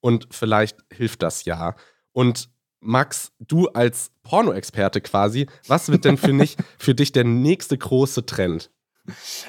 und 0.00 0.28
vielleicht 0.30 0.84
hilft 0.92 1.22
das 1.22 1.44
ja. 1.46 1.74
Und 2.12 2.53
Max, 2.84 3.32
du 3.38 3.68
als 3.68 4.12
Porno-Experte 4.22 5.00
quasi, 5.00 5.46
was 5.66 5.90
wird 5.90 6.04
denn 6.04 6.16
für, 6.16 6.32
nicht, 6.32 6.58
für 6.78 6.94
dich 6.94 7.12
der 7.12 7.24
nächste 7.24 7.76
große 7.76 8.26
Trend? 8.26 8.70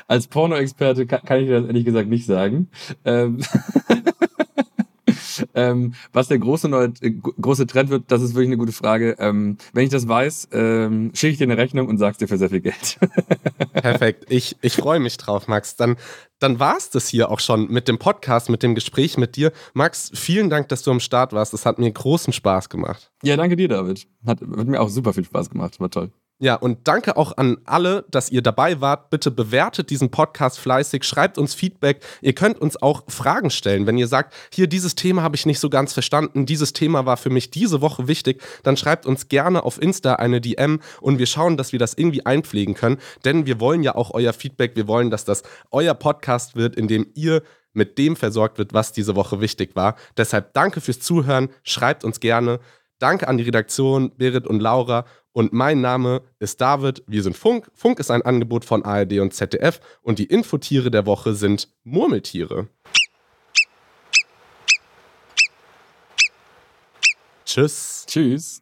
Als 0.07 0.27
Porno-Experte 0.27 1.05
kann, 1.05 1.21
kann, 1.23 1.39
ich 1.39 1.47
dir 1.47 1.59
das 1.59 1.67
ehrlich 1.67 1.85
gesagt 1.85 2.09
nicht 2.09 2.25
sagen. 2.25 2.69
Ähm 3.05 3.41
ähm, 5.53 5.93
was 6.13 6.27
der 6.27 6.39
große 6.39 6.69
neue 6.69 6.93
äh, 7.01 7.11
große 7.11 7.67
Trend 7.67 7.89
wird, 7.89 8.11
das 8.11 8.21
ist 8.21 8.33
wirklich 8.33 8.49
eine 8.49 8.57
gute 8.57 8.71
Frage. 8.71 9.15
Ähm, 9.19 9.57
wenn 9.73 9.83
ich 9.83 9.89
das 9.89 10.07
weiß, 10.07 10.49
ähm, 10.51 11.11
schicke 11.13 11.33
ich 11.33 11.37
dir 11.37 11.45
eine 11.45 11.57
Rechnung 11.57 11.87
und 11.87 11.97
sag's 11.97 12.17
dir 12.17 12.27
für 12.27 12.37
sehr 12.37 12.49
viel 12.49 12.61
Geld. 12.61 12.99
Perfekt. 13.73 14.25
Ich, 14.29 14.55
ich 14.61 14.75
freue 14.75 14.99
mich 14.99 15.17
drauf, 15.17 15.47
Max. 15.47 15.75
Dann, 15.75 15.95
dann 16.39 16.59
war 16.59 16.77
es 16.77 16.89
das 16.89 17.07
hier 17.07 17.29
auch 17.31 17.39
schon 17.39 17.67
mit 17.69 17.87
dem 17.87 17.99
Podcast, 17.99 18.49
mit 18.49 18.63
dem 18.63 18.75
Gespräch 18.75 19.17
mit 19.17 19.35
dir. 19.35 19.51
Max, 19.73 20.11
vielen 20.13 20.49
Dank, 20.49 20.69
dass 20.69 20.83
du 20.83 20.91
am 20.91 20.99
Start 20.99 21.33
warst. 21.33 21.53
Das 21.53 21.65
hat 21.65 21.79
mir 21.79 21.91
großen 21.91 22.33
Spaß 22.33 22.69
gemacht. 22.69 23.11
Ja, 23.23 23.37
danke 23.37 23.55
dir, 23.55 23.67
David. 23.67 24.07
Hat, 24.25 24.41
hat 24.41 24.67
mir 24.67 24.81
auch 24.81 24.89
super 24.89 25.13
viel 25.13 25.25
Spaß 25.25 25.49
gemacht. 25.49 25.79
War 25.79 25.89
toll. 25.89 26.11
Ja, 26.37 26.55
und 26.55 26.85
danke 26.85 27.15
auch 27.15 27.37
an 27.37 27.59
alle, 27.63 28.03
dass 28.11 28.29
ihr 28.29 28.41
dabei 28.41 28.81
wart. 28.81 29.09
Bitte 29.09 29.31
bewertet 29.31 29.89
diesen 29.89 30.11
Podcast 30.11 30.59
fleißig, 30.59 31.05
schreibt 31.05 31.37
uns 31.37 31.53
Feedback. 31.53 32.03
Ihr 32.21 32.33
könnt 32.33 32.59
uns 32.59 32.81
auch 32.81 33.03
Fragen 33.07 33.49
stellen. 33.49 33.87
Wenn 33.87 33.97
ihr 33.97 34.07
sagt, 34.07 34.33
hier 34.51 34.67
dieses 34.67 34.95
Thema 34.95 35.21
habe 35.21 35.37
ich 35.37 35.45
nicht 35.45 35.61
so 35.61 35.69
ganz 35.69 35.93
verstanden, 35.93 36.45
dieses 36.45 36.73
Thema 36.73 37.05
war 37.05 37.15
für 37.15 37.29
mich 37.29 37.51
diese 37.51 37.79
Woche 37.79 38.09
wichtig, 38.09 38.41
dann 38.63 38.75
schreibt 38.75 39.05
uns 39.05 39.29
gerne 39.29 39.63
auf 39.63 39.81
Insta 39.81 40.15
eine 40.15 40.41
DM 40.41 40.81
und 40.99 41.19
wir 41.19 41.25
schauen, 41.25 41.55
dass 41.55 41.71
wir 41.71 41.79
das 41.79 41.93
irgendwie 41.93 42.25
einpflegen 42.25 42.73
können. 42.73 42.97
Denn 43.23 43.45
wir 43.45 43.61
wollen 43.61 43.81
ja 43.81 43.95
auch 43.95 44.11
euer 44.13 44.33
Feedback. 44.33 44.75
Wir 44.75 44.89
wollen, 44.89 45.11
dass 45.11 45.23
das 45.23 45.43
euer 45.71 45.93
Podcast 45.93 46.57
wird, 46.57 46.75
in 46.75 46.89
dem 46.89 47.07
ihr 47.13 47.43
mit 47.71 47.97
dem 47.97 48.17
versorgt 48.17 48.57
wird, 48.57 48.73
was 48.73 48.91
diese 48.91 49.15
Woche 49.15 49.39
wichtig 49.39 49.75
war. 49.75 49.95
Deshalb 50.17 50.53
danke 50.53 50.81
fürs 50.81 50.99
Zuhören. 50.99 51.49
Schreibt 51.63 52.03
uns 52.03 52.19
gerne. 52.19 52.59
Danke 52.99 53.27
an 53.27 53.37
die 53.37 53.43
Redaktion, 53.43 54.11
Berit 54.17 54.47
und 54.47 54.59
Laura. 54.59 55.05
Und 55.33 55.51
mein 55.51 55.81
Name 55.81 56.21
ist 56.39 56.61
David. 56.61 57.03
Wir 57.07 57.21
sind 57.21 57.35
Funk. 57.35 57.69
Funk 57.73 57.99
ist 57.99 58.09
ein 58.09 58.21
Angebot 58.21 58.63
von 58.63 58.83
ARD 58.83 59.19
und 59.19 59.33
ZDF. 59.33 59.81
Und 60.01 60.17
die 60.17 60.25
Infotiere 60.25 60.91
der 60.91 61.05
Woche 61.05 61.33
sind 61.33 61.67
Murmeltiere. 61.83 62.69
Tschüss. 67.45 68.05
Tschüss. 68.07 68.61